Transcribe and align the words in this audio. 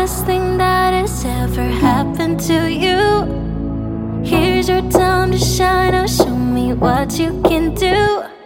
best 0.00 0.24
thing 0.24 0.56
that 0.56 0.94
has 0.94 1.26
ever 1.26 1.62
happened 1.62 2.40
to 2.40 2.72
you. 2.72 3.00
Here's 4.24 4.66
your 4.66 4.80
time 4.90 5.30
to 5.30 5.36
shine. 5.36 5.92
Now 5.92 6.06
show 6.06 6.34
me 6.34 6.72
what 6.72 7.18
you 7.18 7.42
can 7.42 7.74
do. 7.74 8.39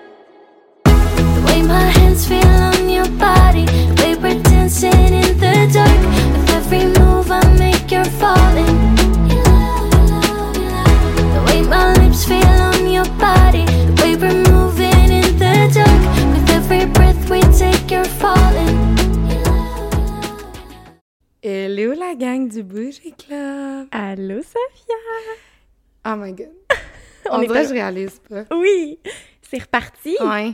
La 22.08 22.14
gang 22.14 22.48
du 22.48 22.62
Bougie 22.62 23.14
Club! 23.16 23.86
Allô, 23.90 24.36
Sophia! 24.42 24.94
Oh 26.06 26.14
my 26.16 26.32
god. 26.32 26.50
On 27.30 27.36
On 27.38 27.40
est 27.42 27.46
dirait 27.46 27.62
que 27.62 27.68
je 27.68 27.72
réalise 27.74 28.20
pas. 28.28 28.44
Oui! 28.54 28.98
C'est 29.42 29.62
reparti! 29.62 30.16
Ouais. 30.20 30.52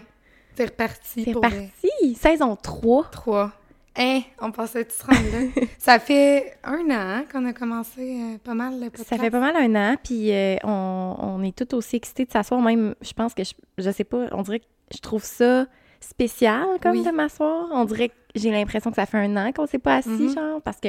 C'est 0.54 0.66
reparti 0.66 1.24
C'est 1.24 1.32
reparti! 1.32 2.14
Saison 2.16 2.56
3. 2.56 3.04
trois. 3.10 3.52
Hein, 3.96 4.20
on 4.40 4.52
pensait 4.52 4.84
tu 4.84 4.94
se 4.94 5.04
rendre 5.04 5.18
là. 5.32 5.62
Ça 5.78 5.98
fait 5.98 6.56
un 6.62 6.84
an 6.86 6.90
hein, 6.90 7.24
qu'on 7.30 7.44
a 7.44 7.52
commencé 7.52 8.00
euh, 8.20 8.38
pas 8.38 8.54
mal 8.54 8.74
le 8.74 8.86
podcast. 8.88 9.08
Ça 9.08 9.18
fait 9.18 9.30
pas 9.30 9.40
mal 9.40 9.56
un 9.56 9.74
an, 9.74 9.96
puis 10.02 10.32
euh, 10.32 10.56
on, 10.62 11.16
on 11.18 11.42
est 11.42 11.56
tout 11.56 11.74
aussi 11.74 11.96
excités 11.96 12.24
de 12.24 12.30
s'asseoir. 12.30 12.60
Même, 12.62 12.94
je 13.02 13.12
pense 13.12 13.34
que, 13.34 13.42
je, 13.42 13.52
je 13.78 13.90
sais 13.90 14.04
pas, 14.04 14.26
on 14.30 14.42
dirait 14.42 14.60
que 14.60 14.66
je 14.94 14.98
trouve 15.00 15.24
ça 15.24 15.66
spécial 15.98 16.64
comme 16.80 16.92
Oui. 16.98 17.04
de 17.04 17.10
m'asseoir. 17.10 17.66
On 17.72 17.84
dirait 17.84 18.10
que 18.10 18.14
j'ai 18.36 18.50
l'impression 18.52 18.90
que 18.90 18.96
ça 18.96 19.06
fait 19.06 19.18
un 19.18 19.36
an 19.36 19.50
qu'on 19.52 19.66
s'est 19.66 19.78
pas 19.80 19.96
assis, 19.96 20.08
Mhm. 20.10 20.34
genre, 20.34 20.62
parce 20.62 20.78
que 20.78 20.88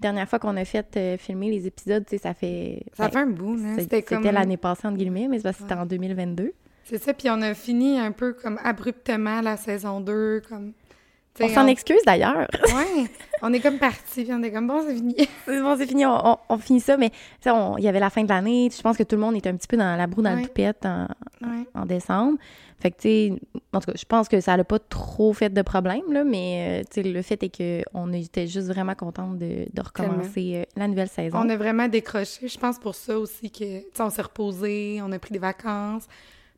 dernière 0.00 0.28
fois 0.28 0.38
qu'on 0.38 0.56
a 0.56 0.64
fait 0.64 0.96
euh, 0.96 1.16
filmer 1.16 1.50
les 1.50 1.66
épisodes, 1.66 2.04
tu 2.04 2.16
sais, 2.16 2.18
ça 2.22 2.34
fait... 2.34 2.82
Ça 2.94 3.04
ben, 3.04 3.10
fait 3.12 3.18
un 3.18 3.26
bout, 3.26 3.56
là. 3.56 3.74
C'était 3.78 4.02
comme... 4.02 4.24
l'année 4.24 4.56
passée, 4.56 4.86
entre 4.86 4.96
guillemets, 4.96 5.28
mais 5.28 5.38
c'était 5.38 5.74
Ouais. 5.74 5.80
en 5.80 5.86
2022. 5.86 6.52
C'est 6.84 7.02
ça, 7.02 7.14
puis 7.14 7.28
on 7.30 7.40
a 7.42 7.54
fini 7.54 7.98
un 7.98 8.10
peu 8.12 8.32
comme 8.32 8.58
abruptement 8.64 9.40
la 9.40 9.56
saison 9.56 10.00
2, 10.00 10.42
comme... 10.48 10.72
On 11.42 11.48
s'en 11.48 11.66
excuse 11.66 12.00
d'ailleurs. 12.06 12.46
Ouais, 12.74 13.06
on 13.42 13.52
est 13.52 13.60
comme 13.60 13.78
parti, 13.78 14.24
puis 14.24 14.32
on 14.32 14.42
est 14.42 14.50
comme, 14.52 14.66
bon, 14.66 14.82
c'est 14.86 14.94
fini. 14.94 15.14
C'est 15.46 15.62
bon, 15.62 15.76
c'est 15.78 15.86
fini, 15.86 16.04
on, 16.04 16.32
on- 16.32 16.38
on 16.50 16.58
finit 16.58 16.80
ça, 16.80 16.96
mais 16.96 17.10
il 17.46 17.82
y 17.84 17.88
avait 17.88 18.00
la 18.00 18.10
fin 18.10 18.22
de 18.22 18.28
l'année, 18.28 18.68
je 18.76 18.82
pense 18.82 18.96
que 18.96 19.02
tout 19.02 19.16
le 19.16 19.22
monde 19.22 19.36
était 19.36 19.48
un 19.48 19.56
petit 19.56 19.66
peu 19.68 19.76
dans 19.78 19.96
la 19.96 20.06
broue 20.06 20.20
dans 20.22 20.34
Ouais. 20.34 20.42
le 20.42 20.46
toupette 20.48 20.84
en, 20.84 21.06
Ouais. 21.40 21.64
en 21.74 21.86
décembre. 21.86 22.36
Fait 22.78 22.90
que, 22.90 22.96
tu 22.96 23.02
sais, 23.08 23.32
en 23.72 23.80
tout 23.80 23.90
cas, 23.90 23.96
je 23.98 24.04
pense 24.06 24.28
que 24.28 24.40
ça 24.40 24.56
n'a 24.56 24.64
pas 24.64 24.78
trop 24.78 25.32
fait 25.32 25.50
de 25.50 25.62
problème, 25.62 26.02
là, 26.12 26.24
mais, 26.24 26.84
euh, 26.96 27.02
le 27.02 27.22
fait 27.22 27.42
est 27.42 27.50
qu'on 27.92 28.12
était 28.12 28.46
juste 28.46 28.68
vraiment 28.68 28.94
contente 28.94 29.38
de, 29.38 29.66
de 29.72 29.82
recommencer 29.82 30.52
euh, 30.56 30.64
la 30.76 30.88
nouvelle 30.88 31.08
saison. 31.08 31.38
On 31.42 31.48
a 31.48 31.56
vraiment 31.56 31.88
décroché. 31.88 32.48
Je 32.48 32.58
pense 32.58 32.78
pour 32.78 32.94
ça 32.94 33.18
aussi 33.18 33.50
que, 33.50 33.58
tu 33.80 33.84
sais, 33.94 34.02
on 34.02 34.10
s'est 34.10 34.22
reposé, 34.22 35.00
on 35.02 35.12
a 35.12 35.18
pris 35.18 35.32
des 35.32 35.38
vacances, 35.38 36.06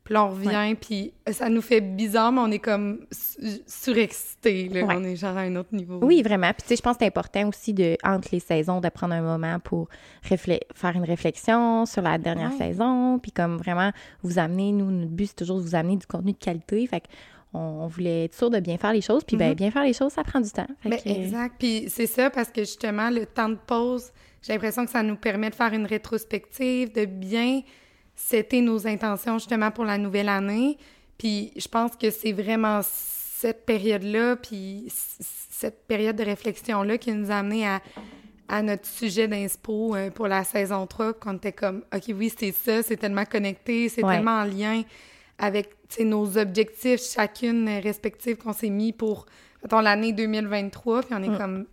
puis 0.03 0.13
là, 0.15 0.25
on 0.25 0.29
revient, 0.31 0.75
puis 0.75 1.13
ça 1.31 1.47
nous 1.49 1.61
fait 1.61 1.79
bizarre, 1.81 2.31
mais 2.31 2.41
on 2.41 2.51
est 2.51 2.59
comme 2.59 3.05
su- 3.11 3.61
surexcités, 3.65 4.67
là. 4.69 4.81
Ouais. 4.83 4.95
On 4.97 5.03
est 5.03 5.15
genre 5.15 5.37
à 5.37 5.41
un 5.41 5.55
autre 5.55 5.73
niveau. 5.73 5.99
Oui, 6.01 6.21
vraiment. 6.21 6.51
Puis, 6.53 6.63
tu 6.63 6.67
sais, 6.69 6.75
je 6.75 6.81
pense 6.81 6.93
que 6.97 6.99
c'est 7.01 7.07
important 7.07 7.47
aussi, 7.47 7.73
de, 7.73 7.95
entre 8.03 8.29
les 8.31 8.39
saisons, 8.39 8.81
de 8.81 8.89
prendre 8.89 9.13
un 9.13 9.21
moment 9.21 9.59
pour 9.59 9.87
faire 10.23 10.95
une 10.95 11.03
réflexion 11.05 11.85
sur 11.85 12.01
la 12.01 12.17
dernière 12.17 12.51
Ouais. 12.51 12.57
saison, 12.57 13.19
puis 13.19 13.31
comme 13.31 13.57
vraiment 13.57 13.91
vous 14.23 14.39
amener, 14.39 14.71
nous, 14.71 14.91
notre 14.91 15.11
but, 15.11 15.27
c'est 15.27 15.35
toujours 15.35 15.57
de 15.57 15.63
vous 15.63 15.75
amener 15.75 15.95
du 15.97 16.05
contenu 16.05 16.33
de 16.33 16.37
qualité. 16.37 16.85
Fait 16.87 17.01
qu'on 17.51 17.59
on 17.59 17.87
voulait 17.87 18.25
être 18.25 18.33
sûr 18.35 18.49
de 18.49 18.59
bien 18.59 18.77
faire 18.77 18.93
les 18.93 19.01
choses, 19.01 19.23
puis 19.23 19.37
ben, 19.37 19.49
Mhm. 19.49 19.55
bien 19.55 19.71
faire 19.71 19.83
les 19.83 19.93
choses, 19.93 20.11
ça 20.11 20.23
prend 20.23 20.39
du 20.41 20.49
temps. 20.49 20.67
Ben, 20.83 20.97
que- 20.97 21.07
exact. 21.09 21.55
Puis 21.59 21.85
c'est 21.87 22.07
ça, 22.07 22.29
parce 22.29 22.49
que 22.49 22.61
justement, 22.61 23.09
le 23.09 23.25
temps 23.25 23.49
de 23.49 23.57
pause, 23.67 24.11
j'ai 24.41 24.53
l'impression 24.53 24.83
que 24.85 24.91
ça 24.91 25.03
nous 25.03 25.15
permet 25.15 25.49
de 25.49 25.55
faire 25.55 25.71
une 25.73 25.85
rétrospective, 25.85 26.91
de 26.93 27.05
bien 27.05 27.61
setter 28.15 28.61
nos 28.61 28.87
intentions 28.87 29.37
justement 29.39 29.71
pour 29.71 29.85
la 29.85 29.97
nouvelle 29.97 30.29
année. 30.29 30.77
Puis 31.17 31.51
je 31.55 31.67
pense 31.67 31.95
que 31.95 32.09
c'est 32.09 32.31
vraiment 32.31 32.81
cette 32.83 33.65
période-là, 33.65 34.35
puis 34.37 34.85
cette 34.89 35.85
période 35.87 36.15
de 36.15 36.23
réflexion-là 36.23 36.97
qui 36.97 37.11
nous 37.11 37.29
a 37.31 37.35
amené 37.35 37.67
à, 37.67 37.81
à 38.47 38.61
notre 38.61 38.85
sujet 38.85 39.27
d'inspo 39.27 39.95
euh, 39.95 40.09
pour 40.11 40.27
la 40.27 40.43
saison 40.43 40.85
3, 40.87 41.13
qu'on 41.13 41.35
était 41.35 41.51
comme, 41.51 41.83
OK, 41.93 42.03
oui, 42.15 42.33
c'est 42.37 42.51
ça, 42.51 42.81
c'est 42.83 42.97
tellement 42.97 43.25
connecté, 43.25 43.89
c'est 43.89 44.03
Ouais. 44.03 44.15
tellement 44.15 44.39
en 44.41 44.43
lien 44.45 44.83
avec 45.37 45.69
nos 45.99 46.37
objectifs 46.37 47.01
chacune 47.01 47.67
respectives 47.83 48.37
qu'on 48.37 48.53
s'est 48.53 48.69
mis 48.69 48.93
pour, 48.93 49.25
l'année 49.81 50.11
2023, 50.13 51.03
puis 51.03 51.13
on 51.17 51.23
est 51.23 51.29
Mm. 51.29 51.37
comme, 51.37 51.65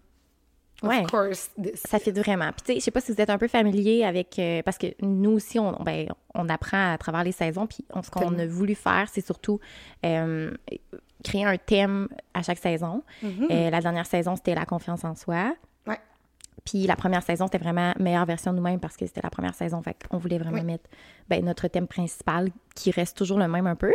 of 0.82 0.88
Ouais. 0.88 1.04
course, 1.04 1.50
this. 1.62 1.80
Ça 1.88 1.98
fait 1.98 2.10
vraiment. 2.12 2.50
Puis 2.52 2.62
tu 2.64 2.72
sais, 2.72 2.78
je 2.78 2.84
sais 2.84 2.90
pas 2.90 3.00
si 3.00 3.12
vous 3.12 3.20
êtes 3.20 3.30
un 3.30 3.38
peu 3.38 3.48
familier 3.48 4.04
avec 4.04 4.38
euh, 4.38 4.62
parce 4.62 4.78
que 4.78 4.86
nous 5.02 5.32
aussi 5.32 5.58
on 5.58 5.72
ben, 5.82 6.08
on 6.34 6.48
apprend 6.48 6.92
à 6.92 6.98
travers 6.98 7.22
les 7.24 7.32
saisons 7.32 7.66
puis 7.66 7.84
on- 7.94 8.02
ce 8.02 8.10
qu'on 8.10 8.38
a 8.38 8.46
voulu 8.46 8.74
faire 8.74 9.08
c'est 9.12 9.24
surtout 9.24 9.60
euh, 10.06 10.52
créer 11.22 11.44
un 11.44 11.56
thème 11.58 12.08
à 12.34 12.42
chaque 12.42 12.58
saison. 12.58 13.02
Mhm. 13.22 13.46
Euh, 13.50 13.70
la 13.70 13.80
dernière 13.80 14.06
saison 14.06 14.36
c'était 14.36 14.54
la 14.54 14.64
confiance 14.64 15.04
en 15.04 15.14
soi. 15.14 15.54
Ouais. 15.86 15.98
Puis 16.64 16.86
la 16.86 16.96
première 16.96 17.22
saison 17.22 17.46
c'était 17.46 17.58
vraiment 17.58 17.92
meilleure 17.98 18.24
version 18.26 18.52
de 18.52 18.56
nous-mêmes 18.56 18.80
parce 18.80 18.96
que 18.96 19.06
c'était 19.06 19.20
la 19.22 19.30
première 19.30 19.54
saison 19.54 19.82
fait 19.82 19.96
qu'on 20.08 20.18
voulait 20.18 20.38
vraiment 20.38 20.58
Oui. 20.58 20.64
mettre 20.64 20.88
ben, 21.28 21.44
notre 21.44 21.68
thème 21.68 21.86
principal 21.86 22.48
qui 22.74 22.90
reste 22.90 23.16
toujours 23.18 23.38
le 23.38 23.48
même 23.48 23.66
un 23.66 23.76
peu. 23.76 23.94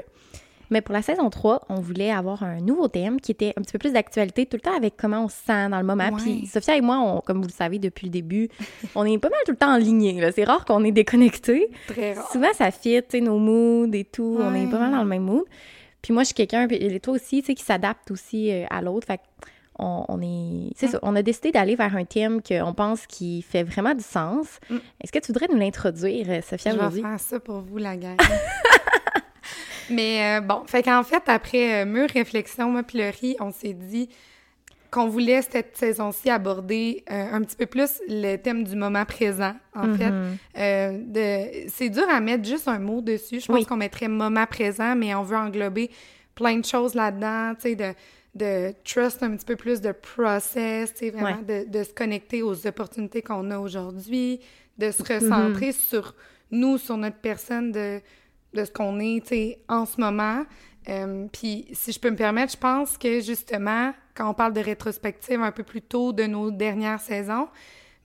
Mais 0.70 0.82
pour 0.82 0.94
la 0.94 1.02
saison 1.02 1.30
3, 1.30 1.62
on 1.70 1.76
voulait 1.76 2.12
avoir 2.12 2.44
un 2.44 2.60
nouveau 2.60 2.88
thème 2.88 3.22
qui 3.22 3.32
était 3.32 3.54
un 3.58 3.62
petit 3.62 3.74
peu 3.74 3.80
plus 3.80 3.94
d'actualité, 3.94 4.46
tout 4.46 4.58
le 4.58 4.62
temps 4.62 4.76
avec 4.76 4.96
comment 4.98 5.26
on 5.26 5.28
se 5.30 5.36
sent 5.46 5.70
dans 5.70 5.80
le 5.80 5.86
moment. 5.86 6.10
Ouais. 6.10 6.22
Puis 6.22 6.46
Sophia 6.48 6.76
et 6.76 6.82
moi, 6.82 6.98
on- 7.00 7.22
comme 7.22 7.38
vous 7.42 7.48
le 7.48 7.54
savez 7.54 7.80
depuis 7.80 8.08
le 8.08 8.12
début, 8.12 8.50
on 8.96 9.06
est 9.06 9.18
pas 9.18 9.30
mal 9.30 9.40
tout 9.46 9.52
le 9.52 9.58
temps 9.58 9.74
en 9.74 9.78
ligne. 9.78 10.22
C'est 10.36 10.44
rare 10.44 10.66
qu'on 10.66 10.84
est 10.84 10.92
déconnecté. 10.92 11.70
Très 11.88 12.14
rare. 12.14 12.32
Souvent, 12.32 12.54
ça 12.54 12.72
fit, 12.72 13.02
nos 13.22 13.38
moods 13.40 13.92
et 13.94 14.04
tout. 14.06 14.38
On 14.42 14.54
est 14.56 14.68
pas 14.70 14.80
mal 14.80 14.92
dans 14.92 15.04
le 15.04 15.10
même 15.10 15.24
mood. 15.24 15.44
Puis 16.02 16.14
moi, 16.14 16.22
je 16.24 16.28
suis 16.28 16.36
quelqu'un, 16.36 16.68
et 16.70 17.00
toi 17.00 17.16
aussi, 17.16 17.42
tu 17.42 17.48
sais, 17.48 17.56
qui 17.56 17.64
s'adapte 17.64 18.12
aussi 18.12 18.52
euh, 18.52 18.66
à 18.70 18.82
l'autre. 18.82 19.08
Fait 19.08 19.20
on, 19.80 20.06
on 20.08 20.22
est... 20.22 20.72
C'est 20.76 20.88
ça, 20.88 21.00
on 21.02 21.16
a 21.16 21.22
décidé 21.22 21.52
d'aller 21.52 21.76
vers 21.76 21.96
un 21.98 22.06
thème 22.06 22.42
qu'on 22.42 22.74
pense 22.74 23.06
qui 23.08 23.42
fait 23.42 23.64
vraiment 23.64 23.94
du 23.94 24.04
sens. 24.04 24.60
Mm. 24.70 24.76
Est-ce 25.04 25.12
que 25.12 25.20
tu 25.20 25.34
voudrais 25.34 25.48
nous 25.52 25.58
l'introduire, 25.60 26.28
euh, 26.30 26.42
Sophia, 26.42 26.72
Je 26.72 26.76
vais 26.78 26.82
aujourd'hui? 26.82 27.02
faire 27.02 27.20
ça 27.20 27.40
pour 27.40 27.60
vous, 27.60 27.78
la 27.78 27.98
gang. 27.98 28.16
Mais 29.90 30.40
euh, 30.40 30.42
bon, 30.42 30.64
fait 30.66 30.84
qu'en 30.84 31.04
fait, 31.04 31.24
après 31.28 31.82
euh, 31.82 31.86
mûre 31.86 32.10
réflexion, 32.10 32.70
moi 32.70 32.84
puis 32.84 33.00
Laurie, 33.00 33.36
on 33.40 33.52
s'est 33.52 33.74
dit 33.74 34.10
qu'on 34.92 35.08
voulait 35.08 35.42
cette 35.42 35.76
saison-ci 35.76 36.30
aborder 36.30 37.04
euh, 37.12 37.34
un 37.34 37.42
petit 37.42 37.56
peu 37.58 37.66
plus 37.66 38.02
le 38.08 38.38
thème 38.38 38.64
du 38.64 38.76
moment 38.76 39.04
présent, 39.04 39.54
en 39.76 39.94
fait. 39.94 40.12
Euh, 40.58 40.98
de... 41.06 41.68
C'est 41.70 41.90
dur 41.90 42.06
à 42.10 42.22
mettre 42.22 42.46
juste 42.46 42.68
un 42.68 42.80
mot 42.80 43.02
dessus. 43.02 43.42
Je 43.42 43.48
pense 43.48 43.58
Oui. 43.58 43.66
qu'on 43.66 43.76
mettrait 43.78 44.08
moment 44.08 44.46
présent, 44.46 44.96
mais 44.96 45.14
on 45.14 45.24
veut 45.24 45.36
englober 45.36 45.92
plein 46.34 46.58
de 46.58 46.66
choses 46.66 46.96
là-dedans, 46.96 47.56
tu 47.56 47.62
sais, 47.70 47.76
de, 47.76 47.94
de 48.36 48.74
trust 48.86 49.22
un 49.22 49.36
petit 49.36 49.46
peu 49.46 49.56
plus 49.58 49.82
de 49.82 49.92
process, 49.92 50.94
tu 50.94 51.00
sais, 51.00 51.10
vraiment 51.10 51.42
de, 51.46 51.66
de 51.68 51.84
se 51.84 51.92
connecter 51.94 52.42
aux 52.42 52.66
opportunités 52.66 53.22
qu'on 53.22 53.52
a 53.52 53.58
aujourd'hui, 53.60 54.40
de 54.78 54.92
se 54.92 55.04
recentrer 55.04 55.74
sur 55.74 56.14
nous, 56.52 56.78
sur 56.78 56.96
notre 56.96 57.18
personne, 57.18 57.72
de, 57.74 58.00
de 58.56 58.66
ce 58.66 58.72
qu'on 58.72 59.00
est, 59.00 59.60
en 59.68 59.86
ce 59.86 60.00
moment. 60.00 60.44
Euh, 60.90 61.28
Puis, 61.32 61.68
si 61.74 61.92
je 61.92 62.00
peux 62.00 62.10
me 62.10 62.16
permettre, 62.16 62.54
je 62.54 62.58
pense 62.58 62.98
que 62.98 63.20
justement, 63.20 63.94
quand 64.16 64.30
on 64.30 64.34
parle 64.34 64.54
de 64.54 64.62
rétrospective 64.62 65.42
un 65.42 65.52
peu 65.52 65.64
plus 65.64 65.82
tôt 65.82 66.14
de 66.14 66.24
nos 66.24 66.52
dernières 66.52 67.00
saisons, 67.00 67.48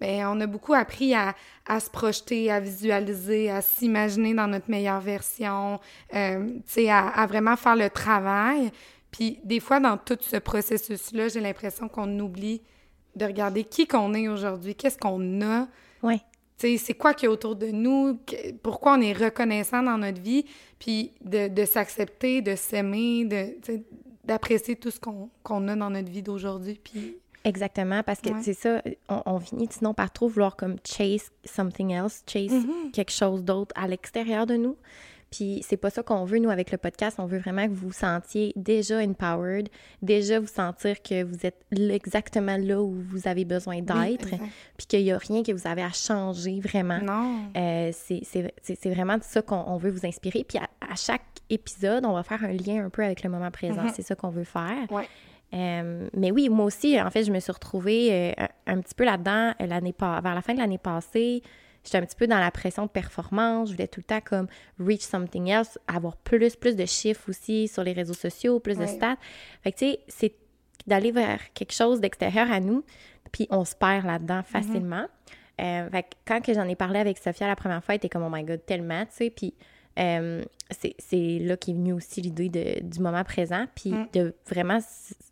ben, 0.00 0.26
on 0.28 0.40
a 0.40 0.46
beaucoup 0.46 0.72
appris 0.72 1.14
à, 1.14 1.34
à 1.66 1.78
se 1.78 1.90
projeter, 1.90 2.50
à 2.50 2.58
visualiser, 2.58 3.50
à 3.50 3.60
s'imaginer 3.60 4.32
dans 4.32 4.46
notre 4.46 4.70
meilleure 4.70 5.00
version, 5.00 5.78
euh, 6.14 6.48
à, 6.88 7.22
à 7.22 7.26
vraiment 7.26 7.56
faire 7.56 7.76
le 7.76 7.90
travail. 7.90 8.70
Puis 9.10 9.40
des 9.44 9.60
fois, 9.60 9.78
dans 9.78 9.98
tout 9.98 10.16
ce 10.20 10.36
processus-là, 10.36 11.28
j'ai 11.28 11.40
l'impression 11.40 11.88
qu'on 11.88 12.18
oublie 12.18 12.62
de 13.14 13.26
regarder 13.26 13.64
qui 13.64 13.86
qu'on 13.86 14.14
est 14.14 14.28
aujourd'hui, 14.28 14.74
qu'est-ce 14.74 14.98
qu'on 14.98 15.42
a, 15.42 15.68
Ouais. 16.02 16.20
C'est 16.78 16.94
quoi 16.94 17.14
qu'il 17.14 17.26
y 17.26 17.28
a 17.28 17.32
autour 17.32 17.56
de 17.56 17.66
nous, 17.68 18.18
que- 18.26 18.52
pourquoi 18.62 18.94
on 18.96 19.00
est 19.00 19.12
reconnaissant 19.12 19.82
dans 19.82 19.98
notre 19.98 20.20
vie, 20.20 20.44
puis 20.78 21.12
de, 21.24 21.48
de 21.48 21.64
s'accepter, 21.64 22.42
de 22.42 22.54
s'aimer, 22.56 23.26
d'apprécier 24.24 24.76
tout 24.76 24.90
ce 24.90 25.00
qu'on 25.00 25.68
a 25.68 25.76
dans 25.76 25.90
notre 25.90 26.10
vie 26.10 26.22
d'aujourd'hui. 26.22 26.80
Puis 26.82 27.16
Exactement, 27.42 28.02
parce 28.02 28.20
que 28.20 28.28
Ouais. 28.28 28.42
c'est 28.42 28.52
ça, 28.52 28.82
on, 29.08 29.22
on 29.24 29.40
finit 29.40 29.66
sinon 29.70 29.94
par 29.94 30.12
trop 30.12 30.28
vouloir 30.28 30.56
comme 30.56 30.76
chase 30.84 31.30
something 31.46 31.90
else, 31.90 32.22
chase 32.26 32.52
Mhm. 32.52 32.90
quelque 32.92 33.12
chose 33.12 33.42
d'autre 33.42 33.72
à 33.76 33.88
l'extérieur 33.88 34.44
de 34.44 34.56
nous. 34.56 34.76
Puis 35.30 35.64
c'est 35.66 35.76
pas 35.76 35.90
ça 35.90 36.02
qu'on 36.02 36.24
veut, 36.24 36.38
nous, 36.38 36.50
avec 36.50 36.72
le 36.72 36.78
podcast. 36.78 37.18
On 37.20 37.26
veut 37.26 37.38
vraiment 37.38 37.64
que 37.66 37.70
vous 37.72 37.88
vous 37.88 37.92
sentiez 37.92 38.52
déjà 38.56 38.98
empowered, 38.98 39.68
déjà 40.02 40.40
vous 40.40 40.48
sentir 40.48 41.00
que 41.02 41.22
vous 41.22 41.46
êtes 41.46 41.64
exactement 41.70 42.56
là 42.56 42.82
où 42.82 42.92
vous 43.10 43.28
avez 43.28 43.44
besoin 43.44 43.76
Oui, 43.76 43.82
d'être, 43.82 44.32
exact. 44.32 44.42
puis 44.76 44.86
qu'il 44.88 45.00
y 45.02 45.12
a 45.12 45.18
rien 45.18 45.42
que 45.42 45.52
vous 45.52 45.68
avez 45.68 45.82
à 45.82 45.92
changer 45.92 46.58
vraiment. 46.60 47.00
Non. 47.00 47.44
Euh, 47.56 47.90
c'est- 47.92 48.90
vraiment 48.90 49.18
de 49.18 49.22
ça 49.22 49.40
qu'on 49.42 49.62
on 49.66 49.76
veut 49.76 49.90
vous 49.90 50.04
inspirer. 50.04 50.44
Puis 50.44 50.58
à, 50.58 50.68
à 50.92 50.96
chaque 50.96 51.22
épisode, 51.48 52.04
on 52.04 52.12
va 52.12 52.22
faire 52.24 52.42
un 52.42 52.52
lien 52.52 52.84
un 52.84 52.90
peu 52.90 53.04
avec 53.04 53.22
le 53.22 53.30
moment 53.30 53.50
présent. 53.50 53.82
Mhm. 53.82 53.92
C'est 53.94 54.02
ça 54.02 54.14
qu'on 54.16 54.30
veut 54.30 54.44
faire. 54.44 54.90
Ouais. 54.90 55.06
Euh, 55.52 56.08
mais 56.14 56.30
oui, 56.30 56.48
moi 56.48 56.66
aussi, 56.66 57.00
en 57.00 57.10
fait, 57.10 57.24
je 57.24 57.32
me 57.32 57.40
suis 57.40 57.52
retrouvée 57.52 58.32
euh, 58.38 58.46
un, 58.66 58.80
petit 58.80 58.94
peu 58.94 59.04
là-dedans 59.04 59.52
l'année 59.58 59.94
vers 59.98 60.34
la 60.34 60.42
fin 60.42 60.54
de 60.54 60.58
l'année 60.58 60.78
passée. 60.78 61.42
J'étais 61.84 61.98
un 61.98 62.02
petit 62.02 62.16
peu 62.16 62.26
dans 62.26 62.38
la 62.38 62.50
pression 62.50 62.84
de 62.84 62.90
performance. 62.90 63.68
Je 63.68 63.74
voulais 63.74 63.88
tout 63.88 64.00
le 64.00 64.04
temps 64.04 64.20
comme 64.20 64.46
reach 64.78 65.02
something 65.02 65.48
else, 65.48 65.78
avoir 65.86 66.16
plus, 66.16 66.56
plus 66.56 66.76
de 66.76 66.84
chiffres 66.86 67.28
aussi 67.28 67.68
sur 67.68 67.82
les 67.82 67.92
réseaux 67.92 68.14
sociaux, 68.14 68.60
plus 68.60 68.76
de 68.76 68.86
stats. 68.86 69.16
Fait 69.62 69.72
que 69.72 69.78
tu 69.78 69.90
sais, 69.90 70.00
c'est 70.08 70.34
d'aller 70.86 71.12
vers 71.12 71.40
quelque 71.54 71.72
chose 71.72 72.00
d'extérieur 72.00 72.50
à 72.50 72.60
nous, 72.60 72.84
puis 73.32 73.46
on 73.50 73.64
se 73.64 73.74
perd 73.74 74.06
là-dedans 74.06 74.40
mm-hmm. 74.40 74.44
facilement. 74.44 75.06
Euh, 75.60 75.90
fait 75.90 76.02
que 76.02 76.08
quand 76.26 76.40
que 76.40 76.54
j'en 76.54 76.66
ai 76.66 76.74
parlé 76.74 76.98
avec 76.98 77.18
Sophia 77.18 77.46
la 77.46 77.56
première 77.56 77.84
fois, 77.84 77.94
elle 77.94 77.98
était 77.98 78.08
comme 78.08 78.22
«Oh 78.24 78.30
my 78.30 78.44
God, 78.44 78.64
tellement», 78.64 79.04
tu 79.06 79.12
sais, 79.12 79.30
puis 79.30 79.54
euh, 80.00 80.42
c'est 80.70 81.38
là 81.40 81.56
qu'est 81.56 81.72
venue 81.72 81.92
aussi 81.92 82.20
l'idée 82.20 82.80
du 82.82 83.00
moment 83.00 83.24
présent, 83.24 83.66
puis 83.74 83.90
mm. 83.90 84.08
de 84.12 84.34
vraiment 84.48 84.78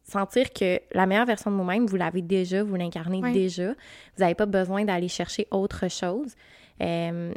sentir 0.05 0.53
que 0.53 0.81
la 0.93 1.07
meilleure 1.07 1.27
version 1.27 1.51
de 1.51 1.57
vous-même, 1.57 1.87
vous 1.87 1.97
l'avez 1.97 2.23
déjà, 2.23 2.63
vous 2.63 2.75
l'incarnez 2.75 3.21
déjà. 3.33 3.69
Vous 3.69 4.21
n'avez 4.21 4.35
pas 4.35 4.47
besoin 4.47 4.85
d'aller 4.85 5.09
chercher 5.09 5.47
autre 5.51 5.89
chose. 5.89 6.35
Euh, 6.81 7.33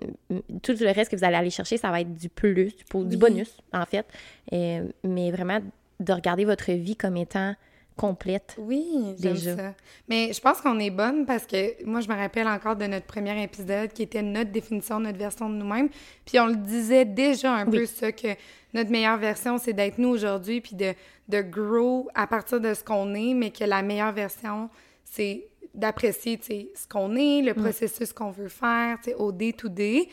tout 0.62 0.74
le 0.80 0.94
reste 0.94 1.12
que 1.12 1.16
vous 1.16 1.24
allez 1.24 1.36
aller 1.36 1.50
chercher, 1.50 1.78
ça 1.78 1.90
va 1.92 2.02
être 2.02 2.14
du 2.14 2.30
plus, 2.30 2.76
du, 2.94 3.18
bonus, 3.18 3.58
en 3.74 3.86
fait. 3.86 4.06
Euh, 4.54 4.88
mais 5.04 5.32
vraiment, 5.32 5.60
de 6.00 6.14
regarder 6.14 6.46
votre 6.46 6.72
vie 6.72 6.96
comme 6.96 7.18
étant 7.18 7.56
complète. 8.02 8.56
Oui, 8.58 9.16
j'aime 9.22 9.38
ça. 9.38 9.76
Mais 10.10 10.34
je 10.34 10.42
pense 10.42 10.60
qu'on 10.60 10.80
est 10.80 10.90
bonne 10.90 11.28
parce 11.28 11.46
que 11.46 11.86
moi, 11.86 12.02
je 12.02 12.10
me 12.10 12.16
rappelle 12.16 12.48
encore 12.48 12.76
de 12.76 12.86
notre 12.86 13.06
premier 13.06 13.44
épisode 13.44 13.94
qui 13.94 14.02
était 14.02 14.24
notre 14.24 14.50
définition, 14.50 15.00
notre 15.00 15.20
version 15.20 15.48
de 15.52 15.56
nous-mêmes. 15.56 15.90
Puis 16.26 16.40
on 16.40 16.48
le 16.48 16.56
disait 16.56 17.06
déjà 17.06 17.54
un 17.54 17.68
peu 17.68 17.86
ça, 17.86 18.12
que 18.12 18.30
notre 18.74 18.90
meilleure 18.90 19.18
version, 19.18 19.60
c'est 19.60 19.74
d'être 19.74 20.00
nous 20.00 20.10
aujourd'hui, 20.10 20.62
puis 20.62 20.76
de, 20.76 20.96
de 21.30 21.42
grow 21.42 22.10
à 22.16 22.26
partir 22.26 22.60
de 22.60 22.74
ce 22.74 22.84
qu'on 22.84 23.14
est, 23.14 23.36
mais 23.36 23.52
que 23.52 23.66
la 23.66 23.84
meilleure 23.84 24.14
version, 24.14 24.72
c'est 25.06 25.46
d'apprécier 25.76 26.40
ce 26.44 26.88
qu'on 26.88 27.16
est, 27.16 27.44
le 27.44 27.54
mm. 27.54 27.62
processus 27.62 28.14
qu'on 28.14 28.32
veut 28.32 28.50
faire, 28.50 28.98
au 29.20 29.32
day-to-day. 29.32 30.10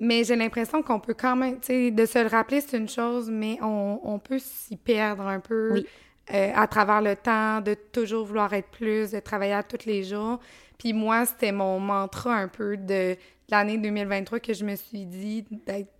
Mais 0.00 0.24
j'ai 0.24 0.34
l'impression 0.34 0.82
qu'on 0.82 0.98
peut 0.98 1.14
quand 1.14 1.36
même, 1.36 1.58
de 1.60 2.06
se 2.06 2.18
le 2.18 2.28
rappeler, 2.28 2.60
c'est 2.60 2.76
une 2.76 2.88
chose, 2.88 3.30
mais 3.30 3.56
on, 3.62 4.00
on 4.02 4.18
peut 4.18 4.40
s'y 4.40 4.74
perdre 4.74 5.28
un 5.28 5.38
peu. 5.38 5.74
Oui 5.74 5.86
euh, 6.32 6.52
à 6.54 6.66
travers 6.66 7.00
le 7.00 7.16
temps, 7.16 7.60
de 7.60 7.74
toujours 7.74 8.26
vouloir 8.26 8.52
être 8.54 8.68
plus, 8.68 9.10
de 9.10 9.20
travailler 9.20 9.54
à 9.54 9.62
tous 9.62 9.86
les 9.86 10.04
jours. 10.04 10.38
Puis 10.78 10.92
moi, 10.92 11.26
c'était 11.26 11.52
mon 11.52 11.78
mantra 11.78 12.34
un 12.34 12.48
peu 12.48 12.76
de 12.76 13.16
l'année 13.48 13.78
2023 13.78 14.40
que 14.40 14.54
je 14.54 14.64
me 14.64 14.76
suis 14.76 15.06
dit 15.06 15.44
d'être 15.66 15.90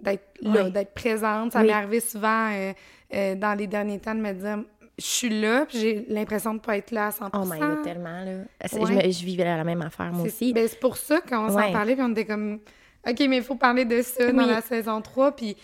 d'être 0.00 0.26
là, 0.42 0.68
d'être 0.68 0.92
présente. 0.92 1.52
Ça 1.52 1.62
m'est 1.62 1.72
arrivé 1.72 2.00
souvent 2.00 2.50
euh, 2.52 2.72
euh, 3.14 3.34
dans 3.36 3.56
les 3.56 3.66
derniers 3.66 3.98
temps 3.98 4.14
de 4.14 4.20
me 4.20 4.32
dire 4.32 4.58
je 4.98 5.04
suis 5.04 5.40
là, 5.40 5.66
puis 5.66 5.78
j'ai 5.78 6.06
l'impression 6.08 6.50
de 6.50 6.58
ne 6.58 6.60
pas 6.62 6.76
être 6.76 6.90
là 6.92 7.08
à 7.08 7.10
100 7.10 7.30
Oh 7.32 7.44
my 7.44 7.58
God, 7.58 7.82
tellement, 7.82 8.20
là. 8.24 8.44
Je, 8.62 9.10
je, 9.10 9.24
vivais 9.24 9.44
la 9.44 9.64
même 9.64 9.82
affaire, 9.82 10.12
moi 10.12 10.26
aussi. 10.26 10.52
Ben, 10.52 10.68
c'est 10.68 10.78
pour 10.78 10.96
ça 10.96 11.20
qu'on 11.20 11.48
s'en 11.48 11.72
parlait, 11.72 11.94
puis 11.94 12.04
on 12.04 12.12
était 12.12 12.24
comme, 12.24 12.60
OK, 13.06 13.20
mais 13.28 13.38
il 13.38 13.42
faut 13.42 13.56
parler 13.56 13.84
de 13.84 14.02
ça 14.02 14.30
dans 14.30 14.46
la 14.46 14.60
saison 14.60 15.00
3, 15.00 15.32
puis 15.32 15.56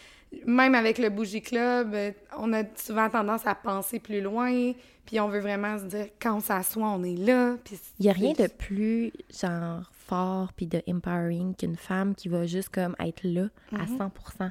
même 0.47 0.75
avec 0.75 0.99
le 0.99 1.11
Bougie 1.11 1.43
Club, 1.43 1.94
euh, 1.94 2.12
on 2.37 2.53
a 2.53 2.62
souvent 2.77 3.09
tendance 3.09 3.47
à 3.47 3.55
penser 3.55 3.99
plus 3.99 4.21
loin, 4.21 4.73
puis 5.06 5.21
on 5.21 5.29
veut 5.29 5.41
vraiment 5.41 5.79
se 5.79 5.85
dire, 5.85 6.06
quand 6.21 6.37
on 6.37 6.41
s'assoit, 6.41 6.88
on 6.88 7.03
est 7.03 7.17
là. 7.17 7.56
Il 7.99 8.05
n'y 8.05 8.11
a 8.11 8.12
rien 8.12 8.32
de 8.32 8.47
plus, 8.47 9.12
genre, 9.31 9.91
fort 9.93 10.53
puis 10.53 10.67
de 10.67 10.82
empowering 10.88 11.55
qu'une 11.55 11.77
femme 11.77 12.15
qui 12.15 12.29
va 12.29 12.47
juste 12.47 12.71
comme 12.71 12.97
être 12.99 13.23
là 13.25 13.49
à 13.73 13.87
100 13.87 13.94
mm-hmm. 13.97 14.50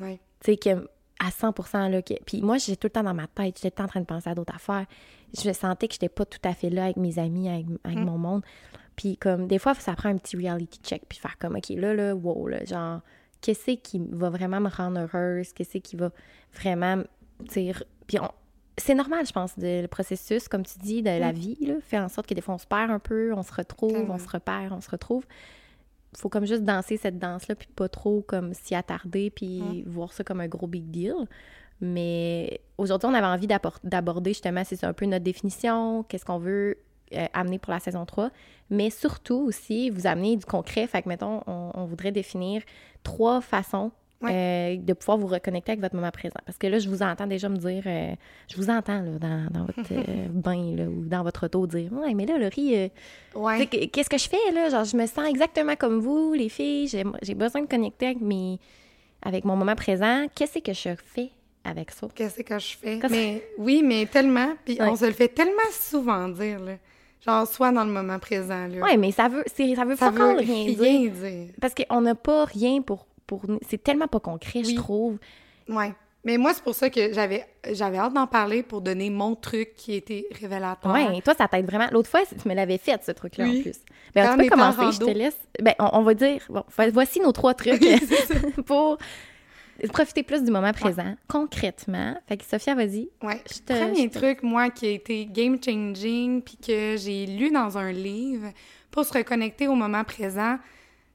Oui. 0.00 0.18
Tu 0.40 0.52
sais, 0.52 0.56
que 0.56 0.88
à 1.22 1.30
100 1.30 1.88
là. 1.88 2.02
Puis 2.26 2.42
moi, 2.42 2.58
j'étais 2.58 2.76
tout 2.76 2.86
le 2.86 2.90
temps 2.90 3.04
dans 3.04 3.14
ma 3.14 3.28
tête, 3.28 3.58
j'étais 3.62 3.82
en 3.82 3.86
train 3.86 4.00
de 4.00 4.06
penser 4.06 4.28
à 4.28 4.34
d'autres 4.34 4.54
affaires. 4.54 4.86
Je 5.36 5.52
sentais 5.52 5.86
que 5.86 5.94
j'étais 5.94 6.08
pas 6.08 6.24
tout 6.24 6.40
à 6.42 6.52
fait 6.52 6.68
là 6.68 6.84
avec 6.84 6.96
mes 6.96 7.18
amis, 7.18 7.48
avec, 7.48 7.66
mm. 7.66 8.04
mon 8.04 8.18
monde. 8.18 8.42
Puis 8.96 9.16
comme, 9.16 9.46
des 9.46 9.58
fois, 9.58 9.74
ça 9.74 9.94
prend 9.94 10.08
un 10.08 10.16
petit 10.16 10.36
reality 10.36 10.80
check, 10.82 11.02
puis 11.08 11.18
faire 11.18 11.38
comme, 11.38 11.56
OK, 11.56 11.68
là, 11.70 11.94
là, 11.94 12.14
wow, 12.14 12.48
là, 12.48 12.64
genre 12.64 13.00
qu'est-ce 13.42 13.72
qui 13.72 14.00
va 14.10 14.30
vraiment 14.30 14.60
me 14.60 14.70
rendre 14.70 15.00
heureuse, 15.00 15.52
qu'est-ce 15.52 15.78
qui 15.78 15.96
va 15.96 16.10
vraiment, 16.54 17.02
dire 17.40 17.82
puis 18.06 18.18
c'est 18.78 18.94
normal, 18.94 19.26
je 19.26 19.32
pense, 19.32 19.52
le 19.58 19.86
processus, 19.86 20.48
comme 20.48 20.64
tu 20.64 20.78
dis, 20.78 21.02
de 21.02 21.10
la 21.10 21.32
mm. 21.32 21.36
vie, 21.36 21.58
là, 21.66 21.74
fait 21.82 21.98
en 21.98 22.08
sorte 22.08 22.26
que 22.26 22.34
des 22.34 22.40
fois, 22.40 22.54
on 22.54 22.58
se 22.58 22.66
perd 22.66 22.90
un 22.90 22.98
peu, 22.98 23.32
on 23.34 23.42
se 23.42 23.52
retrouve, 23.52 24.10
on 24.10 24.18
se 24.18 24.28
repère, 24.28 24.72
on 24.72 24.80
se 24.80 24.90
retrouve. 24.90 25.26
faut 26.16 26.28
comme 26.28 26.46
juste 26.46 26.62
danser 26.62 26.96
cette 26.96 27.18
danse-là, 27.18 27.54
puis 27.54 27.68
pas 27.74 27.88
trop 27.88 28.22
comme 28.22 28.54
s'y 28.54 28.74
attarder, 28.74 29.30
puis 29.30 29.60
mm. 29.60 29.84
voir 29.86 30.12
ça 30.12 30.24
comme 30.24 30.40
un 30.40 30.48
gros 30.48 30.66
big 30.66 30.84
deal. 30.90 31.14
Mais 31.80 32.60
aujourd'hui, 32.78 33.08
on 33.10 33.14
avait 33.14 33.26
envie 33.26 33.48
d'aborder 33.82 34.30
justement, 34.30 34.62
c'est 34.64 34.84
un 34.84 34.92
peu 34.92 35.04
notre 35.04 35.24
définition, 35.24 36.04
qu'est-ce 36.04 36.24
qu'on 36.24 36.38
veut 36.38 36.78
euh, 37.14 37.26
amener 37.34 37.58
pour 37.58 37.72
la 37.72 37.80
saison 37.80 38.06
3, 38.06 38.30
mais 38.70 38.88
surtout 38.88 39.44
aussi 39.46 39.90
vous 39.90 40.06
amener 40.06 40.36
du 40.36 40.46
concret. 40.46 40.86
Fait 40.86 41.02
que, 41.02 41.08
mettons, 41.08 41.42
on, 41.46 41.84
voudrait 41.84 42.12
définir 42.12 42.62
trois 43.02 43.40
façons 43.40 43.90
euh, 44.24 44.76
de 44.76 44.92
pouvoir 44.94 45.18
vous 45.18 45.26
reconnecter 45.26 45.72
avec 45.72 45.82
votre 45.82 45.94
moment 45.94 46.10
présent. 46.10 46.38
Parce 46.46 46.56
que 46.56 46.66
là, 46.68 46.78
je 46.78 46.88
vous 46.88 47.02
entends 47.02 47.26
déjà 47.26 47.48
me 47.48 47.58
dire, 47.58 47.82
euh, 47.84 48.14
je 48.48 48.56
vous 48.56 48.70
entends 48.70 49.02
là, 49.02 49.18
dans, 49.50 49.66
votre 49.66 49.82
bain 50.30 50.76
là, 50.76 50.84
ou 50.84 51.04
dans 51.04 51.22
votre 51.22 51.46
auto 51.46 51.66
dire 51.66 51.92
Ouais, 51.92 52.14
mais 52.14 52.24
là, 52.24 52.38
Laurie, 52.38 52.90
ouais. 53.34 53.66
qu'est-ce 53.66 54.08
que 54.08 54.18
je 54.18 54.28
fais 54.28 54.52
là? 54.54 54.70
Genre, 54.70 54.84
je 54.84 54.96
me 54.96 55.06
sens 55.06 55.28
exactement 55.28 55.76
comme 55.76 55.98
vous, 55.98 56.32
les 56.32 56.48
filles, 56.48 56.88
j'ai 56.88 57.34
besoin 57.34 57.62
de 57.62 57.66
connecter 57.66 58.06
avec, 58.06 58.20
mes, 58.20 58.58
avec 59.20 59.44
mon 59.44 59.56
moment 59.56 59.74
présent. 59.74 60.26
Qu'est-ce 60.34 60.60
que 60.60 60.72
je 60.72 60.94
fais 60.96 61.30
avec 61.64 61.90
ça? 61.90 62.08
Qu'est-ce 62.14 62.42
que 62.42 62.58
je 62.58 62.76
fais? 62.76 63.00
Mais, 63.10 63.42
oui, 63.58 63.82
mais 63.84 64.06
tellement. 64.06 64.54
Puis 64.64 64.78
on 64.80 64.96
se 64.96 65.04
le 65.04 65.12
fait 65.12 65.28
tellement 65.28 65.70
souvent 65.72 66.28
dire. 66.28 66.60
Là. 66.60 66.76
Genre, 67.24 67.46
soit 67.46 67.70
dans 67.70 67.84
le 67.84 67.90
moment 67.90 68.18
présent, 68.18 68.66
là. 68.66 68.78
Oui, 68.82 68.96
mais 68.96 69.12
ça 69.12 69.28
veut, 69.28 69.44
ça 69.46 69.84
veut 69.84 69.96
ça 69.96 70.10
veut 70.10 70.36
rien, 70.38 70.66
dire. 71.08 71.48
Parce 71.60 71.74
qu'on 71.74 72.00
n'a 72.00 72.14
pas 72.14 72.44
rien 72.44 72.82
pour... 72.82 73.06
pour 73.26 73.42
c'est 73.68 73.82
tellement 73.82 74.08
pas 74.08 74.20
concret, 74.20 74.64
je 74.64 74.74
trouve. 74.74 75.18
Oui. 75.68 75.86
Mais 76.24 76.36
moi, 76.36 76.52
c'est 76.54 76.62
pour 76.62 76.74
ça 76.74 76.88
que 76.88 77.12
j'avais 77.12 77.44
j'avais 77.72 77.98
hâte 77.98 78.12
d'en 78.12 78.28
parler 78.28 78.62
pour 78.62 78.80
donner 78.80 79.10
mon 79.10 79.34
truc 79.34 79.74
qui 79.74 79.94
était 79.94 80.26
révélateur. 80.40 80.92
Oui, 80.92 81.20
toi, 81.22 81.34
ça 81.36 81.48
t'aide 81.48 81.66
vraiment. 81.66 81.88
L'autre 81.90 82.08
fois, 82.08 82.20
tu 82.24 82.48
me 82.48 82.54
l'avais 82.54 82.78
fait, 82.78 83.02
ce 83.04 83.10
truc-là, 83.10 83.46
en 83.46 83.60
plus. 83.60 83.80
Ben, 84.14 84.30
tu 84.30 84.44
peux 84.44 84.48
commencer, 84.48 84.92
je 84.92 85.04
te 85.04 85.10
laisse. 85.10 85.38
Ben, 85.60 85.74
on, 85.78 86.02
va 86.02 86.14
dire, 86.14 86.40
bon, 86.48 86.62
voici 86.92 87.20
nos 87.20 87.32
trois 87.32 87.54
trucs 87.54 87.82
pour 88.66 88.98
profiter 89.88 90.22
plus 90.22 90.42
du 90.44 90.50
moment 90.50 90.72
présent, 90.72 91.14
concrètement. 91.28 92.16
Fait 92.28 92.36
que 92.36 92.44
Sophia, 92.44 92.74
vas-y. 92.74 93.08
Ouais. 93.22 93.42
Le 93.68 93.86
premier 93.86 94.10
truc, 94.10 94.42
moi, 94.42 94.70
qui 94.70 94.86
a 94.86 94.90
été 94.90 95.26
game-changing, 95.26 96.42
puis 96.42 96.56
que 96.56 96.96
j'ai 96.96 97.26
lu 97.26 97.50
dans 97.50 97.78
un 97.78 97.90
livre 97.92 98.48
pour 98.90 99.04
se 99.04 99.12
reconnecter 99.12 99.68
au 99.68 99.74
moment 99.74 100.04
présent, 100.04 100.58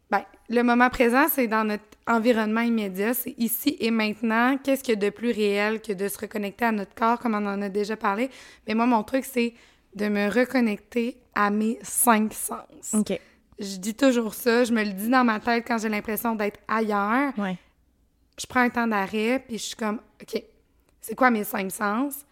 ben, 0.09 0.23
le 0.49 0.63
moment 0.63 0.89
présent, 0.89 1.25
c'est 1.29 1.47
dans 1.47 1.65
notre 1.65 1.83
environnement 2.07 2.61
immédiat, 2.61 3.13
c'est 3.13 3.35
ici 3.37 3.75
et 3.79 3.91
maintenant. 3.91 4.57
Qu'est-ce 4.57 4.83
qu'il 4.83 4.95
y 4.95 4.97
a 4.97 5.09
de 5.09 5.09
plus 5.09 5.31
réel 5.31 5.81
que 5.81 5.91
de 5.91 6.07
se 6.07 6.17
reconnecter 6.17 6.65
à 6.65 6.71
notre 6.71 6.95
corps, 6.95 7.19
comme 7.19 7.35
on 7.35 7.45
en 7.45 7.61
a 7.61 7.69
déjà 7.69 7.97
parlé? 7.97 8.29
Mais 8.67 8.73
moi, 8.73 8.85
mon 8.85 9.03
truc, 9.03 9.25
c'est 9.25 9.53
de 9.95 10.07
me 10.07 10.29
reconnecter 10.29 11.17
à 11.35 11.49
mes 11.49 11.79
cinq 11.81 12.33
sens. 12.33 12.93
OK. 12.93 13.19
Je 13.59 13.77
dis 13.77 13.95
toujours 13.95 14.33
ça, 14.33 14.63
je 14.63 14.71
me 14.71 14.83
le 14.83 14.91
dis 14.91 15.09
dans 15.09 15.23
ma 15.23 15.39
tête 15.39 15.65
quand 15.67 15.79
j'ai 15.79 15.89
l'impression 15.89 16.35
d'être 16.35 16.59
ailleurs. 16.67 17.33
Ouais 17.37 17.57
je 18.39 18.45
prends 18.45 18.61
un 18.61 18.69
temps 18.69 18.87
d'arrêt, 18.87 19.43
puis 19.45 19.57
je 19.57 19.63
suis 19.63 19.75
comme, 19.75 19.99
OK, 20.21 20.43
c'est 21.01 21.15
quoi 21.15 21.31
mes 21.31 21.43
cinq 21.43 21.71
sens? 21.71 22.25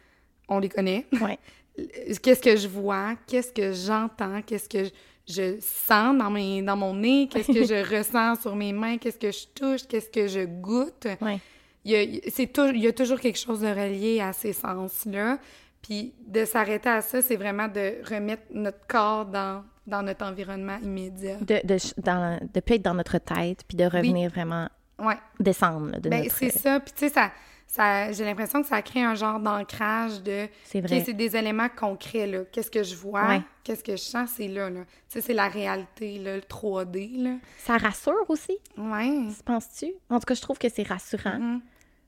On 0.47 0.59
les 0.59 0.69
connaît. 0.69 1.05
Ouais. 1.19 1.39
Qu'est-ce 2.21 2.41
que 2.41 2.55
je 2.55 2.67
vois? 2.67 3.15
Qu'est-ce 3.27 3.51
que 3.51 3.73
j'entends? 3.73 4.41
Qu'est-ce 4.41 4.69
que 4.69 4.89
je, 5.27 5.57
sens 5.59 6.17
dans, 6.17 6.29
mes, 6.29 6.61
dans 6.61 6.77
mon 6.77 6.93
nez? 6.93 7.27
Qu'est-ce 7.29 7.51
que 7.51 7.65
je 7.65 7.95
ressens 7.97 8.41
sur 8.41 8.55
mes 8.55 8.71
mains? 8.71 8.97
Qu'est-ce 8.97 9.17
que 9.17 9.31
je 9.31 9.47
touche? 9.53 9.87
Qu'est-ce 9.87 10.09
que 10.09 10.27
je 10.27 10.45
goûte? 10.45 11.07
Ouais. 11.21 11.39
Il, 11.83 11.91
y 11.91 11.95
a, 11.95 12.03
il 12.03 12.79
y 12.81 12.87
a 12.87 12.93
toujours 12.93 13.19
quelque 13.19 13.37
chose 13.37 13.61
de 13.61 13.67
relié 13.67 14.21
à 14.21 14.33
ces 14.33 14.53
sens-là. 14.53 15.39
Puis 15.81 16.13
de 16.25 16.45
s'arrêter 16.45 16.89
à 16.89 17.01
ça, 17.01 17.21
c'est 17.21 17.35
vraiment 17.35 17.67
de 17.67 17.97
remettre 18.09 18.43
notre 18.51 18.87
corps 18.87 19.25
dans, 19.25 19.63
dans 19.85 20.01
notre 20.01 20.25
environnement 20.25 20.77
immédiat. 20.81 21.37
De, 21.37 21.59
de, 21.63 21.77
dans, 22.01 22.39
de 22.51 22.59
plus 22.59 22.75
être 22.75 22.81
dans 22.81 22.95
notre 22.95 23.19
tête, 23.19 23.63
puis 23.67 23.77
de 23.77 23.85
revenir 23.85 24.31
vraiment 24.31 24.67
ouais. 24.99 25.17
descendre 25.39 25.99
de 25.99 26.09
ben, 26.09 26.27
c'est 26.29 26.49
ça. 26.49 26.79
Puis 26.79 26.93
tu 26.93 27.07
sais, 27.07 27.09
ça, 27.09 27.31
ça, 27.67 28.11
j'ai 28.11 28.23
l'impression 28.23 28.61
que 28.61 28.67
ça 28.67 28.81
crée 28.81 29.03
un 29.03 29.15
genre 29.15 29.39
d'ancrage 29.39 30.21
de... 30.23 30.47
C'est 30.63 30.81
vrai. 30.81 31.03
c'est 31.05 31.13
des 31.13 31.35
éléments 31.35 31.69
concrets, 31.69 32.27
là. 32.27 32.39
Qu'est-ce 32.51 32.71
que 32.71 32.83
je 32.83 32.95
vois, 32.95 33.43
qu'est-ce 33.63 33.83
que 33.83 33.93
je 33.93 34.01
sens, 34.01 34.31
c'est 34.37 34.47
là, 34.47 34.69
là. 34.69 34.81
Tu 35.09 35.19
sais, 35.19 35.21
c'est 35.21 35.33
la 35.33 35.47
réalité, 35.47 36.19
là, 36.19 36.35
le 36.35 36.41
3D, 36.41 37.23
là. 37.23 37.35
Ça 37.57 37.77
rassure 37.77 38.25
aussi? 38.29 38.57
Ouais. 38.77 39.27
Penses-tu? 39.43 39.93
En 40.09 40.19
tout 40.19 40.25
cas, 40.25 40.35
je 40.35 40.41
trouve 40.41 40.57
que 40.57 40.69
c'est 40.69 40.87
rassurant. 40.87 41.39
Mm-hmm. 41.39 41.61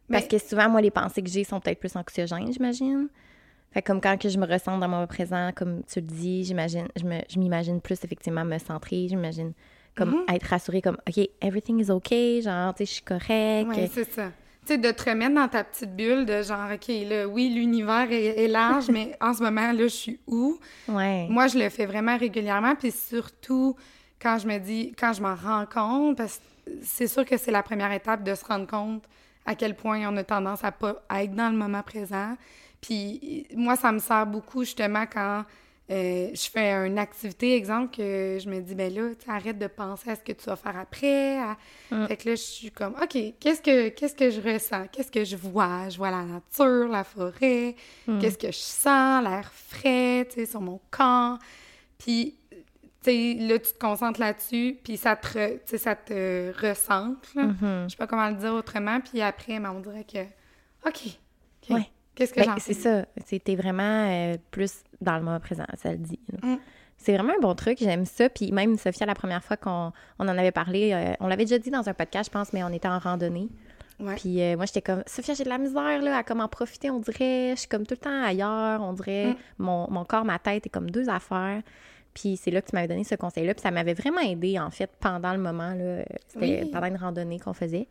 Parce 0.10 0.28
que 0.28 0.38
souvent, 0.38 0.70
moi, 0.70 0.82
les 0.82 0.92
pensées 0.92 1.22
que 1.22 1.30
j'ai 1.30 1.44
sont 1.44 1.60
peut-être 1.60 1.80
plus 1.80 1.96
anxiogènes, 1.96 2.52
j'imagine. 2.54 3.10
Fait 3.72 3.82
comme 3.82 4.00
quand 4.00 4.18
que 4.18 4.30
je 4.30 4.38
me 4.38 4.46
ressens 4.46 4.78
dans 4.78 4.88
mon 4.88 5.06
présent, 5.06 5.52
comme 5.54 5.84
tu 5.84 6.00
le 6.00 6.06
dis, 6.08 6.46
j'imagine, 6.46 6.88
je 6.96 7.40
m'imagine 7.40 7.82
plus 7.82 8.02
effectivement 8.04 8.46
me 8.46 8.58
centrer, 8.58 9.08
j'imagine 9.10 9.54
comme 9.98 10.14
mm-hmm. 10.14 10.36
être 10.36 10.48
rassurée, 10.48 10.82
comme, 10.82 10.98
OK, 11.08 11.28
everything 11.42 11.80
is 11.80 11.92
OK, 11.92 12.14
genre, 12.42 12.74
tu 12.74 12.80
sais, 12.80 12.86
je 12.86 12.94
suis 12.94 13.02
correcte. 13.02 13.70
Oui, 13.70 13.90
c'est 13.92 14.10
ça. 14.12 14.28
tu 14.62 14.68
sais, 14.68 14.78
de 14.78 14.92
te 14.92 15.10
remettre 15.10 15.36
dans 15.36 15.48
ta 15.48 15.64
petite 15.64 15.96
bulle 15.96 16.26
de 16.26 16.42
genre, 16.42 16.70
OK, 16.74 16.88
là, 16.88 17.28
oui, 17.28 17.50
l'univers 17.50 18.08
est, 18.12 18.48
large, 18.48 18.88
mais 18.92 19.18
en 19.20 19.34
ce 19.34 19.44
moment, 19.44 19.72
là, 19.72 19.84
je 19.84 19.88
suis 19.88 20.20
où? 20.28 20.60
Ouais. 20.88 21.28
Moi, 21.30 21.48
je 21.48 21.58
le 21.58 21.70
fais 21.70 21.86
vraiment 21.86 22.18
régulièrement, 22.18 22.76
puis 22.76 22.92
surtout 22.92 23.76
quand 24.22 24.38
je 24.40 24.48
me 24.48 24.58
dis, 24.58 24.94
quand 24.98 25.14
je 25.14 25.22
m'en 25.22 25.36
rends 25.36 25.66
compte, 25.66 26.18
parce 26.18 26.38
que 26.38 26.72
c'est 26.82 27.08
sûr 27.08 27.26
que 27.26 27.38
c'est 27.38 27.52
la 27.52 27.64
première 27.64 27.92
étape 27.92 28.24
de 28.24 28.36
se 28.36 28.46
rendre 28.46 28.68
compte 28.68 29.04
à 29.46 29.56
quel 29.56 29.76
point 29.76 30.02
on 30.08 30.18
a 30.18 30.24
tendance 30.24 30.64
à 30.64 30.72
pas 30.72 31.02
à 31.08 31.24
être 31.24 31.34
dans 31.34 31.50
le 31.50 31.58
moment 31.58 31.82
présent. 31.82 32.36
Puis 32.82 33.48
moi, 33.56 33.76
ça 33.76 33.92
me 33.92 34.00
sert 34.00 34.26
beaucoup 34.26 34.64
justement 34.64 35.06
quand 35.12 35.44
euh, 35.90 36.30
je 36.34 36.50
fais 36.50 36.72
une 36.86 37.00
activité, 37.00 37.56
exemple, 37.56 37.96
que 37.96 38.38
je 38.42 38.50
me 38.50 38.60
dis, 38.60 38.76
ben 38.76 38.94
là, 38.94 39.10
arrête 39.28 39.58
de 39.58 39.68
penser 39.68 40.10
à 40.12 40.16
ce 40.16 40.22
que 40.22 40.34
tu 40.34 40.46
vas 40.46 40.56
faire 40.58 40.78
après. 40.78 41.38
Fait 42.08 42.18
que 42.18 42.30
là, 42.30 42.36
je 42.36 42.42
suis 42.42 42.72
comme, 42.72 42.94
OK, 43.02 43.18
qu'est-ce 43.40 43.62
que, 43.62 43.90
qu'est-ce 43.90 44.16
que 44.16 44.30
je 44.30 44.42
ressens? 44.42 44.88
Qu'est-ce 44.92 45.12
que 45.12 45.24
je 45.24 45.38
vois? 45.38 45.88
Je 45.90 45.98
vois 45.98 46.12
la 46.12 46.24
nature, 46.24 46.90
la 46.90 47.04
forêt. 47.06 47.76
Mm. 48.06 48.20
Qu'est-ce 48.20 48.38
que 48.38 48.48
je 48.52 48.58
sens? 48.58 49.24
L'air 49.24 49.50
frais, 49.54 50.26
tu 50.30 50.36
sais, 50.42 50.46
sur 50.46 50.60
mon 50.62 50.80
corps. 50.92 51.38
Puis, 51.98 52.36
tu 52.52 52.58
sais, 53.04 53.34
là, 53.40 53.58
tu 53.58 53.72
te 53.72 53.80
concentres 53.80 54.20
là-dessus, 54.20 54.78
puis 54.84 54.98
ça 54.98 55.16
te, 55.16 55.28
re- 55.38 55.78
ça 55.78 55.96
te 55.96 56.52
là. 56.62 57.16
Mhm. 57.36 57.86
Je 57.86 57.88
sais 57.92 57.98
pas 57.98 58.08
comment 58.08 58.28
le 58.30 58.36
dire 58.36 58.54
autrement. 58.54 59.00
Puis 59.00 59.22
après, 59.22 59.58
ben, 59.60 59.72
on 59.76 59.80
dirait 59.80 60.04
que, 60.04 60.20
OK, 60.88 61.18
Ouais. 61.70 61.90
Qu'est-ce 62.18 62.34
que 62.34 62.46
Ben, 62.46 62.56
c'est 62.60 62.74
ça. 62.74 63.06
C'était 63.26 63.56
vraiment 63.56 64.10
euh, 64.10 64.36
plus 64.52 64.84
dans 65.02 65.16
le 65.18 65.24
moment 65.24 65.40
présent, 65.40 65.66
ça 65.76 65.92
le 65.92 65.98
dit. 65.98 66.20
Mm. 66.44 66.56
C'est 66.98 67.14
vraiment 67.14 67.34
un 67.38 67.42
bon 67.42 67.54
truc, 67.54 67.78
j'aime 67.80 68.06
ça. 68.06 68.28
Puis 68.28 68.52
même 68.52 68.78
Sophia, 68.78 69.06
la 69.06 69.14
première 69.14 69.44
fois 69.44 69.56
qu'on 69.56 69.94
on 70.20 70.28
en 70.28 70.38
avait 70.38 70.52
parlé, 70.52 70.92
euh, 70.94 71.14
on 71.20 71.28
l'avait 71.28 71.46
déjà 71.46 71.60
dit 71.60 71.70
dans 71.70 71.88
un 71.88 71.94
podcast, 71.94 72.30
je 72.30 72.34
pense, 72.38 72.54
mais 72.54 72.64
on 72.64 72.70
était 72.70 72.88
en 72.88 73.00
randonnée. 73.00 73.50
Ouais. 74.00 74.16
Puis 74.16 74.42
euh, 74.42 74.56
moi, 74.58 74.66
j'étais 74.66 74.82
comme, 74.82 75.04
Sophia, 75.06 75.36
j'ai 75.36 75.44
de 75.44 75.50
la 75.50 75.60
misère 75.60 76.02
là, 76.02 76.18
à 76.18 76.24
comme 76.24 76.42
en 76.42 76.48
profiter, 76.48 76.90
on 76.90 77.00
dirait. 77.00 77.52
Je 77.52 77.62
suis 77.62 77.68
comme 77.68 77.86
tout 77.86 77.94
le 77.94 78.00
temps 78.00 78.24
ailleurs, 78.24 78.82
on 78.82 78.94
dirait. 78.94 79.28
Mm. 79.28 79.36
Mon, 79.60 79.90
mon 79.92 80.06
corps, 80.06 80.26
ma 80.26 80.40
tête 80.40 80.66
est 80.66 80.70
comme 80.70 80.90
deux 80.90 81.10
affaires. 81.10 81.62
Puis 82.20 82.36
c'est 82.36 82.50
là 82.50 82.62
que 82.64 82.70
tu 82.70 82.76
m'avais 82.76 82.88
donné 82.88 83.04
ce 83.04 83.14
conseil-là. 83.14 83.54
Puis 83.54 83.62
ça 83.62 83.70
m'avait 83.70 83.94
vraiment 83.94 84.22
aidé, 84.22 84.58
en 84.58 84.72
fait, 84.72 84.90
pendant 85.00 85.34
le 85.34 85.38
moment. 85.40 85.74
là. 85.76 86.04
C'était 86.28 86.62
Oui. 86.64 86.70
pendant 86.72 86.88
une 86.88 86.96
randonnée 86.98 87.40
qu'on 87.40 87.54
faisait. 87.54 87.88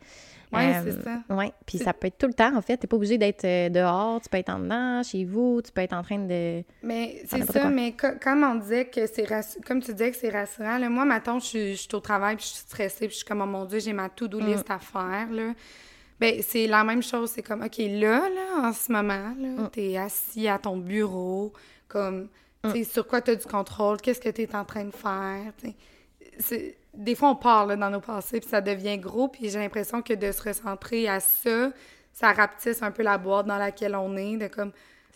Euh, 0.55 0.81
c'est 0.85 1.03
ça. 1.03 1.19
Oui, 1.31 1.47
puis 1.67 1.79
ça 1.79 1.93
peut 1.93 2.07
être 2.09 2.19
tout 2.19 2.27
le 2.27 2.33
temps, 2.35 2.57
en 2.57 2.61
fait. 2.63 2.77
T'es 2.77 2.87
pas 2.87 2.97
obligé 2.97 3.19
d'être 3.19 3.45
euh, 3.45 3.69
dehors, 3.69 4.21
tu 4.21 4.29
peux 4.29 4.39
être 4.39 4.49
en 4.51 4.59
dedans, 4.61 5.03
chez 5.05 5.25
vous, 5.25 5.61
tu 5.65 5.71
peux 5.73 5.81
être 5.83 5.93
en 5.93 6.03
train 6.03 6.19
de... 6.19 6.63
Mais 6.83 7.23
c'est 7.27 7.45
ça, 7.45 7.61
quoi. 7.61 7.71
mais 7.71 7.93
co- 7.93 8.17
comme 8.23 8.43
on 8.45 8.55
disait 8.57 8.87
que 8.87 9.07
c'est 9.07 9.27
comme 9.67 9.81
tu 9.83 9.93
disais 9.93 10.11
que 10.13 10.17
c'est 10.17 10.31
rassurant, 10.31 10.79
là, 10.79 10.89
moi, 10.89 11.05
maintenant, 11.05 11.39
je 11.41 11.47
suis, 11.47 11.71
je 11.73 11.81
suis 11.83 11.95
au 11.95 12.01
travail, 12.01 12.37
puis 12.37 12.45
je 12.47 12.51
suis 12.51 12.59
stressée, 12.61 13.07
puis 13.07 13.11
je 13.11 13.17
suis 13.17 13.25
comme, 13.25 13.43
oh 13.43 13.47
mon 13.47 13.65
Dieu, 13.65 13.79
j'ai 13.81 13.93
ma 13.93 14.09
to-do 14.09 14.41
Mm. 14.41 14.47
list 14.47 14.71
à 14.71 14.79
faire, 14.79 15.29
là. 15.31 15.53
Ben, 16.21 16.41
c'est 16.43 16.67
la 16.67 16.83
même 16.85 17.03
chose, 17.03 17.31
c'est 17.31 17.43
comme, 17.43 17.63
OK, 17.63 17.77
là, 17.79 18.21
là, 18.29 18.69
en 18.69 18.73
ce 18.73 18.91
moment, 18.91 19.35
là, 19.39 19.49
Mm. 19.65 19.71
t'es 19.73 19.97
assis 19.99 20.49
à 20.49 20.59
ton 20.59 20.77
bureau, 20.77 21.53
comme, 21.89 22.29
tu 22.73 22.85
sais, 22.85 22.85
sur 22.85 23.07
quoi 23.07 23.21
t'as 23.21 23.35
du 23.35 23.47
contrôle, 23.47 24.01
qu'est-ce 24.01 24.21
que 24.21 24.29
t'es 24.29 24.55
en 24.55 24.65
train 24.65 24.85
de 24.85 24.95
faire, 24.95 25.53
tu 25.59 26.75
Des 26.95 27.15
fois, 27.15 27.31
on 27.31 27.37
part, 27.37 27.67
là, 27.67 27.77
dans 27.77 27.91
nos 27.91 28.01
passés, 28.01 28.41
puis 28.41 28.49
ça 28.49 28.61
devient 28.61 28.99
gros, 28.99 29.29
puis 29.29 29.49
j'ai 29.49 29.59
l'impression 29.59 30.03
que 30.03 30.15
de 30.15 30.33
se 30.33 30.43
recentrer 30.43 31.09
à 31.09 31.21
ça, 31.21 31.71
ça 32.13 32.33
rapetisse 32.33 32.83
un 32.83 32.91
peu 32.91 33.03
la 33.03 33.19
boîte 33.19 33.47
dans 33.47 33.59
laquelle 33.59 33.95
on 33.95 34.17
est, 34.17 34.37
de 34.37 34.49
comme, 34.49 34.73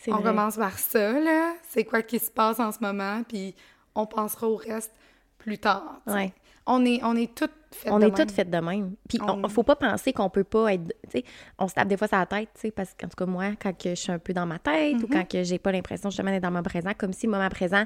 on 0.07 0.11
vrai. 0.11 0.23
commence 0.23 0.57
par 0.57 0.77
ça, 0.77 1.19
là. 1.19 1.53
C'est 1.69 1.83
quoi 1.83 2.01
qui 2.01 2.19
se 2.19 2.31
passe 2.31 2.59
en 2.59 2.71
ce 2.71 2.79
moment, 2.81 3.23
puis 3.27 3.55
on 3.95 4.05
pensera 4.05 4.47
au 4.47 4.55
reste 4.55 4.91
plus 5.37 5.57
tard. 5.57 6.01
tu. 6.07 6.13
Ouais. 6.13 6.33
On 6.65 6.85
est, 6.85 7.03
on 7.03 7.15
est 7.15 7.33
toutes 7.33 7.53
faites 7.73 7.91
On 7.91 7.99
est 8.01 8.15
toutes 8.15 8.31
faites 8.31 8.49
de 8.49 8.57
même. 8.57 8.95
Puis 9.07 9.19
On- 9.21 9.43
on, 9.43 9.49
faut 9.49 9.63
pas 9.63 9.75
penser 9.75 10.13
qu'on 10.13 10.29
peut 10.29 10.43
pas 10.43 10.73
être... 10.73 10.87
Tu 11.09 11.19
sais, 11.19 11.23
on 11.57 11.67
se 11.67 11.73
tape 11.73 11.87
des 11.87 11.97
fois 11.97 12.07
sur 12.07 12.17
la 12.17 12.25
tête, 12.25 12.49
tu 12.53 12.61
sais, 12.61 12.71
parce 12.71 12.93
qu'en 12.99 13.07
tout 13.07 13.15
cas, 13.15 13.25
moi, 13.25 13.51
quand 13.61 13.77
que 13.77 13.89
je 13.89 13.95
suis 13.95 14.11
un 14.11 14.19
peu 14.19 14.33
dans 14.33 14.45
ma 14.45 14.59
tête 14.59 15.01
ou 15.03 15.07
quand 15.07 15.27
que 15.27 15.43
j'ai 15.43 15.59
pas 15.59 15.71
l'impression 15.71 16.09
justement 16.09 16.31
d'être 16.31 16.43
dans 16.43 16.51
moment 16.51 16.63
présent, 16.63 16.91
comme 16.97 17.13
si 17.13 17.25
le 17.27 17.31
moment 17.31 17.49
présent 17.49 17.85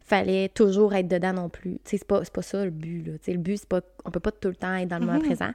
fallait 0.00 0.48
toujours 0.48 0.94
être 0.94 1.06
dedans 1.08 1.32
non 1.32 1.48
plus. 1.48 1.74
Tu 1.84 1.90
sais, 1.90 1.98
c'est 1.98 2.06
pas, 2.06 2.22
pas 2.22 2.42
ça 2.42 2.64
le 2.64 2.70
but, 2.70 3.02
là. 3.06 3.12
Tu 3.18 3.24
sais, 3.26 3.32
le 3.32 3.38
but, 3.38 3.58
c'est 3.58 3.68
pas... 3.68 3.80
On 4.04 4.10
peut 4.10 4.20
pas 4.20 4.32
tout 4.32 4.48
le 4.48 4.56
temps 4.56 4.74
être 4.74 4.88
dans 4.88 4.98
le 4.98 5.06
moment 5.06 5.20
présent. 5.20 5.50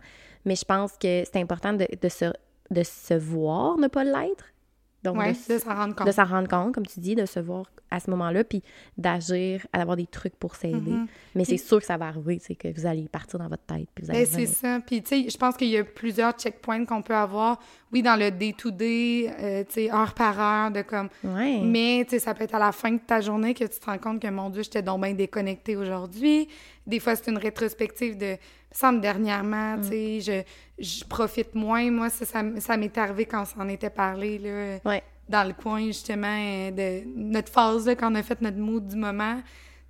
Mais 0.45 0.55
je 0.55 0.63
pense 0.63 0.93
que 0.93 1.23
c'est 1.25 1.37
important 1.37 1.73
de, 1.73 1.87
de 2.01 2.09
se, 2.09 2.25
de 2.71 2.83
se 2.83 3.13
voir 3.15 3.77
ne 3.77 3.87
pas 3.87 4.03
l'être. 4.03 4.45
Donc, 5.05 5.17
Ouais, 5.17 5.33
de 5.33 5.57
s'en 5.57 5.75
rendre 5.75 5.95
compte. 5.95 6.07
de 6.07 6.11
s'en 6.11 6.25
rendre 6.25 6.47
compte, 6.47 6.73
comme 6.73 6.85
tu 6.85 6.99
dis, 6.99 7.15
de 7.15 7.25
se 7.25 7.39
voir 7.39 7.65
à 7.91 7.99
ce 7.99 8.09
moment-là, 8.09 8.43
puis 8.43 8.61
d'agir, 8.97 9.65
à 9.71 9.81
avoir 9.81 9.95
des 9.95 10.07
trucs 10.07 10.35
pour 10.35 10.55
s'aider. 10.55 10.91
Mm-hmm. 10.91 11.07
Mais 11.35 11.45
c'est 11.45 11.57
sûr 11.57 11.79
que 11.79 11.85
ça 11.85 11.97
va 11.97 12.07
arriver, 12.07 12.39
c'est 12.41 12.55
que 12.55 12.67
vous 12.73 12.85
allez 12.85 13.07
partir 13.07 13.39
dans 13.39 13.47
votre 13.47 13.63
tête, 13.63 13.87
puis 13.93 14.03
vous 14.03 14.11
allez 14.11 14.25
Ben, 14.25 14.27
c'est 14.31 14.45
ça. 14.47 14.79
Puis, 14.85 15.01
tu 15.01 15.09
sais, 15.09 15.29
je 15.29 15.37
pense 15.37 15.55
qu'il 15.55 15.69
y 15.69 15.77
a 15.77 15.83
plusieurs 15.83 16.33
checkpoints 16.33 16.85
qu'on 16.85 17.01
peut 17.01 17.15
avoir, 17.15 17.59
oui, 17.93 18.01
dans 18.01 18.15
le 18.19 18.31
day-to-day, 18.31 19.31
euh, 19.39 19.63
tu 19.63 19.73
sais, 19.73 19.91
heure 19.91 20.13
par 20.13 20.39
heure, 20.39 20.71
de 20.71 20.81
comme... 20.81 21.09
Ouais. 21.23 21.59
Mais, 21.63 22.03
tu 22.03 22.11
sais, 22.11 22.19
ça 22.19 22.33
peut 22.33 22.43
être 22.43 22.55
à 22.55 22.59
la 22.59 22.71
fin 22.71 22.91
de 22.91 22.99
ta 22.99 23.21
journée 23.21 23.53
que 23.53 23.63
tu 23.63 23.79
te 23.79 23.85
rends 23.85 23.97
compte 23.97 24.21
que, 24.21 24.27
mon 24.27 24.49
Dieu, 24.49 24.63
j'étais 24.63 24.81
donc 24.81 25.01
bien 25.03 25.13
déconnectée 25.13 25.75
aujourd'hui. 25.77 26.47
Des 26.85 26.99
fois, 26.99 27.15
c'est 27.15 27.31
une 27.31 27.37
rétrospective 27.37 28.17
de... 28.17 28.37
Semble, 28.71 28.99
dernièrement, 28.99 29.77
tu 29.81 29.87
sais, 29.87 30.19
je, 30.77 30.83
je 30.83 31.05
profite 31.05 31.55
moins. 31.55 31.89
Moi, 31.89 32.09
ça, 32.09 32.25
ça, 32.59 32.75
m'est 32.77 32.97
arrivé 32.97 33.25
quand 33.25 33.43
on 33.43 33.45
s'en 33.45 33.69
était 33.69 33.89
parlé, 33.89 34.37
là, 34.39 34.79
Ouais. 34.83 35.01
dans 35.29 35.47
le 35.47 35.53
coin, 35.53 35.85
justement, 35.85 36.71
de 36.71 37.03
notre 37.15 37.49
phase, 37.49 37.85
là, 37.87 37.95
quand 37.95 38.11
on 38.11 38.15
a 38.15 38.23
fait 38.23 38.41
notre 38.41 38.57
mood 38.57 38.85
du 38.85 38.97
moment. 38.97 39.37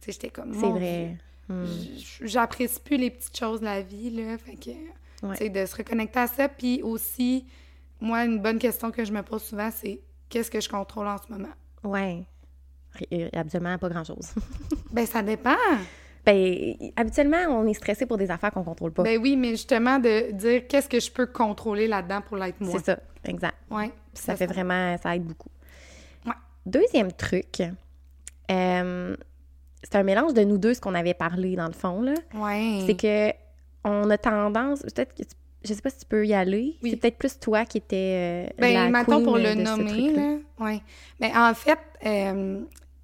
Tu 0.01 0.05
sais, 0.05 0.11
j'étais 0.11 0.29
comme, 0.29 0.53
C'est 0.53 0.69
vrai. 0.69 1.17
J- 1.49 2.03
J'apprécie 2.21 2.79
plus 2.79 2.97
les 2.97 3.09
petites 3.09 3.35
choses 3.37 3.59
de 3.61 3.65
la 3.65 3.81
vie, 3.81 4.09
là. 4.11 4.37
Fait 4.37 4.55
que, 4.55 4.71
Ouais. 5.25 5.49
de 5.49 5.65
se 5.65 5.75
reconnecter 5.75 6.19
à 6.19 6.27
ça. 6.27 6.47
Puis 6.49 6.81
aussi, 6.83 7.45
moi, 8.01 8.25
une 8.25 8.39
bonne 8.39 8.59
question 8.59 8.91
que 8.91 9.03
je 9.05 9.11
me 9.13 9.21
pose 9.23 9.43
souvent, 9.43 9.69
c'est 9.71 10.01
qu'est-ce 10.29 10.51
que 10.51 10.59
je 10.61 10.69
contrôle 10.69 11.07
en 11.07 11.17
ce 11.17 11.31
moment? 11.31 11.53
Ouais. 11.83 12.25
Ri- 12.93 13.29
Absolument 13.33 13.77
pas 13.77 13.89
grand-chose. 13.89 14.33
Ben, 14.91 15.05
ça 15.05 15.21
dépend. 15.21 15.55
ben, 16.25 16.73
habituellement, 16.95 17.37
on 17.49 17.67
est 17.67 17.73
stressé 17.73 18.05
pour 18.05 18.17
des 18.17 18.31
affaires 18.31 18.51
qu'on 18.51 18.63
contrôle 18.63 18.91
pas. 18.93 19.03
Ben 19.03 19.19
oui, 19.21 19.35
mais 19.35 19.49
justement, 19.51 19.99
de 19.99 20.31
dire 20.31 20.67
qu'est-ce 20.67 20.87
que 20.87 20.99
je 21.01 21.11
peux 21.11 21.25
contrôler 21.25 21.87
là-dedans 21.87 22.21
pour 22.21 22.37
l'être 22.37 22.61
moi. 22.61 22.79
c'est 22.79 22.85
ça, 22.93 22.99
exact. 23.25 23.57
Ouais. 23.69 23.89
Puis 24.13 24.23
ça, 24.23 24.35
fait 24.37 24.45
vraiment, 24.47 24.95
ça 25.03 25.15
aide 25.15 25.23
beaucoup. 25.25 25.49
Ouais. 26.25 26.31
Deuxième 26.65 27.11
truc, 27.11 27.61
euh, 28.49 29.15
c'est 29.83 29.95
un 29.95 30.03
mélange 30.03 30.33
de 30.33 30.43
nous 30.43 30.57
deux, 30.57 30.73
ce 30.73 30.79
qu'on 30.81 30.95
avait 30.95 31.13
parlé 31.13 31.55
dans 31.57 31.67
le 31.67 31.73
fond, 31.73 32.01
là. 32.01 32.13
Ouais. 32.33 32.83
C'est 32.87 32.95
que 32.95 33.33
on 33.83 34.09
a 34.09 34.17
tendance, 34.17 34.81
peut-être 34.81 35.13
que 35.13 35.23
tu- 35.23 35.35
je 35.65 35.73
sais 35.73 35.81
pas 35.81 35.89
si 35.89 35.99
tu 35.99 36.05
peux 36.05 36.25
y 36.25 36.33
aller. 36.33 36.77
Oui. 36.83 36.91
C'est 36.91 36.97
peut-être 36.97 37.17
plus 37.17 37.39
toi 37.39 37.65
qui 37.65 37.77
étais 37.79 38.47
euh, 38.47 38.47
Ben, 38.59 38.91
la 38.91 39.03
queen 39.03 39.23
pour 39.23 39.37
de 39.37 39.43
le 39.43 39.49
ce 39.49 39.55
nommer, 39.55 39.89
truc-là. 39.89 40.21
là. 40.21 40.37
Ouais. 40.59 40.81
Ben, 41.19 41.31
en 41.35 41.53
fait, 41.53 41.79
euh, 42.05 42.59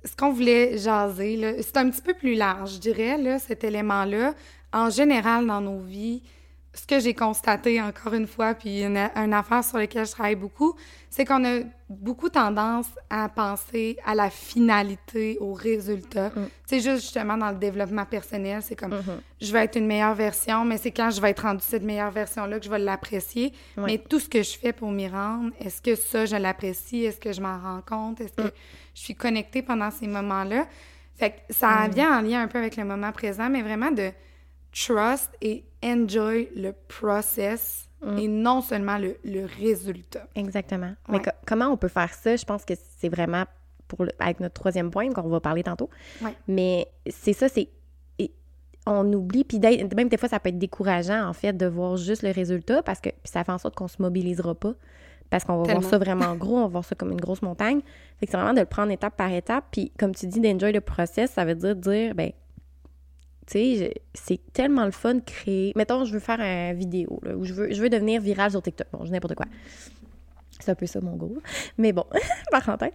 ce 0.05 0.15
qu'on 0.15 0.31
voulait 0.31 0.77
jaser, 0.77 1.35
là, 1.37 1.53
c'est 1.61 1.77
un 1.77 1.89
petit 1.89 2.01
peu 2.01 2.13
plus 2.13 2.35
large, 2.35 2.75
je 2.75 2.79
dirais, 2.79 3.17
là, 3.17 3.39
cet 3.39 3.63
élément-là. 3.63 4.33
En 4.73 4.89
général, 4.89 5.45
dans 5.47 5.61
nos 5.61 5.79
vies, 5.79 6.21
ce 6.73 6.87
que 6.87 6.99
j'ai 7.01 7.13
constaté, 7.13 7.81
encore 7.81 8.13
une 8.13 8.27
fois, 8.27 8.53
puis 8.53 8.81
une, 8.81 8.97
une 8.97 9.33
affaire 9.33 9.61
sur 9.61 9.77
laquelle 9.77 10.05
je 10.05 10.11
travaille 10.11 10.35
beaucoup, 10.35 10.73
c'est 11.09 11.25
qu'on 11.25 11.43
a 11.43 11.59
beaucoup 11.89 12.29
tendance 12.29 12.87
à 13.09 13.27
penser 13.27 13.97
à 14.05 14.15
la 14.15 14.29
finalité, 14.29 15.37
au 15.41 15.51
résultat. 15.51 16.31
C'est 16.65 16.79
juste 16.79 17.01
justement 17.01 17.35
dans 17.35 17.49
le 17.49 17.57
développement 17.57 18.05
personnel, 18.05 18.61
c'est 18.61 18.77
comme 18.77 18.95
je 19.41 19.51
vais 19.51 19.65
être 19.65 19.75
une 19.75 19.85
meilleure 19.85 20.15
version, 20.15 20.63
mais 20.63 20.77
c'est 20.77 20.91
quand 20.91 21.09
je 21.09 21.19
vais 21.19 21.31
être 21.31 21.43
rendue 21.43 21.59
cette 21.61 21.83
meilleure 21.83 22.11
version-là 22.11 22.57
que 22.57 22.63
je 22.63 22.69
vais 22.69 22.79
l'apprécier. 22.79 23.51
Mais 23.75 23.97
tout 23.97 24.21
ce 24.21 24.29
que 24.29 24.41
je 24.41 24.57
fais 24.57 24.71
pour 24.71 24.91
m'y 24.91 25.09
rendre, 25.09 25.51
est-ce 25.59 25.81
que 25.81 25.95
ça, 25.95 26.25
je 26.25 26.37
l'apprécie? 26.37 27.03
Est-ce 27.03 27.19
que 27.19 27.33
je 27.33 27.41
m'en 27.41 27.59
rends 27.59 27.81
compte? 27.81 28.21
Est-ce 28.21 28.33
que 28.33 28.53
je 28.95 29.01
suis 29.01 29.15
connectée 29.15 29.61
pendant 29.61 29.91
ces 29.91 30.07
moments-là? 30.07 30.67
Fait 31.15 31.31
que 31.31 31.53
ça 31.53 31.89
vient 31.93 32.17
en 32.17 32.21
lien 32.21 32.41
un 32.41 32.47
peu 32.47 32.57
avec 32.57 32.77
le 32.77 32.85
moment 32.85 33.11
présent, 33.11 33.49
mais 33.49 33.61
vraiment 33.61 33.91
de 33.91 34.11
trust 34.71 35.29
et 35.41 35.63
enjoy 35.83 36.49
le 36.55 36.73
process 36.87 37.87
et 38.17 38.27
non 38.27 38.61
seulement 38.61 38.97
le, 38.97 39.17
le 39.23 39.45
résultat. 39.59 40.27
Exactement. 40.35 40.93
Mais 41.07 41.19
co- 41.21 41.29
comment 41.45 41.67
on 41.67 41.77
peut 41.77 41.87
faire 41.87 42.11
ça? 42.13 42.35
Je 42.35 42.43
pense 42.45 42.65
que 42.65 42.73
c'est 42.97 43.09
vraiment 43.09 43.43
pour 43.87 44.05
le- 44.05 44.11
avec 44.17 44.39
notre 44.39 44.55
troisième 44.55 44.89
point 44.89 45.11
qu'on 45.13 45.21
va 45.29 45.39
parler 45.39 45.61
tantôt. 45.61 45.89
Ouais. 46.21 46.33
Mais 46.47 46.87
c'est 47.07 47.33
ça, 47.33 47.47
c'est. 47.47 47.69
On 48.87 49.13
oublie, 49.13 49.43
puis 49.43 49.59
même 49.59 50.09
des 50.09 50.17
fois, 50.17 50.27
ça 50.27 50.39
peut 50.39 50.49
être 50.49 50.57
décourageant, 50.57 51.27
en 51.27 51.33
fait, 51.33 51.53
de 51.53 51.67
voir 51.67 51.97
juste 51.97 52.23
le 52.23 52.31
résultat 52.31 52.81
parce 52.81 52.99
que 52.99 53.09
ça 53.23 53.43
fait 53.43 53.51
en 53.51 53.59
sorte 53.59 53.75
qu'on 53.75 53.87
se 53.87 54.01
mobilisera 54.01 54.55
pas. 54.55 54.73
Parce 55.29 55.43
qu'on 55.43 55.57
va 55.59 55.65
Tellement. 55.65 55.81
voir 55.81 55.91
ça 55.91 55.97
vraiment 55.99 56.35
gros, 56.37 56.57
on 56.57 56.61
va 56.63 56.67
voir 56.67 56.85
ça 56.85 56.95
comme 56.95 57.11
une 57.11 57.21
grosse 57.21 57.43
montagne. 57.43 57.81
Fait 58.19 58.25
que 58.25 58.31
c'est 58.31 58.37
vraiment 58.37 58.55
de 58.55 58.59
le 58.61 58.65
prendre 58.65 58.91
étape 58.91 59.15
par 59.15 59.31
étape. 59.31 59.65
Puis, 59.71 59.91
comme 59.99 60.15
tu 60.15 60.25
dis, 60.25 60.39
d'enjoy 60.39 60.71
le 60.71 60.81
process, 60.81 61.29
ça 61.31 61.45
veut 61.45 61.53
dire 61.53 61.75
dire, 61.75 62.15
ben, 62.15 62.31
tu 63.51 63.57
sais, 63.57 63.75
je- 63.75 64.01
c'est 64.13 64.39
tellement 64.53 64.85
le 64.85 64.91
fun 64.91 65.15
de 65.15 65.19
créer. 65.21 65.73
Mettons, 65.75 66.05
je 66.05 66.13
veux 66.13 66.19
faire 66.19 66.39
une 66.39 66.77
vidéo, 66.77 67.19
là, 67.23 67.35
ou 67.35 67.43
je 67.45 67.53
veux, 67.53 67.73
je 67.73 67.81
veux 67.81 67.89
devenir 67.89 68.21
viral 68.21 68.51
sur 68.51 68.61
TikTok. 68.61 68.87
Bon, 68.93 69.05
je 69.05 69.11
n'importe 69.11 69.35
quoi. 69.35 69.45
C'est 70.59 70.69
un 70.71 70.75
peu 70.75 70.85
ça 70.85 71.01
mon 71.01 71.15
goal. 71.15 71.39
Mais 71.77 71.91
bon, 71.91 72.05
parenthèse. 72.51 72.91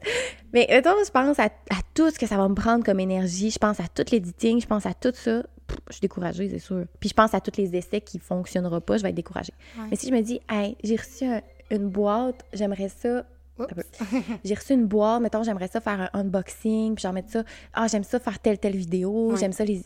Mais 0.52 0.66
mettons, 0.70 0.94
je 1.04 1.10
pense 1.10 1.38
à, 1.40 1.44
à 1.46 1.80
tout 1.94 2.10
ce 2.10 2.18
que 2.18 2.26
ça 2.26 2.36
va 2.36 2.48
me 2.48 2.54
prendre 2.54 2.84
comme 2.84 3.00
énergie. 3.00 3.50
Je 3.50 3.58
pense 3.58 3.80
à 3.80 3.88
tout 3.92 4.04
l'editing, 4.12 4.60
je 4.60 4.66
pense 4.66 4.86
à 4.86 4.94
tout 4.94 5.10
ça. 5.14 5.42
Pff, 5.66 5.78
je 5.88 5.94
suis 5.94 6.00
découragée, 6.00 6.48
c'est 6.48 6.60
sûr. 6.60 6.84
Puis 7.00 7.08
je 7.08 7.14
pense 7.14 7.34
à 7.34 7.40
tous 7.40 7.56
les 7.60 7.74
essais 7.74 8.00
qui 8.00 8.18
ne 8.18 8.22
fonctionneront 8.22 8.80
pas, 8.80 8.98
je 8.98 9.02
vais 9.02 9.08
être 9.08 9.16
découragée. 9.16 9.52
Ouais. 9.76 9.86
Mais 9.90 9.96
si 9.96 10.08
je 10.08 10.12
me 10.14 10.20
dis, 10.20 10.40
hey, 10.48 10.76
j'ai 10.84 10.94
reçu 10.96 11.24
un- 11.24 11.42
une 11.72 11.88
boîte, 11.88 12.44
j'aimerais 12.52 12.88
ça. 12.88 13.24
J'ai 14.44 14.54
reçu 14.54 14.74
une 14.74 14.86
boîte, 14.86 15.22
mettons, 15.22 15.42
j'aimerais 15.42 15.68
ça 15.68 15.80
faire 15.80 16.10
un 16.12 16.20
unboxing, 16.20 16.94
puis 16.94 17.02
j'en 17.02 17.12
mettre 17.12 17.30
ça. 17.30 17.44
Ah, 17.72 17.86
j'aime 17.88 18.04
ça 18.04 18.18
faire 18.20 18.38
telle, 18.38 18.58
telle 18.58 18.76
vidéo, 18.76 19.30
Ouais. 19.32 19.36
j'aime 19.38 19.52
ça 19.52 19.64
les. 19.64 19.82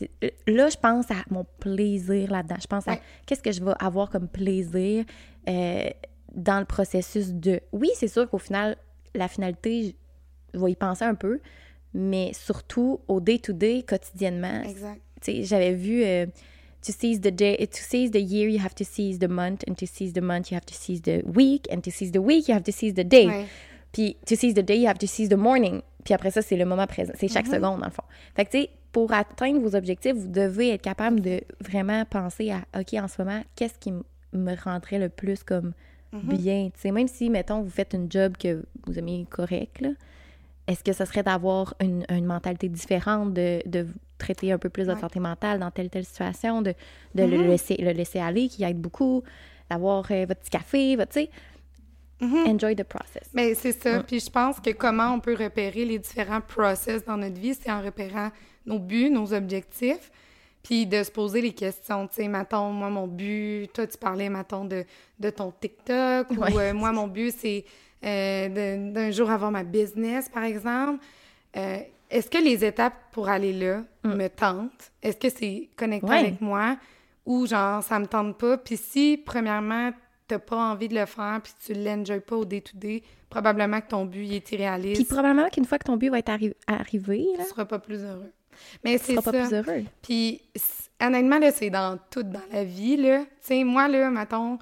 Là, 0.47 0.69
je 0.69 0.77
pense 0.77 1.09
à 1.11 1.15
mon 1.29 1.45
plaisir 1.59 2.31
là-dedans. 2.31 2.57
Je 2.61 2.67
pense 2.67 2.87
à 2.87 2.97
qu'est-ce 3.25 3.41
que 3.41 3.51
je 3.51 3.63
vais 3.63 3.71
avoir 3.79 4.09
comme 4.09 4.27
plaisir 4.27 5.05
euh, 5.47 5.89
dans 6.35 6.59
le 6.59 6.65
processus 6.65 7.31
de. 7.33 7.61
Oui, 7.71 7.89
c'est 7.95 8.07
sûr 8.09 8.29
qu'au 8.29 8.37
final, 8.39 8.75
la 9.15 9.27
finalité, 9.27 9.95
je 10.53 10.59
vais 10.59 10.71
y 10.71 10.75
penser 10.75 11.05
un 11.05 11.15
peu, 11.15 11.39
mais 11.93 12.31
surtout 12.33 12.99
au 13.07 13.19
day-to-day, 13.21 13.83
quotidiennement. 13.83 14.61
Exact. 14.63 15.01
Tu 15.21 15.31
sais, 15.31 15.43
j'avais 15.43 15.73
vu. 15.73 16.03
euh, 16.03 16.25
to 16.81 16.91
seize 16.91 17.21
the 17.21 17.31
day, 17.31 17.57
to 17.57 17.81
seize 17.81 18.11
the 18.11 18.21
year, 18.21 18.49
you 18.49 18.59
have 18.59 18.75
to 18.75 18.83
seize 18.83 19.19
the 19.19 19.27
month, 19.27 19.63
and 19.67 19.75
to 19.75 19.85
seize 19.85 20.13
the 20.13 20.21
month, 20.21 20.51
you 20.51 20.55
have 20.55 20.65
to 20.65 20.73
seize 20.73 21.01
the 21.01 21.21
week, 21.25 21.67
and 21.71 21.81
to 21.81 21.91
seize 21.91 22.11
the 22.11 22.21
week, 22.21 22.47
you 22.47 22.53
have 22.53 22.63
to 22.63 22.71
seize 22.71 22.93
the 22.93 23.03
day. 23.03 23.27
Ouais. 23.27 23.45
Puis 23.91 24.17
to 24.25 24.35
seize 24.35 24.53
the 24.53 24.63
day, 24.63 24.77
you 24.77 24.87
have 24.87 24.97
to 24.97 25.07
seize 25.07 25.29
the 25.29 25.37
morning. 25.37 25.81
Puis 26.03 26.13
après 26.13 26.31
ça, 26.31 26.41
c'est 26.41 26.57
le 26.57 26.65
moment 26.65 26.87
présent. 26.87 27.13
C'est 27.17 27.27
chaque 27.27 27.47
seconde, 27.47 27.79
dans 27.79 27.85
le 27.85 27.91
fond. 27.91 28.03
Fait 28.35 28.45
que, 28.45 28.51
tu 28.51 28.61
sais, 28.61 28.69
pour 28.91 29.13
atteindre 29.13 29.59
vos 29.59 29.75
objectifs, 29.75 30.13
vous 30.13 30.27
devez 30.27 30.69
être 30.71 30.81
capable 30.81 31.21
de 31.21 31.41
vraiment 31.59 32.03
penser 32.05 32.51
à, 32.51 32.61
OK, 32.79 32.93
en 32.95 33.07
ce 33.07 33.21
moment, 33.21 33.41
qu'est-ce 33.55 33.77
qui 33.79 33.93
me 34.33 34.55
rendrait 34.63 34.99
le 34.99 35.09
plus 35.09 35.43
comme 35.43 35.73
bien? 36.13 36.69
Tu 36.73 36.81
sais, 36.81 36.91
même 36.91 37.07
si, 37.07 37.29
mettons, 37.29 37.61
vous 37.61 37.69
faites 37.69 37.93
une 37.93 38.11
job 38.11 38.35
que 38.37 38.63
vous 38.85 38.97
aimez 38.97 39.25
correct, 39.29 39.81
là, 39.81 39.89
est-ce 40.67 40.83
que 40.83 40.93
ce 40.93 41.05
serait 41.05 41.23
d'avoir 41.23 41.73
une, 41.81 42.05
une 42.09 42.25
mentalité 42.25 42.69
différente, 42.69 43.33
de, 43.33 43.87
traiter 44.21 44.51
un 44.51 44.57
peu 44.57 44.69
plus 44.69 44.87
de 44.87 44.93
Ouais. 44.93 44.99
santé 44.99 45.19
mentale 45.19 45.59
dans 45.59 45.71
telle 45.71 45.89
telle 45.89 46.05
situation, 46.05 46.61
de, 46.61 46.73
de 47.15 47.23
le, 47.23 47.37
laisser, 47.43 47.75
le 47.77 47.91
laisser 47.91 48.19
aller, 48.19 48.47
qui 48.47 48.63
aide 48.63 48.77
beaucoup, 48.79 49.23
d'avoir 49.69 50.05
euh, 50.11 50.25
votre 50.27 50.39
petit 50.41 50.49
café, 50.51 50.95
votre, 50.95 51.11
tu 51.11 51.21
sais, 51.21 51.29
enjoy 52.47 52.75
the 52.75 52.83
process. 52.83 53.29
Mais 53.33 53.53
c'est 53.55 53.71
ça. 53.71 53.99
Mm. 53.99 54.03
Puis 54.03 54.19
je 54.19 54.29
pense 54.29 54.59
que 54.59 54.69
comment 54.71 55.13
on 55.13 55.19
peut 55.19 55.35
repérer 55.35 55.85
les 55.85 55.97
différents 55.99 56.41
process 56.41 57.03
dans 57.05 57.17
notre 57.17 57.39
vie, 57.39 57.55
c'est 57.55 57.71
en 57.71 57.81
repérant 57.81 58.29
nos 58.65 58.79
buts, 58.79 59.09
nos 59.09 59.33
objectifs, 59.33 60.11
puis 60.63 60.85
de 60.85 61.01
se 61.01 61.09
poser 61.11 61.41
les 61.41 61.53
questions. 61.53 62.07
Tu 62.07 62.15
sais, 62.21 62.27
mettons, 62.27 62.71
moi, 62.71 62.89
mon 62.89 63.07
but, 63.07 63.69
toi, 63.73 63.87
tu 63.87 63.97
parlais, 63.97 64.29
mettons, 64.29 64.65
de, 64.65 64.85
de 65.19 65.29
ton 65.31 65.51
TikTok, 65.59 66.29
Ouais. 66.31 66.53
ou 66.53 66.59
euh, 66.59 66.73
moi, 66.73 66.91
mon 66.91 67.07
but, 67.07 67.33
c'est 67.35 67.65
euh, 68.03 68.91
d'un 68.93 69.09
jour 69.11 69.29
avoir 69.31 69.49
ma 69.51 69.63
business, 69.63 70.29
par 70.29 70.43
exemple. 70.43 71.03
Euh, 71.57 71.77
Est-ce 72.11 72.29
que 72.29 72.37
les 72.37 72.63
étapes 72.65 72.93
pour 73.11 73.29
aller 73.29 73.53
là 73.53 73.83
me 74.03 74.27
tentent? 74.27 74.91
Est-ce 75.01 75.17
que 75.17 75.29
c'est 75.29 75.69
connecté 75.75 76.05
Mm. 76.07 76.09
Ouais. 76.09 76.19
avec 76.19 76.41
moi? 76.41 76.77
Ou 77.25 77.45
genre, 77.45 77.81
ça 77.83 77.99
me 77.99 78.05
tente 78.07 78.37
pas? 78.37 78.57
Puis 78.57 78.77
si, 78.77 79.17
premièrement, 79.23 79.91
t'as 80.27 80.39
pas 80.39 80.57
envie 80.57 80.87
de 80.87 80.95
le 80.95 81.05
faire, 81.05 81.39
puis 81.43 81.53
tu 81.65 81.73
l'enjoy 81.73 82.19
pas 82.19 82.35
au 82.35 82.45
day-to-day, 82.45 83.03
probablement 83.29 83.79
que 83.81 83.87
ton 83.87 84.05
but 84.05 84.23
il 84.25 84.33
est 84.35 84.39
Puis 84.41 84.55
irréaliste. 84.55 85.07
probablement 85.07 85.47
qu'une 85.49 85.65
fois 85.65 85.77
que 85.77 85.85
ton 85.85 85.97
but 85.97 86.09
va 86.09 86.19
être 86.19 86.29
arri- 86.31 86.53
arrivé, 86.67 87.25
là, 87.37 87.43
tu 87.43 87.49
seras 87.49 87.65
pas 87.65 87.79
plus 87.79 88.01
heureux. 88.03 88.31
Mais 88.83 88.97
tu 88.99 89.05
c'est 89.05 89.11
seras 89.13 89.23
ça. 89.23 89.31
pas 89.31 89.45
plus 89.45 89.53
heureux. 89.55 89.83
Puis, 90.01 90.41
honnêtement, 91.01 91.39
là, 91.39 91.51
c'est 91.51 91.69
dans 91.69 91.97
tout 92.09 92.23
dans 92.23 92.41
la 92.51 92.63
vie, 92.63 92.97
là. 92.97 93.19
Tu 93.19 93.27
sais, 93.41 93.63
moi, 93.63 93.87
là, 93.87 94.09
mettons, 94.09 94.57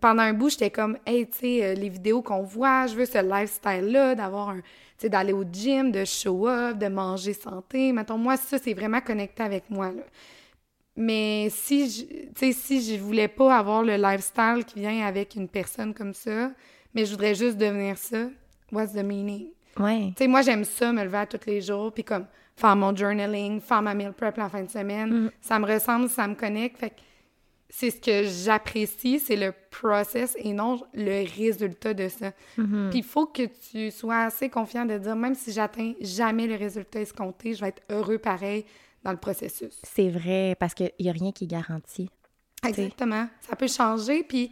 pendant 0.00 0.22
un 0.22 0.32
bout, 0.32 0.50
j'étais 0.50 0.70
comme, 0.70 0.98
hey, 1.06 1.26
tu 1.26 1.38
sais, 1.38 1.64
euh, 1.64 1.74
les 1.74 1.88
vidéos 1.88 2.22
qu'on 2.22 2.42
voit, 2.42 2.86
je 2.86 2.94
veux 2.94 3.06
ce 3.06 3.18
lifestyle-là, 3.18 4.14
d'avoir 4.14 4.50
un, 4.50 4.56
tu 4.58 4.62
sais, 4.98 5.08
d'aller 5.08 5.32
au 5.32 5.44
gym, 5.44 5.92
de 5.92 6.04
show 6.04 6.48
up, 6.48 6.78
de 6.78 6.88
manger 6.88 7.32
santé. 7.32 7.92
Mettons, 7.92 8.18
moi, 8.18 8.36
ça, 8.36 8.58
c'est 8.58 8.74
vraiment 8.74 9.00
connecté 9.00 9.42
avec 9.42 9.70
moi, 9.70 9.92
là. 9.92 10.02
Mais 11.00 11.46
si 11.50 11.88
je, 11.88 12.02
tu 12.02 12.28
sais, 12.34 12.52
si 12.52 12.96
je 12.96 13.00
voulais 13.00 13.28
pas 13.28 13.56
avoir 13.56 13.84
le 13.84 13.96
lifestyle 13.96 14.64
qui 14.66 14.80
vient 14.80 15.06
avec 15.06 15.36
une 15.36 15.46
personne 15.46 15.94
comme 15.94 16.12
ça, 16.12 16.50
mais 16.92 17.04
je 17.04 17.12
voudrais 17.12 17.36
juste 17.36 17.56
devenir 17.56 17.96
ça, 17.96 18.26
what's 18.72 18.94
the 18.94 19.04
meaning? 19.04 19.46
Ouais. 19.78 20.08
Tu 20.08 20.24
sais, 20.24 20.26
moi, 20.26 20.42
j'aime 20.42 20.64
ça, 20.64 20.92
me 20.92 21.04
lever 21.04 21.18
à 21.18 21.26
tous 21.26 21.46
les 21.46 21.60
jours, 21.60 21.92
puis 21.92 22.02
comme 22.02 22.26
faire 22.56 22.74
mon 22.74 22.96
journaling, 22.96 23.60
faire 23.60 23.80
ma 23.80 23.94
meal 23.94 24.12
prep 24.12 24.36
la 24.36 24.48
fin 24.48 24.62
de 24.64 24.70
semaine. 24.70 25.30
Ça 25.40 25.60
me 25.60 25.66
ressemble, 25.72 26.08
ça 26.08 26.26
me 26.26 26.34
connecte. 26.34 26.78
Fait 26.78 26.90
que 26.90 26.96
c'est 27.70 27.90
ce 27.90 28.00
que 28.00 28.24
j'apprécie, 28.24 29.20
c'est 29.20 29.36
le 29.36 29.52
process 29.70 30.34
et 30.38 30.52
non 30.52 30.80
le 30.94 31.26
résultat 31.36 31.94
de 31.94 32.08
ça. 32.08 32.32
Puis 32.54 32.98
il 32.98 33.04
faut 33.04 33.26
que 33.26 33.42
tu 33.70 33.90
sois 33.90 34.20
assez 34.24 34.48
confiant 34.48 34.86
de 34.86 34.96
dire, 34.96 35.16
même 35.16 35.34
si 35.34 35.52
j'atteins 35.52 35.92
jamais 36.00 36.46
le 36.46 36.56
résultat 36.56 37.00
escompté, 37.00 37.54
je 37.54 37.60
vais 37.60 37.68
être 37.68 37.82
heureux 37.90 38.18
pareil 38.18 38.64
dans 39.04 39.12
le 39.12 39.18
processus. 39.18 39.80
C'est 39.84 40.08
vrai, 40.08 40.56
parce 40.58 40.74
qu'il 40.74 40.92
n'y 40.98 41.08
a 41.08 41.12
rien 41.12 41.30
qui 41.32 41.44
est 41.44 41.48
garanti. 41.48 42.10
Exactement. 42.66 43.28
Ça 43.40 43.54
peut 43.54 43.68
changer. 43.68 44.22
Puis 44.24 44.50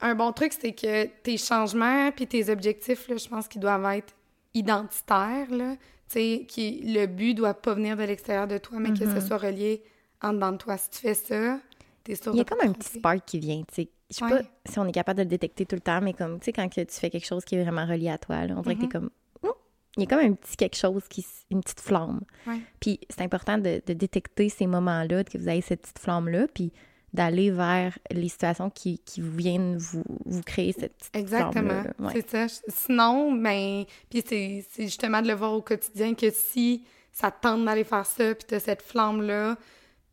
un 0.00 0.14
bon 0.14 0.32
truc, 0.32 0.52
c'est 0.58 0.72
que 0.72 1.04
tes 1.22 1.36
changements 1.36 2.10
puis 2.12 2.26
tes 2.26 2.50
objectifs, 2.50 3.08
là, 3.08 3.16
je 3.16 3.28
pense 3.28 3.46
qu'ils 3.46 3.60
doivent 3.60 3.84
être 3.94 4.14
identitaires. 4.54 5.50
Là. 5.50 5.76
Tu 5.76 5.80
sais, 6.08 6.46
qui, 6.48 6.82
le 6.84 7.06
but 7.06 7.34
doit 7.34 7.54
pas 7.54 7.74
venir 7.74 7.96
de 7.96 8.02
l'extérieur 8.02 8.48
de 8.48 8.58
toi, 8.58 8.78
mais 8.80 8.92
que 8.92 9.04
ce 9.04 9.20
soit 9.20 9.38
relié 9.38 9.82
en 10.22 10.32
dedans 10.32 10.52
de 10.52 10.56
toi. 10.56 10.76
Si 10.76 10.90
tu 10.90 10.98
fais 10.98 11.14
ça, 11.14 11.60
Il 12.06 12.36
y 12.36 12.40
a 12.40 12.44
comme 12.44 12.60
un 12.62 12.72
petit 12.72 12.98
spark 12.98 13.24
qui 13.26 13.38
vient, 13.38 13.62
tu 13.68 13.74
sais. 13.74 13.88
Je 14.10 14.16
sais 14.16 14.24
Ouais. 14.24 14.30
pas 14.42 14.48
si 14.64 14.78
on 14.78 14.86
est 14.86 14.92
capable 14.92 15.18
de 15.18 15.22
le 15.24 15.28
détecter 15.28 15.66
tout 15.66 15.74
le 15.76 15.82
temps, 15.82 16.00
mais 16.00 16.14
comme, 16.14 16.38
tu 16.40 16.46
sais, 16.46 16.52
quand 16.52 16.66
que 16.68 16.80
tu 16.80 16.94
fais 16.94 17.10
quelque 17.10 17.26
chose 17.26 17.44
qui 17.44 17.56
est 17.56 17.62
vraiment 17.62 17.84
relié 17.86 18.08
à 18.08 18.16
toi, 18.18 18.46
là, 18.46 18.54
on 18.56 18.62
dirait 18.62 18.74
que 18.76 18.80
Mm-hmm. 18.80 18.82
t'es 18.84 18.88
comme... 18.88 19.10
Hum! 19.42 19.52
Il 19.98 20.04
y 20.04 20.06
a 20.06 20.08
comme 20.08 20.20
un 20.20 20.32
petit 20.32 20.56
quelque 20.56 20.76
chose, 20.76 21.02
qui, 21.10 21.26
une 21.50 21.60
petite 21.60 21.80
flamme. 21.80 22.20
Ouais. 22.46 22.60
Puis 22.80 23.00
c'est 23.10 23.20
important 23.22 23.58
de, 23.58 23.82
de 23.84 23.92
détecter 23.92 24.48
ces 24.48 24.66
moments-là, 24.66 25.24
que 25.24 25.36
vous 25.36 25.48
avez 25.48 25.60
cette 25.60 25.82
petite 25.82 25.98
flamme-là, 25.98 26.46
puis 26.54 26.72
d'aller 27.12 27.50
vers 27.50 27.98
les 28.10 28.28
situations 28.28 28.70
qui, 28.70 28.98
qui 29.00 29.20
viennent 29.22 29.76
vous, 29.76 30.04
vous 30.26 30.42
créer 30.42 30.72
cette 30.72 30.94
petite 30.96 31.16
Exactement. 31.16 31.82
Ouais. 31.98 32.12
C'est 32.14 32.30
ça. 32.48 32.62
Sinon, 32.68 33.32
ben, 33.32 33.84
puis 34.10 34.22
c'est 34.26 34.64
c'est 34.70 34.84
justement 34.84 35.20
de 35.22 35.28
le 35.28 35.34
voir 35.34 35.52
au 35.54 35.62
quotidien 35.62 36.14
que 36.14 36.30
si 36.30 36.84
ça 37.12 37.30
te 37.30 37.40
tente 37.42 37.64
d'aller 37.64 37.84
faire 37.84 38.04
ça, 38.06 38.34
puis 38.34 38.44
t'as 38.46 38.60
cette 38.60 38.82
flamme-là, 38.82 39.56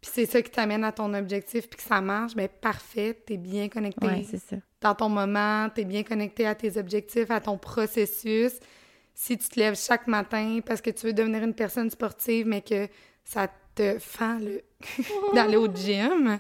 puis 0.06 0.12
c'est 0.13 0.32
ça 0.32 0.41
qui 0.44 0.52
t'amène 0.52 0.84
à 0.84 0.91
ton 0.91 1.12
objectif, 1.15 1.68
puis 1.68 1.78
que 1.78 1.84
ça 1.84 2.00
marche, 2.00 2.36
ben 2.36 2.48
parfait, 2.48 3.20
t'es 3.26 3.38
bien 3.38 3.70
connecté 3.70 4.06
Ouais, 4.06 4.26
c'est 4.30 4.38
ça. 4.38 4.58
dans 4.82 4.94
ton 4.94 5.10
moment, 5.10 5.68
t'es 5.74 5.84
bien 5.84 6.04
connecté 6.04 6.46
à 6.46 6.54
tes 6.54 6.78
objectifs, 6.78 7.32
à 7.32 7.39
ton 7.41 7.58
processus. 7.58 8.54
Si 9.15 9.36
tu 9.38 9.50
te 9.50 9.60
lèves 9.60 9.76
chaque 9.76 10.06
matin 10.08 10.60
parce 10.63 10.82
que 10.82 10.91
tu 10.91 11.08
veux 11.08 11.13
devenir 11.13 11.44
une 11.44 11.56
personne 11.56 11.89
sportive, 11.89 12.46
mais 12.46 12.62
que 12.62 12.88
ça 13.24 13.48
te 13.74 13.98
fend 13.98 14.38
le 14.39 14.62
d'aller 15.34 15.58
au 15.58 15.68
gym, 15.74 16.38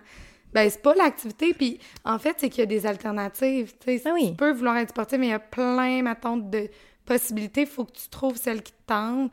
ben 0.53 0.69
c'est 0.69 0.81
pas 0.83 0.93
l'activité. 0.93 1.53
Puis 1.53 1.79
en 2.03 2.19
fait, 2.19 2.35
c'est 2.37 2.49
qu'il 2.49 2.59
y 2.59 2.63
a 2.63 2.67
des 2.67 2.85
alternatives. 2.85 3.73
Tu 3.79 3.97
sais, 3.97 4.01
Ah 4.05 4.11
oui. 4.13 4.29
Tu 4.29 4.35
peux 4.35 4.51
vouloir 4.51 4.77
être 4.77 4.89
sportive, 4.89 5.19
mais 5.19 5.27
il 5.27 5.31
y 5.31 5.33
a 5.33 5.39
plein, 5.39 6.03
mettons, 6.03 6.37
de 6.37 6.69
possibilités. 7.03 7.61
Il 7.61 7.67
faut 7.67 7.85
que 7.85 7.93
tu 7.93 8.09
trouves 8.09 8.37
celle 8.37 8.61
qui 8.61 8.73
te 8.73 8.85
tente. 8.85 9.31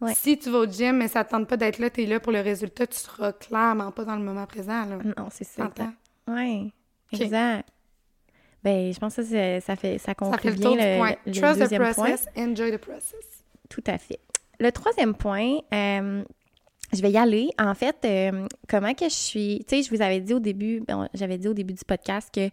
Ouais. 0.00 0.12
Si 0.14 0.38
tu 0.38 0.50
vas 0.50 0.58
au 0.58 0.66
gym, 0.66 0.96
mais 0.98 1.08
ça 1.08 1.24
te 1.24 1.30
tente 1.30 1.48
pas 1.48 1.56
d'être 1.56 1.78
là, 1.78 1.88
t'es 1.88 2.04
là 2.04 2.20
pour 2.20 2.32
le 2.32 2.40
résultat, 2.40 2.86
tu 2.86 2.98
seras 2.98 3.32
clairement 3.32 3.90
pas 3.92 4.04
dans 4.04 4.16
le 4.16 4.22
moment 4.22 4.46
présent. 4.46 4.84
Là. 4.84 4.98
Non, 5.16 5.28
c'est 5.30 5.44
ça. 5.44 5.70
Oui, 6.28 6.72
exact. 7.12 7.68
Ben, 8.62 8.92
je 8.92 8.98
pense 8.98 9.14
que 9.16 9.22
ça, 9.22 9.60
ça 9.60 9.76
fait 9.76 9.98
ça 9.98 10.06
Ça 10.06 10.14
conclut 10.14 10.40
fait 10.40 10.50
le 10.50 10.56
bien 10.56 10.68
tour 10.70 10.76
du 10.76 10.82
le, 10.82 10.96
point. 10.98 11.14
le 11.24 11.32
Trust 11.32 11.70
the 11.70 11.76
point. 11.76 11.92
process, 11.92 12.28
enjoy 12.36 12.72
the 12.72 12.78
process. 12.78 13.44
Tout 13.68 13.84
à 13.86 13.96
fait. 13.96 14.18
Le 14.58 14.72
troisième 14.72 15.14
point, 15.14 15.58
euh, 15.72 16.24
je 16.92 17.00
vais 17.00 17.10
y 17.12 17.16
aller. 17.16 17.50
En 17.58 17.74
fait, 17.74 17.96
euh, 18.04 18.46
comment 18.68 18.92
que 18.94 19.04
je 19.04 19.14
suis... 19.14 19.64
Tu 19.68 19.76
sais, 19.76 19.82
je 19.82 19.94
vous 19.94 20.02
avais 20.02 20.20
dit 20.20 20.34
au 20.34 20.40
début, 20.40 20.82
bon, 20.86 21.08
j'avais 21.14 21.38
dit 21.38 21.46
au 21.48 21.54
début 21.54 21.74
du 21.74 21.84
podcast 21.84 22.28
que 22.34 22.50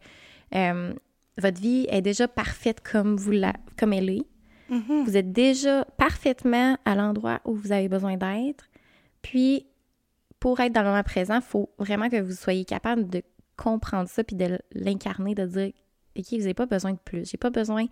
euh, 0.55 0.93
votre 1.37 1.59
vie 1.59 1.87
est 1.89 2.01
déjà 2.01 2.27
parfaite 2.27 2.81
comme, 2.81 3.15
vous 3.15 3.31
la, 3.31 3.53
comme 3.77 3.93
elle 3.93 4.09
est. 4.09 4.23
Mhm. 4.69 5.03
Vous 5.03 5.17
êtes 5.17 5.31
déjà 5.31 5.85
parfaitement 5.97 6.77
à 6.85 6.95
l'endroit 6.95 7.41
où 7.45 7.53
vous 7.53 7.71
avez 7.71 7.89
besoin 7.89 8.17
d'être. 8.17 8.65
Puis, 9.21 9.65
pour 10.39 10.59
être 10.59 10.73
dans 10.73 10.81
le 10.81 10.89
moment 10.89 11.03
présent, 11.03 11.35
il 11.35 11.41
faut 11.41 11.69
vraiment 11.79 12.09
que 12.09 12.19
vous 12.21 12.33
soyez 12.33 12.65
capable 12.65 13.07
de 13.09 13.21
comprendre 13.57 14.09
ça 14.09 14.23
puis 14.23 14.35
de 14.35 14.59
l'incarner, 14.73 15.35
de 15.35 15.45
dire 15.45 15.71
OK, 16.17 16.25
vous 16.31 16.37
n'avez 16.39 16.53
pas 16.53 16.65
besoin 16.65 16.91
de 16.93 16.99
plus. 17.03 17.29
J'ai 17.29 17.37
pas 17.37 17.49
besoin 17.49 17.85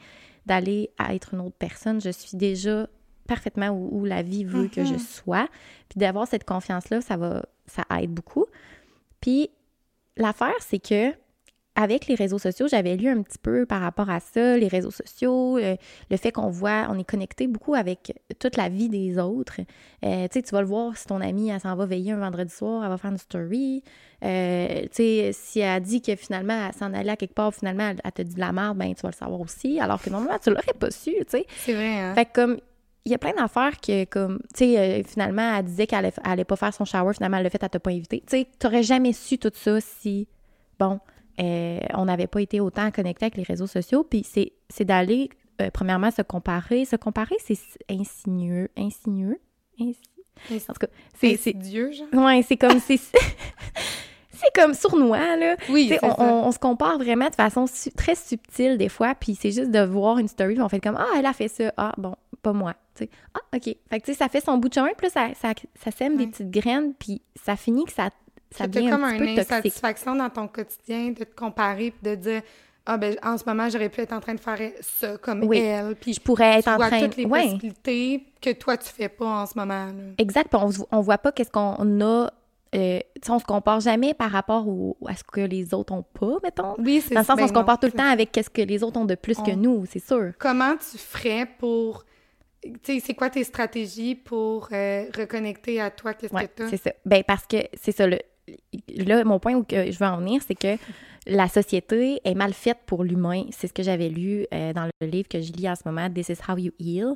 d'aller 0.45 0.89
à 0.97 1.15
être 1.15 1.33
une 1.33 1.41
autre 1.41 1.55
personne. 1.57 1.99
Je 2.01 2.09
suis 2.09 2.37
déjà 2.37 2.87
parfaitement 3.27 3.69
où, 3.69 3.99
où 4.01 4.05
la 4.05 4.21
vie 4.21 4.43
veut 4.43 4.67
que 4.67 4.83
je 4.83 4.93
Mhm. 4.93 4.99
sois. 4.99 5.47
Puis 5.89 5.97
d'avoir 5.99 6.27
cette 6.27 6.43
confiance-là, 6.43 7.01
ça 7.01 7.17
va, 7.17 7.45
ça 7.67 7.83
aide 7.99 8.11
beaucoup. 8.11 8.45
Puis 9.21 9.49
l'affaire, 10.17 10.53
c'est 10.59 10.79
que 10.79 11.13
avec 11.75 12.07
les 12.07 12.15
réseaux 12.15 12.37
sociaux, 12.37 12.67
j'avais 12.67 12.97
lu 12.97 13.07
un 13.07 13.21
petit 13.21 13.37
peu 13.37 13.65
par 13.65 13.81
rapport 13.81 14.09
à 14.09 14.19
ça, 14.19 14.57
les 14.57 14.67
réseaux 14.67 14.91
sociaux, 14.91 15.57
euh, 15.57 15.75
le 16.09 16.17
fait 16.17 16.31
qu'on 16.31 16.49
voit, 16.49 16.87
on 16.89 16.99
est 16.99 17.03
connecté 17.03 17.47
beaucoup 17.47 17.75
avec 17.75 18.13
toute 18.39 18.57
la 18.57 18.67
vie 18.67 18.89
des 18.89 19.17
autres. 19.17 19.61
Euh, 20.03 20.27
tu 20.27 20.33
sais, 20.33 20.41
tu 20.41 20.51
vas 20.51 20.61
le 20.61 20.67
voir 20.67 20.97
si 20.97 21.07
ton 21.07 21.21
amie, 21.21 21.49
elle 21.49 21.61
s'en 21.61 21.75
va 21.75 21.85
veiller 21.85 22.11
un 22.11 22.19
vendredi 22.19 22.53
soir, 22.53 22.83
elle 22.83 22.89
va 22.89 22.97
faire 22.97 23.11
une 23.11 23.17
story. 23.17 23.83
Euh, 24.23 24.81
tu 24.83 24.89
sais, 24.91 25.31
si 25.33 25.59
elle 25.61 25.81
dit 25.81 26.01
que 26.01 26.15
finalement, 26.15 26.67
elle 26.67 26.73
s'en 26.73 26.93
allait 26.93 27.11
à 27.11 27.15
quelque 27.15 27.33
part, 27.33 27.53
finalement, 27.53 27.89
elle, 27.89 28.01
elle 28.03 28.11
te 28.11 28.21
dit 28.21 28.35
de 28.35 28.39
la 28.39 28.51
merde, 28.51 28.77
ben 28.77 28.93
tu 28.93 29.01
vas 29.01 29.09
le 29.09 29.15
savoir 29.15 29.39
aussi, 29.39 29.79
alors 29.79 30.01
que 30.01 30.09
normalement, 30.09 30.39
tu 30.39 30.49
l'aurais 30.49 30.73
pas 30.77 30.91
su, 30.91 31.11
tu 31.11 31.25
sais. 31.29 31.45
C'est 31.57 31.73
vrai, 31.73 31.99
hein? 31.99 32.13
Fait 32.15 32.25
que 32.25 32.33
comme, 32.33 32.57
il 33.05 33.11
y 33.11 33.15
a 33.15 33.17
plein 33.17 33.33
d'affaires 33.33 33.79
que, 33.79 34.03
comme, 34.05 34.39
tu 34.53 34.65
sais, 34.65 34.77
euh, 34.77 35.03
finalement, 35.03 35.55
elle 35.57 35.65
disait 35.65 35.87
qu'elle 35.87 35.99
allait, 35.99 36.13
elle 36.23 36.31
allait 36.31 36.43
pas 36.43 36.57
faire 36.57 36.73
son 36.73 36.83
shower, 36.83 37.13
finalement, 37.13 37.37
elle 37.37 37.43
l'a 37.43 37.49
fait, 37.49 37.63
elle 37.63 37.69
t'a 37.69 37.79
pas 37.79 37.91
invité. 37.91 38.21
Tu 38.27 38.37
sais, 38.37 38.47
t'aurais 38.59 38.83
jamais 38.83 39.13
su 39.13 39.37
tout 39.37 39.51
ça 39.55 39.79
si, 39.79 40.27
bon, 40.77 40.99
euh, 41.39 41.79
on 41.93 42.05
n'avait 42.05 42.27
pas 42.27 42.41
été 42.41 42.59
autant 42.59 42.91
connecté 42.91 43.25
avec 43.25 43.37
les 43.37 43.43
réseaux 43.43 43.67
sociaux. 43.67 44.03
Puis 44.03 44.25
c'est 44.25 44.85
d'aller, 44.85 45.29
euh, 45.61 45.69
premièrement, 45.71 46.11
se 46.11 46.21
comparer. 46.21 46.85
Se 46.85 46.95
comparer, 46.95 47.35
c'est 47.39 47.57
insinueux. 47.89 48.69
Insinueux? 48.77 49.39
En 49.79 50.73
tout 50.73 50.79
cas, 50.79 50.87
c'est... 51.19 51.53
Dieu, 51.53 51.91
genre? 51.91 52.25
Ouais, 52.25 52.41
c'est 52.41 52.57
comme... 52.57 52.79
c'est 52.79 52.99
c'est 54.41 54.61
comme 54.61 54.73
sournois, 54.73 55.35
là. 55.35 55.55
Oui, 55.69 55.91
on, 56.01 56.15
on, 56.17 56.47
on, 56.47 56.51
se 56.51 56.59
compare 56.59 56.97
vraiment 56.97 57.29
de 57.29 57.35
façon 57.35 57.65
très 57.95 58.15
subtile 58.15 58.77
des 58.77 58.89
fois, 58.89 59.13
puis 59.15 59.35
c'est 59.35 59.51
juste 59.51 59.71
de 59.71 59.83
voir 59.83 60.17
une 60.17 60.27
story, 60.27 60.53
puis 60.55 60.63
on 60.63 60.69
fait 60.69 60.79
comme 60.79 60.97
«Ah, 60.99 61.09
elle 61.17 61.25
a 61.25 61.33
fait 61.33 61.47
ça. 61.47 61.71
Ah, 61.77 61.93
bon, 61.97 62.15
pas 62.41 62.53
moi.» 62.53 62.73
Ah, 63.33 63.39
OK. 63.55 63.63
Fait 63.63 63.99
que, 63.99 64.05
tu 64.05 64.11
sais, 64.11 64.17
ça 64.17 64.29
fait 64.29 64.41
son 64.41 64.57
bout 64.57 64.69
de 64.69 64.73
chemin, 64.73 64.89
puis 64.97 65.07
là, 65.13 65.31
ça, 65.33 65.53
ça, 65.75 65.91
sème 65.91 66.17
des 66.17 66.27
petites 66.27 66.51
graines, 66.51 66.93
puis 66.93 67.21
ça 67.43 67.55
finit 67.55 67.85
que 67.85 67.91
ça, 67.91 68.09
ça 68.51 68.67
devient 68.67 68.89
comme 68.89 69.03
un 69.03 69.13
une 69.13 69.39
insatisfaction 69.39 70.15
dans 70.15 70.29
ton 70.29 70.47
quotidien 70.47 71.09
de 71.09 71.23
te 71.23 71.35
comparer, 71.35 71.91
puis 71.91 72.11
de 72.11 72.15
dire 72.15 72.41
ah 72.85 72.97
ben 72.97 73.15
en 73.23 73.37
ce 73.37 73.43
moment 73.45 73.69
j'aurais 73.69 73.89
pu 73.89 74.01
être 74.01 74.13
en 74.13 74.19
train 74.19 74.33
de 74.33 74.39
faire 74.39 74.59
ça 74.81 75.17
comme 75.17 75.51
elle 75.53 75.95
puis 75.95 76.13
je 76.13 76.19
pourrais 76.19 76.59
être 76.59 76.67
en 76.67 76.77
vois 76.77 76.87
train 76.87 77.01
toutes 77.01 77.17
les 77.17 77.27
possibilités 77.27 78.23
que 78.41 78.51
toi 78.53 78.75
tu 78.75 78.89
fais 78.89 79.09
pas 79.09 79.27
en 79.27 79.45
ce 79.45 79.57
moment 79.57 79.85
là. 79.85 80.13
exact 80.17 80.53
on, 80.55 80.71
on 80.91 81.01
voit 81.01 81.19
pas 81.19 81.31
qu'est-ce 81.31 81.51
qu'on 81.51 82.01
a 82.01 82.31
euh, 82.73 82.99
on 83.27 83.39
se 83.39 83.43
compare 83.43 83.81
jamais 83.81 84.13
par 84.13 84.31
rapport 84.31 84.65
à 85.05 85.15
ce 85.15 85.23
que 85.23 85.41
les 85.41 85.73
autres 85.73 85.93
ont 85.93 86.03
pas, 86.03 86.37
mettons. 86.41 86.75
Oui, 86.77 87.03
c'est 87.05 87.13
Dans 87.13 87.19
le 87.19 87.25
sens, 87.25 87.35
ben 87.35 87.43
on 87.43 87.47
se 87.49 87.53
compare 87.53 87.77
tout 87.79 87.87
le 87.87 87.91
temps 87.91 88.09
avec 88.09 88.31
qu'est-ce 88.31 88.49
que 88.49 88.61
les 88.61 88.81
autres 88.81 88.97
ont 88.97 89.05
de 89.05 89.15
plus 89.15 89.37
que 89.37 89.51
nous, 89.51 89.85
c'est 89.85 90.03
sûr. 90.03 90.31
Comment 90.39 90.75
tu 90.77 90.97
ferais 90.97 91.47
pour... 91.59 92.05
Tu 92.63 92.71
sais, 92.83 92.99
c'est 93.05 93.13
quoi 93.13 93.29
tes 93.29 93.43
stratégies 93.43 94.15
pour 94.15 94.69
euh, 94.71 95.05
reconnecter 95.17 95.81
à 95.81 95.89
toi? 95.89 96.13
Qu'est-ce 96.13 96.31
que 96.31 96.63
tu 96.63 96.69
c'est 96.69 96.81
ça. 96.81 96.91
Ben, 97.05 97.23
parce 97.27 97.45
que 97.45 97.57
c'est 97.73 97.91
ça, 97.91 98.07
le, 98.07 98.19
là, 98.95 99.23
mon 99.23 99.39
point 99.39 99.53
où 99.55 99.65
je 99.69 99.97
veux 99.97 100.05
en 100.05 100.17
venir, 100.17 100.41
c'est 100.45 100.55
que 100.55 100.77
la 101.27 101.47
société 101.47 102.19
est 102.23 102.33
mal 102.33 102.53
faite 102.53 102.79
pour 102.85 103.03
l'humain. 103.03 103.43
C'est 103.51 103.67
ce 103.67 103.73
que 103.73 103.83
j'avais 103.83 104.09
lu 104.09 104.47
euh, 104.53 104.73
dans 104.73 104.89
le 105.01 105.07
livre 105.07 105.27
que 105.27 105.39
je 105.39 105.51
lis 105.51 105.69
en 105.69 105.75
ce 105.75 105.83
moment, 105.85 106.09
This 106.09 106.29
is 106.29 106.37
how 106.47 106.57
you 106.57 106.71
heal. 106.79 107.13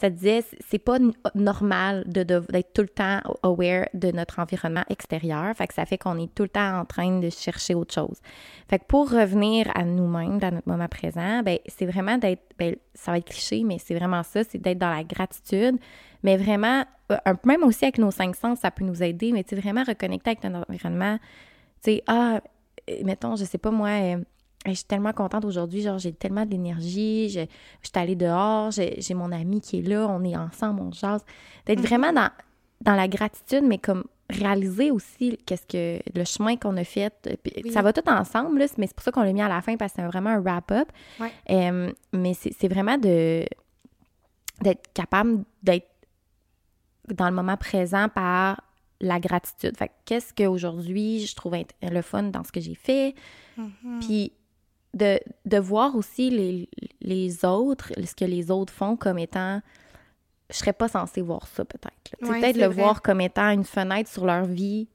Ça 0.00 0.10
disait, 0.10 0.42
c'est 0.68 0.80
pas 0.80 0.98
normal 1.36 2.02
d'être 2.08 2.72
tout 2.72 2.82
le 2.82 2.88
temps 2.88 3.20
aware 3.44 3.86
de 3.94 4.10
notre 4.10 4.40
environnement 4.40 4.82
extérieur. 4.90 5.54
Fait 5.54 5.68
que 5.68 5.74
ça 5.74 5.86
fait 5.86 5.98
qu'on 5.98 6.18
est 6.18 6.34
tout 6.34 6.42
le 6.42 6.48
temps 6.48 6.80
en 6.80 6.84
train 6.84 7.20
de 7.20 7.30
chercher 7.30 7.76
autre 7.76 7.94
chose. 7.94 8.18
Fait 8.68 8.80
que 8.80 8.84
pour 8.88 9.08
revenir 9.08 9.70
à 9.76 9.84
nous-mêmes 9.84 10.38
dans 10.38 10.50
notre 10.50 10.68
moment 10.68 10.88
présent, 10.88 11.42
ben 11.44 11.58
c'est 11.68 11.86
vraiment 11.86 12.18
d'être, 12.18 12.42
ben, 12.58 12.74
ça 12.92 13.12
va 13.12 13.18
être 13.18 13.26
cliché, 13.26 13.62
mais 13.62 13.78
c'est 13.78 13.94
vraiment 13.94 14.24
ça, 14.24 14.42
c'est 14.42 14.58
d'être 14.58 14.78
dans 14.78 14.90
la 14.90 15.04
gratitude, 15.04 15.78
mais 16.24 16.36
vraiment, 16.36 16.84
euh, 17.12 17.34
même 17.44 17.62
aussi 17.62 17.84
avec 17.84 17.98
nos 17.98 18.10
cinq 18.10 18.34
sens, 18.34 18.58
ça 18.58 18.72
peut 18.72 18.84
nous 18.84 19.00
aider, 19.00 19.30
mais 19.30 19.44
tu 19.44 19.54
vraiment 19.54 19.84
reconnecter 19.84 20.30
avec 20.30 20.42
notre 20.42 20.68
environnement. 20.68 21.18
Tu 21.84 21.92
sais, 21.92 22.02
ah, 22.08 22.40
mettons, 23.04 23.36
je 23.36 23.44
sais 23.44 23.58
pas 23.58 23.70
moi, 23.70 23.88
euh, 23.88 24.18
je 24.66 24.72
suis 24.72 24.84
tellement 24.84 25.12
contente 25.12 25.44
aujourd'hui, 25.44 25.82
genre 25.82 25.98
j'ai 25.98 26.12
tellement 26.12 26.46
d'énergie, 26.46 27.28
je, 27.28 27.40
je 27.40 27.88
suis 27.88 27.98
allée 27.98 28.16
dehors, 28.16 28.70
j'ai 28.70 29.14
mon 29.14 29.32
ami 29.32 29.60
qui 29.60 29.78
est 29.78 29.82
là, 29.82 30.06
on 30.08 30.24
est 30.24 30.36
ensemble, 30.36 30.80
on 30.80 30.92
jase. 30.92 31.24
D'être 31.66 31.80
mm-hmm. 31.80 31.86
vraiment 31.86 32.12
dans, 32.12 32.30
dans 32.80 32.94
la 32.94 33.08
gratitude, 33.08 33.64
mais 33.64 33.78
comme 33.78 34.04
réaliser 34.30 34.90
aussi 34.90 35.38
qu'est-ce 35.44 35.66
que 35.66 36.02
le 36.18 36.24
chemin 36.24 36.56
qu'on 36.56 36.76
a 36.76 36.84
fait. 36.84 37.12
Ça 37.70 37.82
va 37.82 37.92
tout 37.92 38.08
ensemble, 38.08 38.58
là, 38.58 38.66
mais 38.78 38.86
c'est 38.86 38.94
pour 38.94 39.04
ça 39.04 39.12
qu'on 39.12 39.22
l'a 39.22 39.32
mis 39.32 39.42
à 39.42 39.48
la 39.48 39.60
fin 39.60 39.76
parce 39.76 39.92
que 39.92 40.00
c'est 40.00 40.06
vraiment 40.06 40.30
un 40.30 40.40
wrap-up. 40.40 40.88
mais 41.48 42.34
c'est 42.34 42.68
vraiment 42.68 42.98
de 42.98 43.44
d'être 44.62 44.92
capable 44.94 45.44
d'être 45.62 45.88
dans 47.08 47.28
le 47.28 47.34
moment 47.34 47.56
présent 47.56 48.08
par 48.08 48.60
la 49.00 49.20
gratitude. 49.20 49.76
Fait 49.76 49.90
qu'est-ce 50.04 50.32
qu'aujourd'hui 50.32 51.26
je 51.26 51.34
trouve 51.34 51.56
le 51.82 52.02
fun 52.02 52.24
dans 52.24 52.44
ce 52.44 52.52
que 52.52 52.60
j'ai 52.60 52.74
fait, 52.74 53.14
mm-hmm. 53.58 54.00
puis 54.00 54.32
de, 54.94 55.18
de, 55.44 55.58
voir 55.58 55.96
aussi 55.96 56.30
les, 56.30 56.68
les, 57.00 57.44
autres, 57.44 57.92
ce 57.96 58.14
que 58.14 58.24
les 58.24 58.52
autres 58.52 58.72
font 58.72 58.96
comme 58.96 59.18
étant 59.18 59.60
je 60.50 60.56
serais 60.56 60.72
pas 60.72 60.88
censée 60.88 61.20
voir 61.20 61.46
ça 61.48 61.64
peut-être. 61.64 62.16
peut-être 62.20 62.56
le 62.56 62.66
voir 62.66 63.02
comme 63.02 63.20
étant 63.20 63.50
une 63.50 63.64
fenêtre 63.64 64.10
sur 64.10 64.24
leur 64.24 64.44
vie 64.44 64.88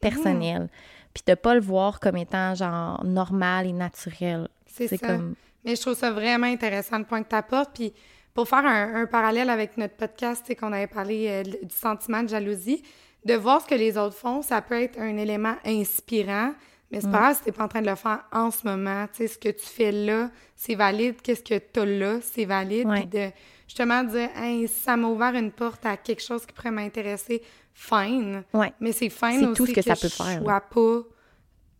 personnelle. 0.00 0.64
Mm. 0.64 0.68
Puis 1.14 1.22
de 1.26 1.34
pas 1.34 1.54
le 1.54 1.60
voir 1.60 2.00
comme 2.00 2.16
étant 2.16 2.54
genre 2.54 3.04
normal 3.04 3.66
et 3.66 3.72
naturel. 3.72 4.48
C'est 4.66 4.88
ça. 4.88 4.98
Comme... 4.98 5.34
Mais 5.64 5.74
je 5.74 5.80
trouve 5.80 5.94
ça 5.94 6.10
vraiment 6.10 6.46
intéressant 6.46 6.98
le 6.98 7.04
point 7.04 7.22
que 7.22 7.28
tu 7.28 7.34
apportes. 7.34 7.70
Puis 7.74 7.92
pour 8.34 8.48
faire 8.48 8.64
un, 8.64 9.06
parallèle 9.06 9.50
avec 9.50 9.76
notre 9.76 9.96
podcast, 9.96 10.44
qu'on 10.58 10.72
avait 10.72 10.86
parlé 10.86 11.26
euh, 11.28 11.42
du 11.42 11.74
sentiment 11.74 12.22
de 12.22 12.28
jalousie, 12.28 12.82
de 13.24 13.34
voir 13.34 13.60
ce 13.60 13.66
que 13.66 13.74
les 13.74 13.98
autres 13.98 14.16
font, 14.16 14.42
ça 14.42 14.62
peut 14.62 14.80
être 14.80 14.98
un 14.98 15.16
élément 15.16 15.56
inspirant, 15.64 16.52
mais 16.90 17.00
c'est 17.00 17.10
pas 17.10 17.18
mm. 17.18 17.20
grave 17.20 17.36
si 17.36 17.42
t'es 17.42 17.52
pas 17.52 17.64
en 17.64 17.68
train 17.68 17.82
de 17.82 17.88
le 17.88 17.96
faire 17.96 18.24
en 18.32 18.50
ce 18.50 18.66
moment. 18.66 19.06
Tu 19.12 19.18
sais, 19.18 19.28
ce 19.28 19.38
que 19.38 19.48
tu 19.48 19.66
fais 19.66 19.92
là, 19.92 20.30
c'est 20.56 20.74
valide. 20.74 21.20
Qu'est-ce 21.22 21.42
que 21.42 21.58
tu 21.58 21.80
as 21.80 21.84
là, 21.84 22.18
c'est 22.22 22.44
valide. 22.44 22.88
Puis 22.88 23.06
de 23.06 23.30
justement 23.66 24.02
dire, 24.04 24.30
hey, 24.36 24.66
ça 24.68 24.96
m'a 24.96 25.08
ouvert 25.08 25.34
une 25.34 25.52
porte 25.52 25.84
à 25.84 25.96
quelque 25.96 26.22
chose 26.22 26.46
qui 26.46 26.52
pourrait 26.52 26.70
m'intéresser, 26.70 27.42
fine. 27.74 28.44
Mais 28.80 28.92
c'est 28.92 29.10
fine 29.10 29.46
aussi 29.46 29.54
tout 29.54 29.66
ce 29.66 29.72
que, 29.72 29.82
ça 29.82 29.94
peut 29.94 30.08
je 30.08 30.14
faire, 30.14 30.42
sois 30.42 30.60
pas 30.60 31.02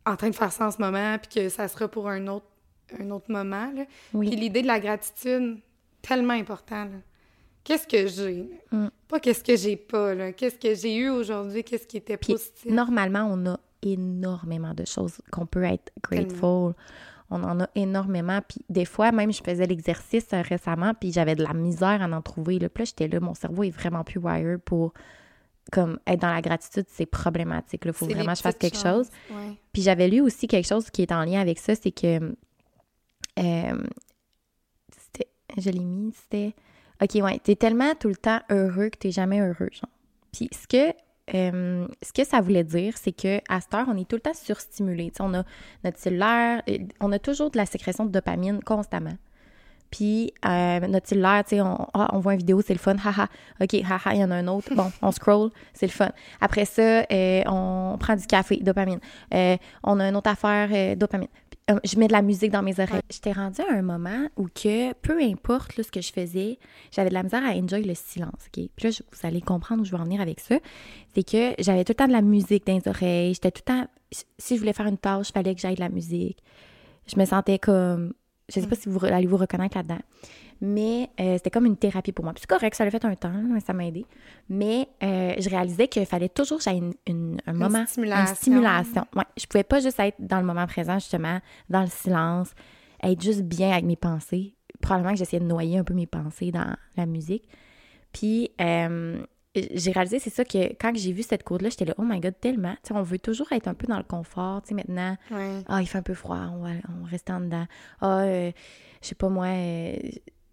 en 0.06 0.16
train 0.16 0.30
de 0.30 0.34
faire 0.34 0.52
ça 0.52 0.66
en 0.66 0.70
ce 0.70 0.80
moment, 0.80 1.16
puis 1.18 1.42
que 1.42 1.48
ça 1.48 1.68
sera 1.68 1.88
pour 1.88 2.08
un 2.08 2.26
autre, 2.26 2.46
un 2.98 3.10
autre 3.10 3.30
moment. 3.30 3.70
Là. 3.74 3.84
Puis 4.18 4.30
l'idée 4.30 4.62
de 4.62 4.66
la 4.66 4.80
gratitude, 4.80 5.58
tellement 6.08 6.34
important. 6.34 6.88
Qu'est-ce 7.62 7.86
que 7.86 8.06
j'ai? 8.06 8.48
Mm. 8.72 8.88
Pas 9.06 9.20
qu'est-ce 9.20 9.44
que 9.44 9.56
j'ai 9.56 9.76
pas, 9.76 10.14
là. 10.14 10.32
Qu'est-ce 10.32 10.58
que 10.58 10.74
j'ai 10.74 10.96
eu 10.96 11.10
aujourd'hui? 11.10 11.62
Qu'est-ce 11.62 11.86
qui 11.86 11.98
était 11.98 12.16
positif? 12.16 12.64
Normalement, 12.66 13.28
on 13.30 13.46
a 13.46 13.60
énormément 13.82 14.74
de 14.74 14.84
choses 14.86 15.20
qu'on 15.30 15.46
peut 15.46 15.64
être 15.64 15.92
grateful. 16.02 16.74
On 17.30 17.44
en 17.44 17.60
a 17.60 17.68
énormément. 17.74 18.40
Puis 18.48 18.64
des 18.70 18.86
fois, 18.86 19.12
même, 19.12 19.32
je 19.32 19.42
faisais 19.42 19.66
l'exercice 19.66 20.28
euh, 20.32 20.40
récemment, 20.40 20.94
puis 20.94 21.12
j'avais 21.12 21.34
de 21.34 21.42
la 21.42 21.52
misère 21.52 22.00
à 22.00 22.06
en 22.06 22.22
trouver. 22.22 22.58
Là. 22.58 22.70
Puis 22.70 22.82
là, 22.82 22.84
j'étais 22.86 23.08
là, 23.08 23.20
mon 23.20 23.34
cerveau 23.34 23.64
est 23.64 23.70
vraiment 23.70 24.02
plus 24.02 24.18
wired 24.18 24.60
pour 24.62 24.94
comme 25.70 25.98
être 26.06 26.20
dans 26.20 26.32
la 26.32 26.40
gratitude, 26.40 26.86
c'est 26.88 27.04
problématique. 27.04 27.82
Il 27.84 27.92
faut 27.92 28.06
vraiment 28.06 28.32
que 28.32 28.38
je 28.38 28.42
fasse 28.42 28.56
quelque 28.56 28.78
chose. 28.78 29.10
Puis 29.74 29.82
j'avais 29.82 30.08
lu 30.08 30.22
aussi 30.22 30.46
quelque 30.46 30.66
chose 30.66 30.88
qui 30.88 31.02
est 31.02 31.12
en 31.12 31.24
lien 31.24 31.40
avec 31.40 31.58
ça, 31.58 31.74
c'est 31.74 31.90
que 31.90 32.34
euh, 33.38 33.82
je 35.60 35.70
l'ai 35.70 35.84
mis, 35.84 36.12
c'était 36.12 36.54
OK, 37.02 37.22
ouais, 37.22 37.38
t'es 37.38 37.54
tellement 37.54 37.94
tout 37.94 38.08
le 38.08 38.16
temps 38.16 38.40
heureux 38.50 38.88
que 38.88 38.98
t'es 38.98 39.10
jamais 39.10 39.40
heureux, 39.40 39.70
genre. 39.72 39.90
Puis 40.32 40.48
ce 40.52 40.66
que 40.66 40.94
euh, 41.34 41.86
ce 42.02 42.12
que 42.12 42.24
ça 42.24 42.40
voulait 42.40 42.64
dire, 42.64 42.94
c'est 42.96 43.12
que 43.12 43.40
cette 43.60 43.74
heure, 43.74 43.86
on 43.88 43.96
est 43.96 44.08
tout 44.08 44.16
le 44.16 44.20
temps 44.20 44.34
surstimulé. 44.34 45.12
on 45.20 45.34
a 45.34 45.44
notre 45.84 45.98
cellulaire, 45.98 46.62
euh, 46.68 46.78
on 47.00 47.12
a 47.12 47.18
toujours 47.18 47.50
de 47.50 47.58
la 47.58 47.66
sécrétion 47.66 48.06
de 48.06 48.10
dopamine 48.10 48.62
constamment. 48.62 49.16
Puis 49.90 50.32
euh, 50.46 50.80
notre 50.80 51.08
cellulaire, 51.08 51.44
tu 51.44 51.56
sais, 51.56 51.60
on, 51.60 51.86
ah, 51.94 52.10
on 52.12 52.18
voit 52.18 52.34
une 52.34 52.40
vidéo, 52.40 52.60
c'est 52.62 52.74
le 52.74 52.78
fun, 52.78 52.96
haha. 52.96 53.28
OK, 53.60 53.74
haha, 53.74 54.14
il 54.14 54.20
y 54.20 54.24
en 54.24 54.30
a 54.30 54.36
un 54.36 54.46
autre. 54.48 54.74
Bon, 54.74 54.90
on 55.02 55.12
scroll, 55.12 55.50
c'est 55.74 55.86
le 55.86 55.92
fun. 55.92 56.10
Après 56.40 56.64
ça, 56.64 57.04
on 57.46 57.96
prend 57.98 58.16
du 58.16 58.26
café, 58.26 58.56
dopamine. 58.56 59.00
on 59.32 60.00
a 60.00 60.08
une 60.08 60.16
autre 60.16 60.30
affaire, 60.30 60.96
dopamine. 60.96 61.28
Euh, 61.70 61.78
je 61.84 61.98
mets 61.98 62.08
de 62.08 62.12
la 62.12 62.22
musique 62.22 62.50
dans 62.50 62.62
mes 62.62 62.80
oreilles. 62.80 63.02
J'étais 63.10 63.32
rendue 63.32 63.60
à 63.60 63.74
un 63.74 63.82
moment 63.82 64.28
où 64.36 64.46
que, 64.46 64.94
peu 64.94 65.20
importe 65.20 65.82
ce 65.82 65.90
que 65.90 66.00
je 66.00 66.12
faisais, 66.12 66.58
j'avais 66.90 67.10
de 67.10 67.14
la 67.14 67.22
misère 67.22 67.44
à 67.44 67.50
enjoy 67.50 67.82
le 67.82 67.94
silence, 67.94 68.46
OK? 68.46 68.68
Puis 68.74 68.88
là, 68.88 68.90
vous 68.90 69.26
allez 69.26 69.40
comprendre 69.42 69.82
où 69.82 69.84
je 69.84 69.92
veux 69.92 69.98
en 69.98 70.04
venir 70.04 70.20
avec 70.20 70.40
ça. 70.40 70.56
C'est 71.14 71.28
que 71.28 71.54
j'avais 71.58 71.84
tout 71.84 71.92
le 71.92 71.96
temps 71.96 72.08
de 72.08 72.12
la 72.12 72.22
musique 72.22 72.66
dans 72.66 72.78
les 72.78 72.88
oreilles. 72.88 73.34
J'étais 73.34 73.50
tout 73.50 73.62
le 73.66 73.72
temps... 73.72 73.86
Si 74.38 74.54
je 74.54 74.60
voulais 74.60 74.72
faire 74.72 74.86
une 74.86 74.96
tâche, 74.96 75.28
il 75.28 75.32
fallait 75.32 75.54
que 75.54 75.60
j'aille 75.60 75.74
de 75.74 75.80
la 75.80 75.90
musique. 75.90 76.42
Je 77.06 77.18
me 77.18 77.26
sentais 77.26 77.58
comme... 77.58 78.14
Je 78.48 78.60
sais 78.60 78.66
pas 78.66 78.76
si 78.76 78.88
vous 78.88 79.04
allez 79.04 79.26
vous 79.26 79.36
reconnaître 79.36 79.76
là-dedans 79.76 80.00
mais 80.60 81.10
euh, 81.20 81.34
c'était 81.36 81.50
comme 81.50 81.66
une 81.66 81.76
thérapie 81.76 82.12
pour 82.12 82.24
moi. 82.24 82.34
Puis 82.34 82.40
c'est 82.42 82.50
correct, 82.50 82.74
ça 82.74 82.84
l'a 82.84 82.90
fait 82.90 83.04
un 83.04 83.14
temps, 83.14 83.32
ça 83.64 83.72
m'a 83.72 83.86
aidé. 83.86 84.06
Mais 84.48 84.88
euh, 85.02 85.34
je 85.38 85.48
réalisais 85.48 85.88
qu'il 85.88 86.04
fallait 86.06 86.28
toujours 86.28 86.58
que 86.58 86.64
j'aille 86.64 86.82
une, 87.06 87.40
un 87.46 87.52
moment, 87.52 87.86
stimulation. 87.86 88.30
une 88.30 88.34
stimulation. 88.34 89.06
Ouais, 89.14 89.24
je 89.36 89.46
pouvais 89.46 89.64
pas 89.64 89.80
juste 89.80 90.00
être 90.00 90.16
dans 90.18 90.38
le 90.38 90.46
moment 90.46 90.66
présent, 90.66 90.98
justement, 90.98 91.40
dans 91.68 91.82
le 91.82 91.88
silence, 91.88 92.50
être 93.02 93.22
juste 93.22 93.42
bien 93.42 93.70
avec 93.72 93.84
mes 93.84 93.96
pensées. 93.96 94.54
Probablement 94.80 95.12
que 95.12 95.18
j'essayais 95.18 95.40
de 95.40 95.46
noyer 95.46 95.78
un 95.78 95.84
peu 95.84 95.94
mes 95.94 96.06
pensées 96.06 96.50
dans 96.50 96.76
la 96.96 97.06
musique. 97.06 97.48
Puis 98.12 98.50
euh, 98.60 99.22
j'ai 99.54 99.92
réalisé, 99.92 100.18
c'est 100.18 100.30
ça, 100.30 100.44
que 100.44 100.74
quand 100.74 100.92
j'ai 100.94 101.12
vu 101.12 101.22
cette 101.22 101.42
cour-là, 101.42 101.68
j'étais 101.68 101.84
là, 101.84 101.94
oh 101.98 102.02
my 102.04 102.20
god, 102.20 102.34
tellement. 102.40 102.74
sais, 102.82 102.94
on 102.94 103.02
veut 103.02 103.18
toujours 103.18 103.52
être 103.52 103.68
un 103.68 103.74
peu 103.74 103.86
dans 103.86 103.96
le 103.96 104.04
confort. 104.04 104.62
Tu 104.62 104.68
sais, 104.68 104.74
maintenant, 104.74 105.16
ah, 105.68 105.80
il 105.80 105.86
fait 105.86 105.98
un 105.98 106.02
peu 106.02 106.14
froid, 106.14 106.40
on 106.52 106.62
va, 106.62 106.70
on 106.88 107.02
va 107.02 107.08
rester 107.08 107.32
en 107.32 107.40
dedans. 107.40 107.66
Ah, 108.00 108.24
je 108.24 108.52
sais 109.02 109.14
pas 109.14 109.28
moi 109.28 109.46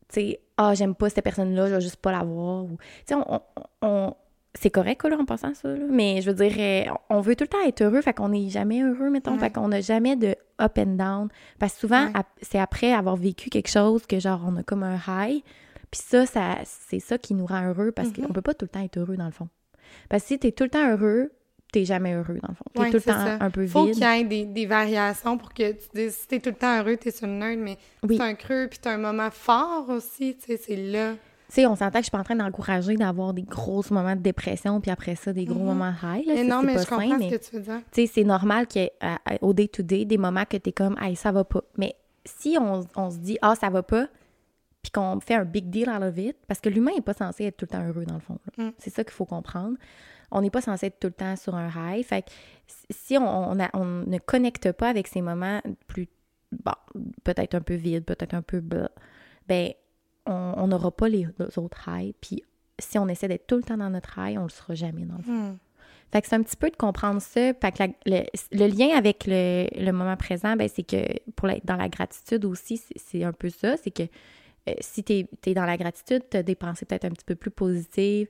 tu 0.09 0.21
sais, 0.21 0.39
ah, 0.57 0.73
j'aime 0.73 0.95
pas 0.95 1.09
cette 1.09 1.23
personne-là, 1.23 1.67
je 1.67 1.75
vais 1.75 1.81
juste 1.81 1.97
pas 1.97 2.11
la 2.11 2.23
voir. 2.23 2.65
Tu 3.07 3.15
sais, 3.15 3.15
on, 3.81 4.15
c'est 4.57 4.69
correct, 4.69 5.03
là, 5.03 5.17
en 5.19 5.25
passant 5.25 5.53
ça, 5.53 5.67
là. 5.67 5.85
mais 5.89 6.21
je 6.21 6.31
veux 6.31 6.35
dire, 6.35 6.55
euh, 6.57 6.93
on 7.09 7.19
veut 7.19 7.35
tout 7.35 7.43
le 7.43 7.49
temps 7.49 7.61
être 7.65 7.81
heureux, 7.81 8.01
fait 8.01 8.13
qu'on 8.13 8.29
n'est 8.29 8.49
jamais 8.49 8.81
heureux, 8.81 9.09
mettons, 9.09 9.37
fait 9.37 9.51
qu'on 9.51 9.67
n'a 9.67 9.81
jamais 9.81 10.15
de 10.15 10.35
up 10.61 10.77
and 10.77 10.95
down. 10.95 11.27
Parce 11.59 11.73
que 11.73 11.81
souvent, 11.81 12.07
c'est 12.41 12.59
après 12.59 12.93
avoir 12.93 13.17
vécu 13.17 13.49
quelque 13.49 13.69
chose 13.69 14.05
que, 14.05 14.19
genre, 14.19 14.41
on 14.47 14.55
a 14.55 14.63
comme 14.63 14.83
un 14.83 14.95
high, 15.07 15.43
puis 15.91 16.01
ça, 16.01 16.25
ça 16.25 16.57
c'est 16.63 16.99
ça 16.99 17.17
qui 17.17 17.33
nous 17.33 17.45
rend 17.45 17.67
heureux, 17.67 17.91
parce 17.91 18.11
qu'on 18.11 18.21
mm-hmm. 18.21 18.33
peut 18.33 18.41
pas 18.41 18.53
tout 18.53 18.65
le 18.65 18.69
temps 18.69 18.83
être 18.83 18.97
heureux, 18.97 19.17
dans 19.17 19.25
le 19.25 19.31
fond. 19.31 19.49
Parce 20.09 20.23
que 20.23 20.27
si 20.29 20.39
t'es 20.39 20.51
tout 20.51 20.63
le 20.63 20.69
temps 20.69 20.89
heureux, 20.89 21.31
t'es 21.79 21.85
jamais 21.85 22.13
heureux, 22.13 22.39
dans 22.41 22.49
le 22.49 22.55
fond. 22.55 22.65
T'es 22.73 22.79
Ouais, 22.79 22.87
tout 22.89 22.97
le 22.97 23.01
temps 23.01 23.11
ça. 23.25 23.37
un 23.39 23.49
peu 23.49 23.67
Faut 23.67 23.85
vide. 23.85 23.93
qu'il 23.95 24.03
y 24.03 24.07
ait 24.07 24.23
des, 24.23 24.45
des 24.45 24.65
variations 24.65 25.37
pour 25.37 25.53
que 25.53 25.71
tu 25.71 25.87
dises, 25.93 26.15
si 26.15 26.27
t'es 26.27 26.39
tout 26.39 26.49
le 26.49 26.55
temps 26.55 26.79
heureux, 26.79 26.97
t'es 26.97 27.11
sur 27.11 27.27
le 27.27 27.33
nerd, 27.33 27.59
mais 27.59 27.77
Oui. 28.03 28.17
c'est 28.17 28.23
un 28.23 28.33
creux, 28.35 28.67
puis 28.69 28.79
t'as 28.81 28.91
un 28.93 28.97
moment 28.97 29.29
fort 29.31 29.89
aussi, 29.89 30.35
tu 30.37 30.45
sais, 30.45 30.57
c'est 30.57 30.75
là. 30.75 31.13
Tu 31.47 31.61
sais, 31.61 31.65
on 31.67 31.75
s'entend 31.75 31.91
que 31.91 31.97
je 31.99 32.03
suis 32.05 32.11
pas 32.11 32.19
en 32.19 32.23
train 32.23 32.35
d'encourager 32.35 32.95
d'avoir 32.95 33.33
des 33.33 33.43
gros 33.43 33.83
moments 33.91 34.15
de 34.15 34.21
dépression, 34.21 34.81
puis 34.81 34.89
après 34.89 35.15
ça, 35.15 35.31
des 35.31 35.45
gros 35.45 35.59
moments 35.63 35.93
high. 36.01 36.25
Là, 36.25 36.33
Mais 36.35 36.47
Ça, 36.49 36.55
non, 36.55 36.63
mais 36.63 36.73
pas 36.73 36.81
je 36.81 36.87
comprends 36.87 37.19
ce 37.21 37.35
que 37.35 37.49
tu 37.49 37.55
veux 37.55 37.61
dire. 37.61 37.81
tu 37.91 38.01
sais, 38.07 38.11
c'est 38.13 38.23
normal 38.23 38.65
qu'il 38.67 38.81
y 38.81 38.85
ait 38.85 38.93
à- 38.99 39.19
à- 39.25 39.37
au 39.41 39.53
day-to-day 39.53 40.05
des 40.05 40.17
moments 40.17 40.45
que 40.49 40.57
t'es 40.57 40.71
comme, 40.71 40.97
hey, 40.99 41.15
ça 41.15 41.31
va 41.31 41.43
pas. 41.43 41.61
Mais 41.77 41.93
si 42.25 42.57
on, 42.59 42.85
on 42.95 43.11
se 43.11 43.17
dit, 43.17 43.37
ah, 43.43 43.53
ça 43.55 43.69
va 43.69 43.83
pas, 43.83 44.07
puis 44.81 44.91
qu'on 44.91 45.19
fait 45.19 45.35
un 45.35 45.45
big 45.45 45.69
deal 45.69 45.89
à 45.89 45.99
la 45.99 46.09
vite, 46.09 46.37
parce 46.47 46.59
que 46.59 46.69
l'humain 46.69 46.91
est 46.97 47.01
pas 47.01 47.13
censé 47.13 47.43
être 47.45 47.57
tout 47.57 47.65
le 47.69 47.77
temps 47.77 47.85
heureux, 47.87 48.05
dans 48.05 48.15
le 48.15 48.19
fond. 48.21 48.37
Mm. 48.57 48.69
C'est 48.79 48.89
ça 48.91 49.03
qu'il 49.03 49.13
faut 49.13 49.25
comprendre. 49.25 49.75
On 50.31 50.41
n'est 50.41 50.49
pas 50.49 50.61
censé 50.61 50.87
être 50.87 50.99
tout 50.99 51.07
le 51.07 51.13
temps 51.13 51.35
sur 51.35 51.55
un 51.55 51.69
high. 51.69 52.03
Fait 52.05 52.23
que 52.23 52.29
si 52.89 53.17
on, 53.17 53.27
on, 53.51 53.59
a- 53.59 53.69
on 53.73 53.85
ne 53.85 54.17
connecte 54.17 54.71
pas 54.71 54.89
avec 54.89 55.07
ces 55.07 55.21
moments 55.21 55.61
plus, 55.87 56.07
bon, 56.51 56.73
peut-être 57.23 57.55
un 57.55 57.61
peu 57.61 57.75
vides, 57.75 58.05
peut-être 58.05 58.33
un 58.33 58.41
peu 58.41 58.59
blah, 58.59 58.89
ben, 59.47 59.71
on 60.25 60.67
n'aura 60.67 60.91
pas 60.91 61.07
les, 61.07 61.27
les 61.39 61.59
autres 61.59 61.87
highs. 61.87 62.13
Puis 62.19 62.43
si 62.79 62.97
on 62.97 63.07
essaie 63.07 63.27
d'être 63.27 63.47
tout 63.47 63.57
le 63.57 63.63
temps 63.63 63.77
dans 63.77 63.89
notre 63.89 64.17
high, 64.17 64.37
on 64.39 64.43
le 64.43 64.49
sera 64.49 64.73
jamais, 64.73 65.05
dans 65.05 65.17
le 65.17 65.23
fond. 65.23 65.31
Hmm. 65.51 65.57
Fait 66.11 66.21
que 66.21 66.27
c'est 66.27 66.35
un 66.35 66.43
petit 66.43 66.55
peu 66.55 66.69
de 66.69 66.75
comprendre 66.75 67.21
ça. 67.21 67.53
Fait 67.53 67.71
que 67.71 67.83
la- 67.83 67.89
le, 68.05 68.23
le 68.51 68.67
lien 68.67 68.95
avec 68.97 69.25
le, 69.27 69.67
le 69.75 69.91
moment 69.91 70.15
présent, 70.17 70.55
ben, 70.55 70.67
c'est 70.73 70.83
que 70.83 70.97
pour 71.35 71.47
la- 71.47 71.59
dans 71.63 71.75
la 71.75 71.89
gratitude 71.89 72.45
aussi, 72.45 72.81
c'est- 72.95 73.23
un 73.23 73.33
peu 73.33 73.49
ça. 73.49 73.75
C'est 73.77 73.91
que 73.91 74.03
euh, 74.67 74.73
si 74.81 75.03
tu 75.03 75.13
es, 75.45 75.53
dans 75.53 75.65
la 75.65 75.77
gratitude, 75.77 76.23
tu 76.29 76.37
as 76.37 76.43
des 76.43 76.55
pensées 76.55 76.85
peut-être 76.85 77.05
un 77.05 77.09
petit 77.11 77.25
peu 77.25 77.35
plus 77.35 77.51
positives, 77.51 78.27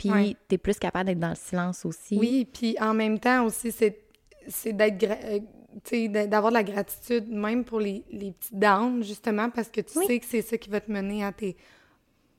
puis 0.00 0.10
Ouais. 0.10 0.36
tu 0.48 0.54
es 0.54 0.58
plus 0.58 0.78
capable 0.78 1.06
d'être 1.06 1.20
dans 1.20 1.28
le 1.30 1.34
silence 1.34 1.84
aussi. 1.84 2.16
Oui, 2.18 2.46
puis 2.52 2.76
en 2.80 2.94
même 2.94 3.18
temps 3.18 3.44
aussi, 3.44 3.70
c'est 3.70 3.98
c'est 4.48 4.72
d'être 4.72 5.04
euh, 5.04 5.38
d'avoir 6.26 6.50
de 6.50 6.56
la 6.56 6.64
gratitude 6.64 7.28
même 7.28 7.64
pour 7.64 7.78
les, 7.80 8.02
les 8.10 8.32
petits 8.32 8.54
downs, 8.56 9.04
justement, 9.04 9.50
parce 9.50 9.68
que 9.68 9.80
tu 9.82 9.98
Oui. 9.98 10.06
sais 10.06 10.18
que 10.18 10.26
c'est 10.26 10.42
ça 10.42 10.56
qui 10.58 10.68
va 10.70 10.80
te 10.80 10.90
mener 10.90 11.22
à 11.24 11.30
tes 11.32 11.56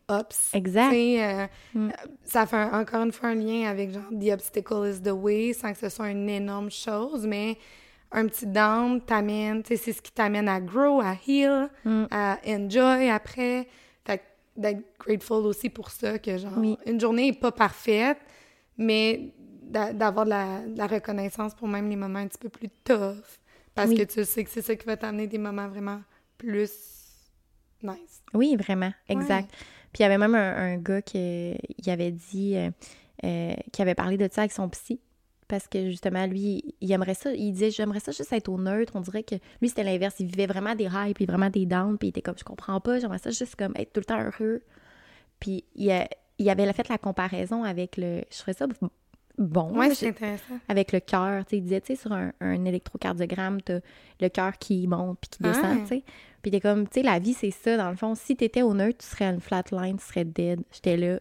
ups. 0.09 0.49
Exact. 0.53 0.91
Euh, 0.93 1.47
Mm. 1.73 1.87
euh, 1.87 1.91
Ça 2.23 2.45
fait 2.45 2.57
un- 2.57 2.81
encore 2.81 3.03
une 3.03 3.11
fois 3.11 3.29
un 3.29 3.35
lien 3.35 3.69
avec 3.69 3.91
genre 3.93 4.09
The 4.19 4.31
obstacle 4.33 4.89
is 4.91 5.01
the 5.01 5.11
way, 5.13 5.53
sans 5.53 5.71
que 5.71 5.77
ce 5.79 5.89
soit 5.89 6.09
une 6.09 6.27
énorme 6.29 6.69
chose, 6.71 7.25
mais 7.25 7.57
un 8.11 8.25
petit 8.27 8.47
down 8.47 8.99
t'amène, 9.01 9.61
c'est 9.65 9.77
ce 9.77 10.01
qui 10.01 10.11
t'amène 10.11 10.49
à 10.49 10.59
grow, 10.59 10.99
à 10.99 11.15
heal, 11.27 11.69
Mm. 11.85 12.05
à 12.11 12.39
enjoy 12.45 13.09
après. 13.09 13.67
D'être 14.61 14.83
grateful 14.99 15.45
aussi 15.45 15.69
pour 15.69 15.89
ça, 15.89 16.19
que 16.19 16.37
genre, 16.37 16.57
Oui. 16.57 16.77
une 16.85 16.99
journée 16.99 17.31
n'est 17.31 17.37
pas 17.37 17.51
parfaite, 17.51 18.17
mais 18.77 19.33
d'a- 19.63 19.93
d'avoir 19.93 20.25
de 20.25 20.29
la, 20.31 20.59
de 20.67 20.77
la 20.77 20.87
reconnaissance 20.87 21.53
pour 21.55 21.67
même 21.67 21.89
les 21.89 21.95
moments 21.95 22.19
un 22.19 22.27
petit 22.27 22.37
peu 22.37 22.49
plus 22.49 22.69
tough. 22.83 23.15
Parce 23.73 23.89
Oui. 23.89 23.97
que 23.97 24.03
tu 24.03 24.23
sais 24.25 24.43
que 24.43 24.49
c'est 24.49 24.61
ça 24.61 24.75
qui 24.75 24.85
va 24.85 24.97
t'amener 24.97 25.27
des 25.27 25.37
moments 25.37 25.67
vraiment 25.67 26.01
plus 26.37 26.69
nice. 27.83 28.21
Oui, 28.33 28.55
vraiment, 28.55 28.91
exact. 29.09 29.49
Puis 29.93 29.99
il 29.99 30.03
y 30.03 30.05
avait 30.05 30.17
même 30.17 30.35
un, 30.35 30.55
un 30.73 30.77
gars 30.77 31.01
qui 31.01 31.55
il 31.77 31.89
avait 31.89 32.11
dit, 32.11 32.55
euh, 32.55 32.69
euh, 33.23 33.53
qui 33.71 33.81
avait 33.81 33.95
parlé 33.95 34.17
de 34.17 34.27
ça 34.31 34.41
avec 34.41 34.51
son 34.51 34.69
psy. 34.69 34.99
Parce 35.51 35.67
que 35.67 35.89
justement, 35.89 36.25
lui, 36.25 36.73
il 36.81 36.91
aimerait 36.91 37.13
ça. 37.13 37.31
Il 37.33 37.51
disait, 37.51 37.69
j'aimerais 37.71 37.99
ça 37.99 38.11
juste 38.11 38.31
être 38.33 38.47
au 38.49 38.57
neutre. 38.57 38.93
On 38.95 39.01
dirait 39.01 39.21
que 39.23 39.35
lui, 39.61 39.69
c'était 39.69 39.83
l'inverse. 39.83 40.15
Il 40.19 40.25
vivait 40.27 40.47
vraiment 40.47 40.73
des 40.75 40.87
highs, 40.87 41.13
puis 41.13 41.25
vraiment 41.25 41.49
des 41.49 41.65
downs. 41.65 41.97
Puis 41.97 42.07
il 42.07 42.09
était 42.11 42.21
comme, 42.21 42.37
je 42.37 42.43
comprends 42.43 42.79
pas. 42.79 42.99
J'aimerais 42.99 43.17
ça 43.19 43.29
juste 43.31 43.55
comme 43.57 43.73
être 43.75 43.91
tout 43.93 43.99
le 43.99 44.05
temps 44.05 44.21
heureux. 44.23 44.61
Puis 45.39 45.63
il, 45.75 45.91
a- 45.91 46.07
il 46.39 46.49
avait 46.49 46.71
fait 46.73 46.87
la 46.89 46.97
comparaison 46.97 47.63
avec 47.63 47.97
le. 47.97 48.21
Je 48.31 48.37
ferais 48.37 48.53
ça 48.53 48.65
bon. 49.37 49.77
Ouais, 49.77 49.93
c'est 49.95 50.09
intéressant. 50.09 50.59
avec 50.67 50.91
le 50.91 50.99
cœur. 50.99 51.43
Tu 51.45 51.49
sais, 51.51 51.57
il 51.57 51.61
disait, 51.63 51.81
tu 51.81 51.95
sais, 51.95 52.01
sur 52.01 52.11
un, 52.11 52.31
un 52.41 52.63
électrocardiogramme, 52.65 53.61
t'as 53.61 53.79
le 54.19 54.29
cœur 54.29 54.57
qui 54.57 54.87
monte 54.87 55.17
puis 55.19 55.29
qui 55.31 55.43
descend, 55.43 55.65
Ah. 55.65 55.77
tu 55.81 55.87
sais. 55.87 56.03
Puis 56.41 56.51
t'es 56.51 56.59
comme, 56.61 56.87
tu 56.87 56.95
sais, 56.95 57.03
la 57.03 57.19
vie, 57.19 57.33
c'est 57.33 57.51
ça, 57.51 57.77
dans 57.77 57.89
le 57.89 57.95
fond. 57.95 58.15
Si 58.15 58.35
t'étais 58.35 58.61
au 58.61 58.73
neutre, 58.73 58.99
tu 58.99 59.05
serais 59.07 59.25
à 59.25 59.29
une 59.31 59.41
flatline, 59.41 59.97
tu 59.97 60.05
serais 60.05 60.25
dead. 60.25 60.61
J'étais 60.71 60.97
là. 60.97 61.19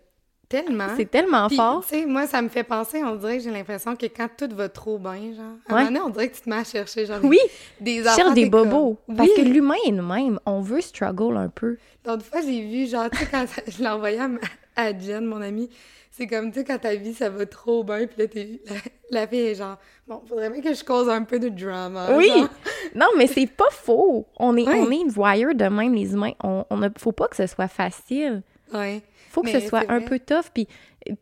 Tellement. 0.50 0.88
C'est 0.96 1.08
tellement 1.10 1.46
Puis, 1.46 1.56
fort. 1.56 1.82
Tu 1.88 2.00
sais, 2.00 2.06
moi, 2.06 2.26
ça 2.26 2.42
me 2.42 2.48
fait 2.48 2.64
penser, 2.64 3.02
on 3.04 3.14
dirait 3.14 3.38
que 3.38 3.44
j'ai 3.44 3.50
l'impression 3.52 3.94
que 3.96 4.06
quand 4.06 4.28
tout 4.36 4.48
va 4.54 4.68
trop 4.68 4.98
bien, 4.98 5.32
genre, 5.34 5.54
à 5.68 5.72
un 5.72 5.76
moment 5.76 5.84
donné, 5.86 6.00
on 6.00 6.08
dirait 6.10 6.28
que 6.28 6.34
tu 6.34 6.42
te 6.42 6.50
mets 6.50 6.56
à 6.56 6.64
chercher, 6.64 7.06
genre, 7.06 7.20
Oui, 7.22 7.38
des 7.80 8.02
enfants. 8.06 8.16
cherches 8.16 8.34
des 8.34 8.50
comme- 8.50 8.68
bobos. 8.68 8.98
Oui. 9.08 9.14
Parce 9.16 9.30
que 9.30 9.42
l'humain 9.42 9.76
est 9.86 9.92
même. 9.92 10.40
On 10.44 10.60
veut 10.60 10.80
struggle 10.80 11.36
un 11.36 11.48
peu. 11.48 11.76
L'autre 12.04 12.24
fois, 12.24 12.40
j'ai 12.40 12.62
vu, 12.62 12.86
genre, 12.88 13.08
tu 13.10 13.18
sais, 13.18 13.28
quand 13.30 13.44
je 13.68 13.78
l'ai 13.80 13.88
envoyé 13.88 14.18
à, 14.18 14.26
ma- 14.28 14.40
à 14.74 14.98
Jen, 14.98 15.24
mon 15.24 15.40
amie, 15.40 15.70
c'est 16.10 16.26
comme, 16.26 16.50
tu 16.50 16.58
sais, 16.58 16.64
quand 16.64 16.78
ta 16.78 16.96
vie, 16.96 17.14
ça 17.14 17.30
va 17.30 17.46
trop 17.46 17.84
bien, 17.84 18.08
puis 18.08 18.16
là, 18.18 18.26
t'es, 18.26 18.60
la, 19.12 19.20
la 19.20 19.26
fille 19.28 19.38
est 19.46 19.54
genre, 19.54 19.78
bon, 20.08 20.20
faudrait 20.28 20.50
bien 20.50 20.60
que 20.60 20.74
je 20.74 20.82
cause 20.82 21.08
un 21.08 21.22
peu 21.22 21.38
de 21.38 21.48
drama. 21.48 22.08
Oui! 22.16 22.26
genre. 22.28 22.48
Non, 22.96 23.06
mais 23.16 23.28
c'est 23.28 23.46
pas 23.46 23.70
faux. 23.70 24.26
On 24.36 24.56
est, 24.56 24.66
Oui. 24.66 24.74
on 24.74 24.90
est 24.90 25.08
voyeur 25.08 25.54
de 25.54 25.64
même, 25.66 25.94
les 25.94 26.12
humains. 26.12 26.32
On, 26.42 26.64
on 26.70 26.82
a, 26.82 26.88
faut 26.98 27.12
pas 27.12 27.28
que 27.28 27.36
ce 27.36 27.46
soit 27.46 27.68
facile. 27.68 28.42
Ouais. 28.74 29.00
Faut 29.30 29.42
que 29.42 29.46
Mais 29.50 29.60
ce 29.60 29.68
soit 29.68 29.84
un 29.88 29.98
vrai. 30.00 30.04
peu 30.04 30.18
tough. 30.18 30.50
Puis 30.52 30.66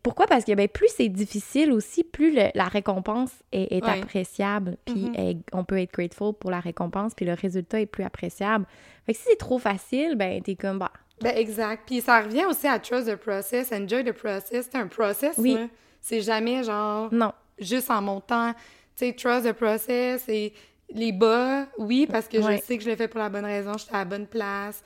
pourquoi? 0.02 0.26
Parce 0.26 0.44
que 0.44 0.52
ben, 0.54 0.66
plus 0.68 0.88
c'est 0.96 1.08
difficile 1.08 1.72
aussi, 1.72 2.02
plus 2.04 2.34
le- 2.34 2.50
la 2.54 2.64
récompense 2.64 3.30
est, 3.52 3.84
appréciable. 3.86 4.76
Puis 4.86 4.94
Mhm. 5.06 5.14
elle- 5.16 5.36
on 5.52 5.64
peut 5.64 5.78
être 5.80 5.92
grateful 5.92 6.32
pour 6.34 6.50
la 6.50 6.60
récompense, 6.60 7.12
puis 7.14 7.26
le 7.26 7.34
résultat 7.34 7.80
est 7.80 7.86
plus 7.86 8.04
appréciable. 8.04 8.66
Fait 9.06 9.12
que 9.12 9.18
si 9.18 9.24
c'est 9.28 9.36
trop 9.38 9.58
facile, 9.58 10.14
ben 10.16 10.40
t'es 10.42 10.56
comme, 10.56 10.78
bah, 10.78 10.90
Ben, 11.20 11.36
exact. 11.36 11.82
Puis 11.86 12.00
ça 12.00 12.20
revient 12.22 12.44
aussi 12.48 12.66
à 12.68 12.78
trust 12.78 13.08
the 13.08 13.16
process, 13.16 13.72
enjoy 13.72 14.04
the 14.04 14.12
process. 14.12 14.68
C'est 14.70 14.76
un 14.78 14.86
process, 14.86 15.34
Oui. 15.36 15.56
C'est 16.00 16.20
jamais, 16.20 16.62
genre, 16.62 17.12
non. 17.12 17.32
juste 17.58 17.90
en 17.90 18.00
montant. 18.00 18.52
Tu 18.96 19.06
sais, 19.06 19.12
trust 19.14 19.44
the 19.46 19.52
process 19.52 20.28
et 20.28 20.52
les 20.94 21.10
bas, 21.12 21.66
oui, 21.76 22.06
parce 22.10 22.28
que 22.28 22.40
je 22.40 22.56
sais 22.62 22.78
que 22.78 22.84
je 22.84 22.88
l'ai 22.88 22.96
fait 22.96 23.08
pour 23.08 23.18
la 23.20 23.28
bonne 23.28 23.44
raison, 23.44 23.72
j'étais 23.76 23.94
à 23.94 23.98
la 23.98 24.04
bonne 24.04 24.26
place, 24.28 24.82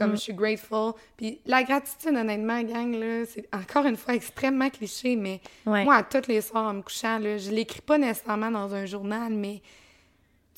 comme 0.00 0.12
Mm. 0.12 0.16
je 0.16 0.20
suis 0.20 0.32
grateful. 0.34 0.92
Puis 1.16 1.40
la 1.46 1.62
gratitude, 1.62 2.16
honnêtement, 2.16 2.62
gang, 2.62 2.92
là, 2.94 3.24
c'est 3.26 3.46
encore 3.54 3.84
une 3.86 3.96
fois 3.96 4.14
extrêmement 4.14 4.70
cliché, 4.70 5.14
mais 5.16 5.40
Ouais. 5.66 5.84
moi, 5.84 5.96
à 5.96 6.02
tous 6.02 6.26
les 6.28 6.40
soirs 6.40 6.68
en 6.70 6.74
me 6.74 6.82
couchant, 6.82 7.18
là, 7.18 7.36
je 7.38 7.50
l'écris 7.50 7.82
pas 7.82 7.98
nécessairement 7.98 8.50
dans 8.50 8.74
un 8.74 8.86
journal, 8.86 9.32
mais 9.32 9.60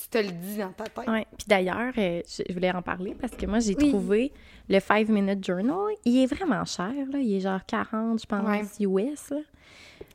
tu 0.01 0.09
te 0.09 0.19
le 0.19 0.31
dis 0.31 0.57
dans 0.59 0.73
ta 0.73 0.85
tête. 0.85 1.09
Ouais. 1.09 1.27
Puis 1.37 1.47
d'ailleurs, 1.47 1.93
euh, 1.99 2.23
je, 2.27 2.53
voulais 2.53 2.73
en 2.73 2.83
parler 2.83 3.15
parce 3.21 3.35
que 3.37 3.47
moi, 3.47 3.61
j'ai 3.61 3.77
Oui. 3.77 3.91
trouvé 3.91 4.33
le 4.69 4.81
5 4.81 5.09
Minute 5.09 5.45
Journal. 5.45 5.95
Il 6.05 6.23
est 6.23 6.27
vraiment 6.27 6.65
cher, 6.65 6.93
là. 7.13 7.19
Il 7.19 7.35
est 7.37 7.41
genre 7.41 7.61
40, 7.67 8.21
je 8.21 8.27
pense, 8.27 8.47
Ouais. 8.47 8.87
US, 8.87 9.31
là. 9.31 9.39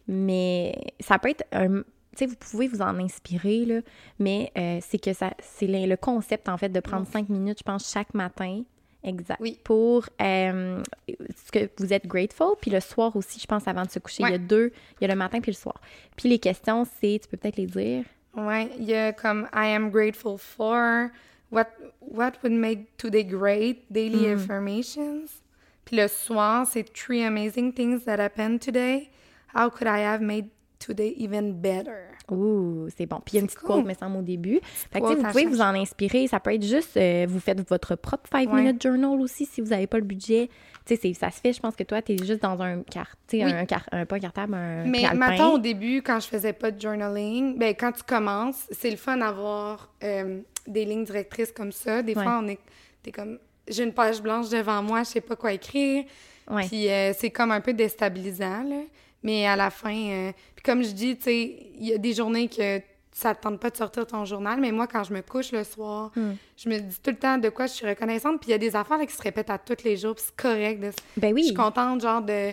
Mais 0.07 0.73
ça 0.99 1.19
peut 1.19 1.29
être 1.29 1.43
un. 1.51 1.81
Tu 2.15 2.23
sais, 2.23 2.25
vous 2.25 2.35
pouvez 2.35 2.67
vous 2.67 2.81
en 2.81 2.97
inspirer, 2.99 3.65
là. 3.65 3.81
Mais 4.19 4.51
euh, 4.57 4.79
c'est 4.81 4.97
que 4.97 5.13
ça. 5.13 5.33
C'est 5.39 5.67
le, 5.67 5.85
le 5.85 5.97
concept, 5.97 6.49
en 6.49 6.57
fait, 6.57 6.69
de 6.69 6.79
prendre 6.79 7.05
5 7.07 7.29
minutes, 7.29 7.59
je 7.59 7.63
pense, 7.63 7.91
chaque 7.91 8.13
matin. 8.13 8.63
Exact. 9.07 9.39
Oui. 9.39 9.57
Pour 9.63 10.05
euh, 10.21 10.83
ce 11.07 11.51
que 11.51 11.69
vous 11.77 11.93
êtes 11.93 12.05
grateful. 12.05 12.55
Puis 12.59 12.69
le 12.69 12.81
soir 12.81 13.15
aussi, 13.15 13.39
je 13.39 13.47
pense, 13.47 13.67
avant 13.67 13.83
de 13.83 13.89
se 13.89 13.99
coucher. 13.99 14.23
Il 14.23 14.31
y 14.31 14.33
a 14.33 14.37
deux. 14.37 14.71
Il 14.99 15.07
y 15.07 15.09
a 15.09 15.13
le 15.13 15.17
matin 15.17 15.39
puis 15.39 15.51
le 15.51 15.55
soir. 15.55 15.79
Puis 16.17 16.29
les 16.29 16.39
questions, 16.39 16.85
c'est. 16.99 17.19
Tu 17.21 17.29
peux 17.29 17.37
peut-être 17.37 17.57
les 17.57 17.65
dire. 17.65 18.03
Ouais, 18.35 18.69
il 18.77 18.85
y 18.85 18.93
a 18.93 19.13
comme 19.13 19.47
I 19.53 19.67
am 19.73 19.89
grateful 19.89 20.37
for, 20.37 21.09
what, 21.49 21.69
what 22.01 22.33
would 22.43 22.53
make 22.53 22.95
today 22.97 23.23
great, 23.23 23.91
daily 23.91 24.27
affirmations. 24.27 25.41
Puis 25.85 25.95
le 25.95 26.07
soir, 26.07 26.67
c'est 26.67 26.83
three 26.83 27.23
amazing 27.23 27.73
things 27.73 28.03
that 28.05 28.19
happened 28.19 28.59
today. 28.59 29.09
How 29.55 29.69
could 29.69 29.87
I 29.87 30.01
have 30.01 30.21
made 30.21 30.49
today 30.79 31.13
even 31.17 31.53
better? 31.53 31.91
Ouh, 32.31 32.87
c'est 32.95 33.05
bon. 33.05 33.17
Puis 33.25 33.33
il 33.33 33.35
y 33.35 33.37
a 33.37 33.41
une 33.41 33.47
petite 33.47 33.59
cool. 33.59 33.75
quote, 33.77 33.85
me 33.85 33.93
semble, 33.93 34.17
au 34.17 34.21
début. 34.21 34.59
Fait 34.63 34.99
que, 34.99 35.05
vous 35.05 35.15
pouvez 35.23 35.43
change. 35.43 35.51
vous 35.53 35.61
en 35.61 35.73
inspirer. 35.75 36.27
Ça 36.27 36.39
peut 36.39 36.53
être 36.53 36.63
juste, 36.65 36.97
euh, 36.97 37.25
vous 37.29 37.39
faites 37.39 37.67
votre 37.69 37.95
propre 37.95 38.29
5 38.31 38.51
Ouais. 38.51 38.61
minute 38.61 38.81
journal 38.81 39.19
aussi 39.21 39.45
si 39.45 39.61
vous 39.61 39.69
n'avez 39.69 39.87
pas 39.87 39.97
le 39.97 40.03
budget. 40.03 40.49
Tu 40.85 40.95
sais, 40.95 41.13
ça 41.13 41.31
se 41.31 41.39
fait. 41.41 41.51
Je 41.53 41.59
pense 41.59 41.75
que 41.75 41.83
toi, 41.83 42.01
tu 42.01 42.13
es 42.13 42.17
juste 42.17 42.41
dans 42.41 42.61
un 42.61 42.81
carte, 42.83 43.17
Oui. 43.33 43.43
un, 43.43 43.65
car- 43.65 43.87
un- 43.91 44.05
pas 44.05 44.19
cartable, 44.19 44.53
un 44.53 44.85
Mais 44.85 45.03
maintenant, 45.13 45.53
au 45.53 45.57
début, 45.59 46.01
quand 46.01 46.19
je 46.19 46.27
faisais 46.27 46.53
pas 46.53 46.71
de 46.71 46.79
journaling, 46.79 47.57
ben 47.57 47.73
quand 47.77 47.91
tu 47.91 48.03
commences, 48.03 48.67
c'est 48.71 48.89
le 48.91 48.97
fun 48.97 49.17
d'avoir 49.17 49.89
euh, 50.03 50.39
des 50.67 50.85
lignes 50.85 51.03
directrices 51.05 51.51
comme 51.51 51.71
ça. 51.71 52.01
Des 52.01 52.13
Ouais. 52.15 52.23
fois, 52.23 52.39
on 52.43 52.47
est, 52.47 52.59
t'es 53.03 53.11
comme, 53.11 53.37
j'ai 53.67 53.83
une 53.83 53.93
page 53.93 54.21
blanche 54.21 54.49
devant 54.49 54.81
moi, 54.81 54.99
je 55.03 55.09
sais 55.09 55.21
pas 55.21 55.35
quoi 55.35 55.51
écrire. 55.53 56.05
Ouais. 56.49 56.65
Puis 56.67 56.89
euh, 56.89 57.11
c'est 57.17 57.29
comme 57.31 57.51
un 57.51 57.59
peu 57.59 57.73
déstabilisant, 57.73 58.63
là. 58.63 58.81
Mais 59.27 59.45
à 59.47 59.55
la 59.55 59.69
fin, 59.69 59.93
euh, 59.95 60.31
puis 60.55 60.63
comme 60.63 60.81
je 60.83 60.91
dis, 60.91 61.17
tu 61.17 61.23
sais, 61.23 61.57
il 61.79 61.87
y 61.87 61.93
a 61.93 61.97
des 61.97 62.13
journées 62.13 62.47
que 62.47 62.81
ça 63.11 63.33
te 63.35 63.41
tente 63.41 63.59
pas 63.59 63.69
de 63.71 63.77
sortir 63.77 64.05
ton 64.05 64.25
journal, 64.25 64.59
mais 64.59 64.71
moi, 64.71 64.85
quand 64.87 65.03
je 65.03 65.11
me 65.13 65.21
couche 65.21 65.51
le 65.51 65.63
soir, 65.63 66.11
Hmm. 66.15 66.33
je 66.55 66.69
me 66.69 66.77
dis 66.79 66.97
tout 67.01 67.09
le 67.11 67.17
temps 67.17 67.37
de 67.37 67.49
quoi 67.49 67.65
je 67.67 67.73
suis 67.73 67.87
reconnaissante. 67.87 68.39
Puis 68.39 68.49
il 68.49 68.51
y 68.51 68.55
a 68.55 68.57
des 68.59 68.75
affaires 68.75 68.97
là, 68.99 69.05
qui 69.05 69.13
se 69.15 69.21
répètent 69.21 69.49
à 69.49 69.57
tous 69.57 69.83
les 69.83 69.97
jours, 69.97 70.13
puis 70.15 70.23
c'est 70.27 70.35
correct. 70.35 70.79
de- 70.79 70.91
Ben 71.17 71.33
oui. 71.33 71.41
Je 71.41 71.47
suis 71.47 71.55
contente, 71.55 72.01
genre, 72.01 72.21
de 72.21 72.51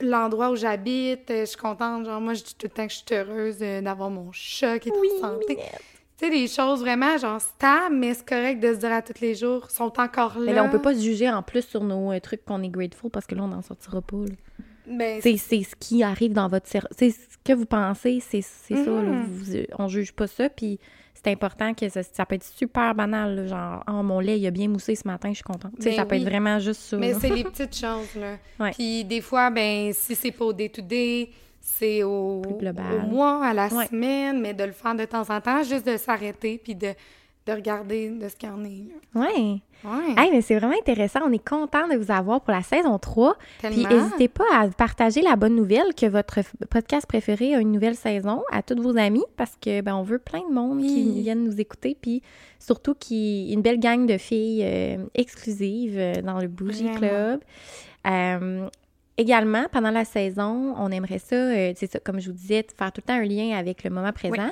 l'endroit 0.00 0.50
où 0.50 0.56
j'habite. 0.56 1.24
Je 1.28 1.44
suis 1.46 1.56
contente, 1.56 2.04
genre, 2.06 2.20
moi, 2.20 2.34
je 2.34 2.44
dis 2.44 2.54
tout 2.54 2.66
le 2.66 2.70
temps 2.70 2.86
que 2.86 2.92
je 2.92 2.98
suis 2.98 3.06
heureuse 3.14 3.56
euh, 3.60 3.80
d'avoir 3.80 4.10
mon 4.10 4.30
chat 4.32 4.78
qui 4.78 4.88
est 4.90 4.92
Oui, 4.92 5.08
en 5.18 5.20
santé. 5.32 5.56
Minette. 5.56 5.82
Tu 6.16 6.24
sais, 6.26 6.30
des 6.30 6.48
choses 6.48 6.80
vraiment, 6.80 7.16
genre, 7.18 7.40
stables, 7.40 7.94
mais 7.96 8.12
c'est 8.14 8.28
correct 8.28 8.58
de 8.60 8.74
se 8.74 8.78
dire 8.78 8.92
à 8.92 9.02
tous 9.02 9.20
les 9.20 9.34
jours, 9.36 9.70
sont 9.70 9.92
encore 10.00 10.38
là. 10.38 10.46
Mais 10.46 10.52
là, 10.52 10.64
on 10.64 10.68
peut 10.70 10.82
pas 10.82 10.94
se 10.94 11.00
juger 11.00 11.30
en 11.30 11.42
plus 11.42 11.62
sur 11.62 11.82
nos 11.84 12.12
euh, 12.12 12.18
trucs 12.20 12.44
qu'on 12.44 12.62
est 12.62 12.68
grateful 12.68 13.10
parce 13.10 13.26
que 13.26 13.34
là, 13.36 13.42
on 13.44 13.48
n'en 13.48 13.62
sortira 13.62 14.00
pas. 14.00 14.16
là. 14.16 14.32
C'est 15.20 15.36
ce 15.36 15.74
qui 15.78 16.02
arrive 16.02 16.32
dans 16.32 16.48
votre 16.48 16.66
cerveau. 16.68 16.88
C'est 16.96 17.10
ce 17.10 17.36
que 17.44 17.52
vous 17.52 17.66
pensez, 17.66 18.20
c'est 18.20 18.40
ça. 18.42 18.74
Là. 18.74 19.02
Mhm. 19.02 19.24
Vous, 19.26 19.52
on 19.78 19.88
juge 19.88 20.12
pas 20.12 20.26
ça, 20.26 20.48
puis 20.48 20.78
c'est 21.14 21.30
important 21.32 21.74
que 21.74 21.88
ça, 21.88 22.02
ça 22.02 22.24
peut 22.26 22.36
être 22.36 22.44
super 22.44 22.94
banal, 22.94 23.34
là, 23.34 23.46
genre 23.46 23.84
«Oh, 23.88 24.02
mon 24.04 24.20
lait, 24.20 24.38
il 24.38 24.46
a 24.46 24.50
bien 24.50 24.68
moussé 24.68 24.94
ce 24.94 25.06
matin, 25.06 25.30
je 25.30 25.34
suis 25.36 25.42
contente. 25.44 25.72
Ben 25.78 25.92
ça 25.94 26.04
peut 26.06 26.14
être 26.14 26.22
vraiment 26.24 26.58
juste 26.60 26.80
ça. 26.82 26.96
Mais 26.96 27.14
c'est 27.14 27.30
les 27.30 27.42
petites 27.50 27.76
choses, 27.76 28.14
là. 28.14 28.36
Ouais. 28.60 28.70
Puis 28.70 29.04
des 29.04 29.20
fois, 29.20 29.50
ben 29.50 29.92
si 29.92 30.14
c'est 30.14 30.30
pas 30.30 30.44
au 30.44 30.52
day-to-day, 30.52 31.30
c'est 31.60 32.02
au, 32.04 32.40
au 32.42 33.06
mois, 33.08 33.44
à 33.44 33.52
la 33.52 33.66
Ouais. 33.68 33.86
semaine, 33.86 34.40
mais 34.40 34.54
de 34.54 34.64
le 34.64 34.72
faire 34.72 34.94
de 34.94 35.04
temps 35.04 35.28
en 35.28 35.40
temps, 35.40 35.62
juste 35.64 35.86
de 35.86 35.96
s'arrêter 35.96 36.58
puis 36.62 36.74
de, 36.76 36.94
de 37.48 37.52
regarder 37.52 38.10
de 38.10 38.28
ce 38.28 38.36
qu'il 38.36 38.48
y 38.48 38.52
en 38.52 38.62
est. 38.64 38.84
là. 39.14 39.20
Ouais. 39.22 39.60
Hey, 40.16 40.30
mais 40.32 40.40
c'est 40.42 40.58
vraiment 40.58 40.74
intéressant. 40.78 41.20
On 41.24 41.32
est 41.32 41.42
content 41.44 41.86
de 41.88 41.96
vous 41.96 42.10
avoir 42.12 42.40
pour 42.40 42.52
la 42.52 42.62
saison 42.62 42.98
3. 42.98 43.36
Puis 43.62 43.84
tellement. 43.84 43.88
n'hésitez 44.04 44.28
pas 44.28 44.44
à 44.52 44.68
partager 44.68 45.22
la 45.22 45.36
bonne 45.36 45.54
nouvelle 45.54 45.94
que 45.96 46.06
votre 46.06 46.40
podcast 46.68 47.06
préféré 47.06 47.54
a 47.54 47.60
une 47.60 47.70
nouvelle 47.72 47.94
saison 47.94 48.42
à 48.52 48.62
tous 48.62 48.80
vos 48.82 48.96
amis 48.98 49.24
parce 49.36 49.52
que 49.60 49.80
ben 49.80 49.94
on 49.94 50.02
veut 50.02 50.18
plein 50.18 50.42
de 50.48 50.52
monde 50.52 50.80
qui 50.80 51.04
Oui. 51.14 51.22
viennent 51.22 51.44
nous 51.44 51.60
écouter 51.60 51.96
puis 52.00 52.22
surtout 52.58 52.94
qui 52.94 53.52
une 53.52 53.62
belle 53.62 53.78
gang 53.78 54.04
de 54.06 54.18
filles 54.18 54.62
euh, 54.64 54.96
exclusives 55.14 55.96
euh, 55.96 56.22
dans 56.22 56.40
le 56.40 56.48
Bougie 56.48 56.82
Vraiment. 56.82 56.98
Club. 56.98 57.40
Euh, 58.06 58.68
Également, 59.20 59.64
pendant 59.72 59.90
la 59.90 60.04
saison, 60.04 60.74
on 60.78 60.92
aimerait 60.92 61.18
ça, 61.18 61.34
euh, 61.34 61.72
c'est 61.74 61.90
ça, 61.90 61.98
comme 61.98 62.20
je 62.20 62.30
vous 62.30 62.36
disais, 62.36 62.64
faire 62.78 62.92
tout 62.92 63.00
le 63.04 63.08
temps 63.12 63.18
un 63.20 63.24
lien 63.24 63.58
avec 63.58 63.82
le 63.82 63.90
moment 63.90 64.12
présent. 64.12 64.50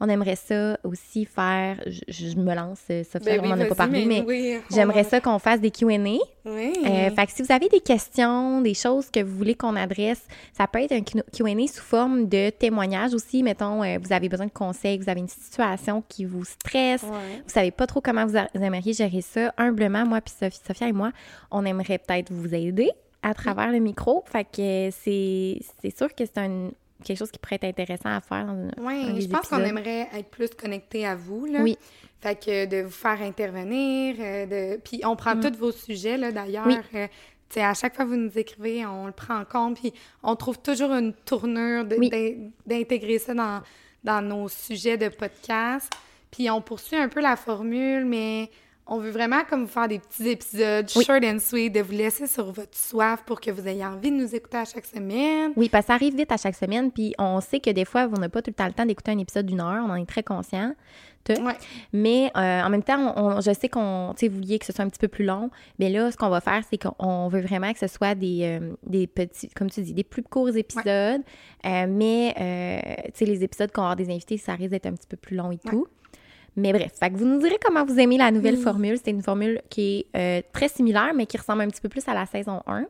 On 0.00 0.08
aimerait 0.08 0.36
ça 0.36 0.78
aussi 0.84 1.24
faire, 1.24 1.80
je, 1.86 2.00
je 2.08 2.36
me 2.36 2.54
lance, 2.54 2.80
euh, 2.90 3.02
Sophia, 3.02 3.38
Ben 3.38 3.40
on 3.40 3.42
oui, 3.42 3.48
n'en 3.48 3.60
a 3.60 3.64
pas 3.66 3.74
parlé, 3.74 4.04
mais, 4.04 4.22
oui, 4.26 4.58
on 4.70 4.74
j'aimerais 4.74 5.02
ça 5.04 5.20
qu'on 5.20 5.38
fasse 5.40 5.60
des 5.60 5.70
Q&A. 5.72 5.96
Oui. 5.96 6.72
Euh, 6.86 7.10
fait 7.10 7.26
que 7.26 7.32
si 7.32 7.42
vous 7.42 7.50
avez 7.52 7.68
des 7.68 7.80
questions, 7.80 8.60
des 8.60 8.74
choses 8.74 9.10
que 9.10 9.20
vous 9.22 9.36
voulez 9.36 9.54
qu'on 9.56 9.74
adresse, 9.76 10.22
ça 10.52 10.66
peut 10.68 10.80
être 10.80 10.92
un 10.92 11.02
Q&A 11.02 11.66
sous 11.66 11.82
forme 11.82 12.28
de 12.28 12.50
témoignage 12.50 13.12
aussi. 13.12 13.42
Mettons, 13.42 13.82
euh, 13.82 13.98
vous 14.00 14.12
avez 14.12 14.28
besoin 14.28 14.46
de 14.46 14.52
conseils, 14.52 14.98
vous 14.98 15.10
avez 15.10 15.20
une 15.20 15.28
situation 15.28 16.02
qui 16.08 16.24
vous 16.24 16.44
stresse, 16.44 17.02
Ouais. 17.02 17.42
vous 17.44 17.50
savez 17.52 17.70
pas 17.72 17.86
trop 17.86 18.00
comment 18.00 18.24
vous, 18.24 18.36
a- 18.36 18.46
vous 18.54 18.62
aimeriez 18.62 18.92
gérer 18.92 19.20
ça. 19.20 19.52
Humblement, 19.58 20.06
moi 20.06 20.20
puis 20.20 20.32
Sophie, 20.38 20.60
Sophia 20.66 20.88
et 20.88 20.92
moi, 20.92 21.10
on 21.50 21.64
aimerait 21.64 21.98
peut-être 21.98 22.32
vous 22.32 22.54
aider 22.54 22.90
à 23.22 23.34
travers 23.34 23.72
le 23.72 23.80
micro. 23.80 24.22
Fait 24.30 24.44
que 24.44 24.90
c'est 24.92 25.58
c'est 25.82 25.96
sûr 25.96 26.14
que 26.14 26.24
c'est 26.24 26.38
un 26.38 26.70
quelque 27.04 27.16
chose 27.18 27.30
qui 27.30 27.38
pourrait 27.38 27.56
être 27.56 27.64
intéressant 27.64 28.10
à 28.10 28.20
faire 28.20 28.46
Oui, 28.78 29.20
je 29.22 29.28
pense 29.28 29.48
qu'on 29.48 29.58
aimerait 29.64 30.08
être 30.14 30.28
plus 30.30 30.50
connecté 30.50 31.06
à 31.06 31.14
vous. 31.14 31.46
Là. 31.46 31.60
Oui. 31.62 31.76
Fait 32.20 32.34
que 32.34 32.66
de 32.66 32.82
vous 32.82 32.90
faire 32.90 33.20
intervenir. 33.22 34.16
euh, 34.18 34.46
de... 34.74 34.80
Puis 34.80 35.00
on 35.04 35.14
prend 35.14 35.38
tous 35.38 35.56
vos 35.56 35.70
sujets, 35.72 36.16
là, 36.16 36.32
d'ailleurs. 36.32 36.66
Mm. 36.66 36.70
Oui. 36.94 37.00
Euh, 37.00 37.06
à 37.62 37.74
chaque 37.74 37.94
fois 37.96 38.04
que 38.04 38.10
vous 38.10 38.16
nous 38.16 38.36
écrivez, 38.36 38.84
on 38.84 39.06
le 39.06 39.12
prend 39.12 39.38
en 39.38 39.44
compte. 39.44 39.80
Puis 39.80 39.92
on 40.22 40.34
trouve 40.36 40.58
toujours 40.60 40.92
une 40.92 41.12
tournure 41.14 41.84
Oui. 41.96 42.10
d'intégrer 42.66 43.18
ça 43.18 43.34
dans, 43.34 43.62
dans 44.04 44.20
nos 44.20 44.48
sujets 44.48 44.96
de 44.98 45.08
podcast. 45.08 45.90
Puis 46.30 46.50
on 46.50 46.60
poursuit 46.60 46.96
un 46.96 47.08
peu 47.08 47.20
la 47.20 47.36
formule, 47.36 48.04
mais 48.04 48.50
on 48.88 48.98
veut 48.98 49.10
vraiment 49.10 49.42
comme 49.48 49.62
vous 49.62 49.68
faire 49.70 49.88
des 49.88 49.98
petits 49.98 50.28
épisodes 50.28 50.86
Oui. 50.96 51.04
short 51.04 51.22
and 51.24 51.38
sweet, 51.40 51.72
de 51.74 51.80
vous 51.80 51.92
laisser 51.92 52.26
sur 52.26 52.50
votre 52.52 52.76
soif 52.76 53.22
pour 53.26 53.40
que 53.40 53.50
vous 53.50 53.66
ayez 53.68 53.84
envie 53.84 54.10
de 54.10 54.16
nous 54.16 54.34
écouter 54.34 54.56
à 54.58 54.64
chaque 54.64 54.86
semaine. 54.86 55.52
Oui, 55.56 55.68
parce 55.68 55.84
que 55.84 55.88
ça 55.88 55.94
arrive 55.94 56.16
vite 56.16 56.32
à 56.32 56.36
chaque 56.36 56.56
semaine, 56.56 56.90
puis 56.90 57.14
on 57.18 57.40
sait 57.40 57.60
que 57.60 57.70
des 57.70 57.84
fois, 57.84 58.08
on 58.14 58.18
n'a 58.18 58.28
pas 58.28 58.42
tout 58.42 58.50
le 58.50 58.54
temps 58.54 58.66
le 58.66 58.72
temps 58.72 58.86
d'écouter 58.86 59.10
un 59.12 59.18
épisode 59.18 59.46
d'une 59.46 59.60
heure, 59.60 59.84
on 59.86 59.90
en 59.90 59.96
est 59.96 60.06
très 60.08 60.22
conscient. 60.22 60.74
Ouais. 61.28 61.52
Mais 61.92 62.30
euh, 62.38 62.62
en 62.62 62.70
même 62.70 62.82
temps, 62.82 63.12
on, 63.14 63.36
on- 63.36 63.40
je 63.42 63.52
sais 63.52 63.68
qu'on, 63.68 64.14
tu 64.16 64.20
sais, 64.20 64.28
vous 64.28 64.36
vouliez 64.36 64.58
que 64.58 64.64
ce 64.64 64.72
soit 64.72 64.82
un 64.82 64.88
petit 64.88 64.98
peu 65.00 65.08
plus 65.08 65.26
long, 65.26 65.50
mais 65.78 65.90
là, 65.90 66.10
ce 66.10 66.16
qu'on 66.16 66.30
va 66.30 66.40
faire, 66.40 66.62
c'est 66.70 66.78
qu'on 66.82 67.28
veut 67.28 67.42
vraiment 67.42 67.70
que 67.74 67.78
ce 67.78 67.86
soit 67.86 68.14
des, 68.14 68.58
euh, 68.58 68.72
des 68.86 69.06
petits, 69.06 69.48
comme 69.50 69.68
tu 69.68 69.82
dis, 69.82 69.92
des 69.92 70.04
plus 70.04 70.22
courts 70.22 70.56
épisodes, 70.56 71.20
Euh, 71.66 71.86
mais, 71.86 72.32
tu 73.12 73.18
sais, 73.18 73.24
les 73.26 73.42
épisodes 73.44 73.70
qu'on 73.72 73.82
avoir 73.82 73.96
des 73.96 74.08
invités, 74.08 74.38
ça 74.38 74.54
risque 74.54 74.70
d'être 74.70 74.86
un 74.86 74.92
petit 74.94 75.08
peu 75.08 75.16
plus 75.18 75.36
long 75.36 75.50
et 75.52 75.58
tout. 75.58 75.86
Mais 76.56 76.72
bref, 76.72 76.92
fait 76.98 77.10
que 77.10 77.16
vous 77.16 77.24
nous 77.24 77.38
direz 77.38 77.58
comment 77.64 77.84
vous 77.84 77.98
aimez 78.00 78.18
la 78.18 78.30
nouvelle 78.30 78.56
formule. 78.56 78.98
C'est 79.02 79.10
une 79.12 79.22
formule 79.22 79.60
qui 79.70 80.06
est 80.12 80.16
euh, 80.18 80.42
très 80.52 80.68
similaire, 80.68 81.12
mais 81.14 81.26
qui 81.26 81.36
ressemble 81.36 81.62
un 81.62 81.68
petit 81.68 81.80
peu 81.80 81.88
plus 81.88 82.06
à 82.08 82.14
la 82.14 82.26
saison 82.26 82.60
1. 82.66 82.84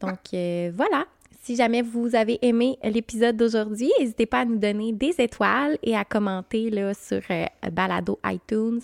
Donc, 0.00 0.18
euh, 0.34 0.70
voilà. 0.74 1.04
Si 1.42 1.54
jamais 1.56 1.80
vous 1.80 2.14
avez 2.16 2.38
aimé 2.42 2.76
l'épisode 2.82 3.36
d'aujourd'hui, 3.36 3.90
n'hésitez 4.00 4.26
pas 4.26 4.40
à 4.40 4.44
nous 4.44 4.58
donner 4.58 4.92
des 4.92 5.14
étoiles 5.18 5.78
et 5.82 5.96
à 5.96 6.04
commenter 6.04 6.70
là, 6.70 6.92
sur 6.92 7.20
euh, 7.30 7.44
Balado 7.72 8.18
iTunes. 8.26 8.80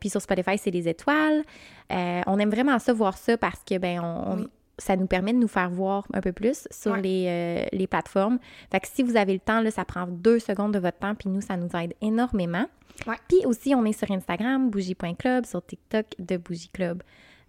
Puis 0.00 0.08
sur 0.10 0.20
Spotify, 0.22 0.56
c'est 0.58 0.70
des 0.70 0.88
étoiles. 0.88 1.42
On 1.90 2.38
aime 2.38 2.50
vraiment 2.50 2.78
ça, 2.78 2.92
voir 2.92 3.16
ça, 3.18 3.36
parce 3.36 3.60
que 3.68 3.78
ben 3.78 4.00
on, 4.00 4.32
on- 4.32 4.36
Oui. 4.36 4.46
Ça 4.80 4.96
nous 4.96 5.06
permet 5.06 5.32
de 5.32 5.38
nous 5.38 5.48
faire 5.48 5.70
voir 5.70 6.06
un 6.12 6.20
peu 6.20 6.32
plus 6.32 6.66
sur 6.70 6.92
Ouais. 6.92 7.02
les, 7.02 7.24
euh, 7.28 7.64
les 7.72 7.86
plateformes. 7.86 8.38
Fait 8.72 8.80
que 8.80 8.88
si 8.92 9.02
vous 9.02 9.16
avez 9.16 9.34
le 9.34 9.38
temps, 9.40 9.60
là, 9.60 9.70
ça 9.70 9.84
prend 9.84 10.06
deux 10.08 10.38
secondes 10.38 10.72
de 10.72 10.78
votre 10.78 10.98
temps, 10.98 11.14
puis 11.14 11.28
nous, 11.28 11.40
ça 11.40 11.56
nous 11.56 11.68
aide 11.78 11.94
énormément. 12.00 12.66
Ouais. 13.06 13.16
Puis 13.28 13.44
aussi, 13.46 13.74
on 13.74 13.84
est 13.84 13.92
sur 13.98 14.10
Instagram, 14.10 14.68
bougie.club, 14.70 15.46
sur 15.46 15.64
TikTok 15.64 16.06
de 16.18 16.36
Bougie 16.36 16.68
Club. 16.72 17.02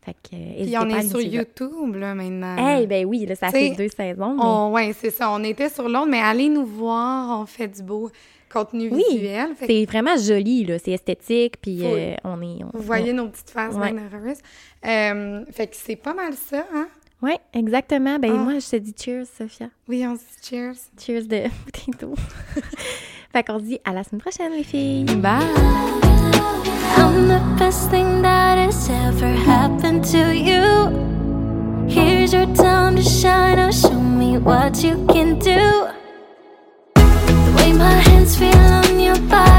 Fait 0.04 0.14
que, 0.14 0.36
euh, 0.36 0.64
Puis 0.64 0.76
on 0.80 0.90
est 0.90 1.08
sur. 1.08 1.22
YouTube, 1.22 1.96
là, 1.96 2.16
maintenant. 2.16 2.80
Eh 2.80 2.88
ben 2.88 3.06
oui, 3.06 3.26
là, 3.28 3.36
ça 3.36 3.50
T'sais, 3.50 3.70
fait 3.70 3.76
deux 3.76 3.90
saisons. 3.90 4.36
mais- 4.70 4.74
ouais, 4.74 4.94
c'est 4.94 5.12
ça. 5.12 5.30
On 5.32 5.44
était 5.44 5.70
sur 5.70 5.88
l'autre, 5.88 6.08
mais 6.10 6.20
allez 6.20 6.50
nous 6.50 6.66
voir. 6.66 7.40
On 7.42 7.46
fait 7.46 7.68
du 7.68 7.84
beau 7.84 8.10
contenu 8.52 8.90
Oui, 8.92 9.04
visuel. 9.12 9.54
Fait 9.56 9.68
C'est 9.68 9.86
vraiment 9.86 10.18
joli, 10.18 10.66
là. 10.66 10.80
C'est 10.80 10.92
esthétique, 10.92 11.62
puis 11.62 11.82
euh, 11.84 12.16
on 12.24 12.42
est... 12.42 12.64
on- 12.64 12.72
vous 12.78 12.82
voyez 12.84 13.14
nos 13.14 13.28
petites 13.30 13.52
faces 13.52 13.76
Ouais. 13.76 13.94
Euh, 14.88 15.46
fait 15.52 15.68
que 15.68 15.76
c'est 15.76 15.96
pas 15.96 16.14
mal 16.14 16.34
ça, 16.34 16.66
hein? 16.74 16.88
Oui, 17.22 17.34
exactement. 17.54 18.18
Ben, 18.20 18.32
oh. 18.34 18.38
moi, 18.38 18.60
je 18.60 18.70
te 18.70 18.76
dis 18.78 18.96
cheers, 18.98 19.26
Sophia. 19.38 19.70
Oui, 19.88 20.06
on 20.08 20.16
se 20.16 20.22
dit 20.22 20.50
cheers. 20.50 20.76
Cheers 21.00 21.28
de 21.28 21.44
potato. 21.66 22.16
fait 23.32 23.44
qu'on 23.44 23.60
se 23.60 23.64
dit 23.64 23.80
à 23.86 23.94
la 23.94 24.04
semaine 24.04 24.22
prochaine, 24.22 24.54
les 24.54 24.64
filles. 24.64 25.06
Bye! 25.18 25.42
I'm 26.98 27.28
the 27.28 27.42
best 27.58 27.90
thing 27.90 28.22
that 28.22 28.58
has 28.58 28.90
ever 28.90 29.34
happened 29.46 30.04
to 30.12 30.34
you. 30.36 31.12
Here's 31.88 32.34
your 32.34 32.48
time 32.56 32.96
to 32.96 33.02
shine. 33.02 33.58
Now 33.58 33.72
show 33.72 34.00
me 34.00 34.38
what 34.38 34.84
you 34.84 35.06
can 35.08 35.38
do. 35.40 35.88
The 36.96 37.54
way 37.58 37.74
my 37.74 38.00
hands 38.10 38.36
feel 38.36 38.56
on 38.56 39.00
your 39.00 39.18
body. 39.30 39.51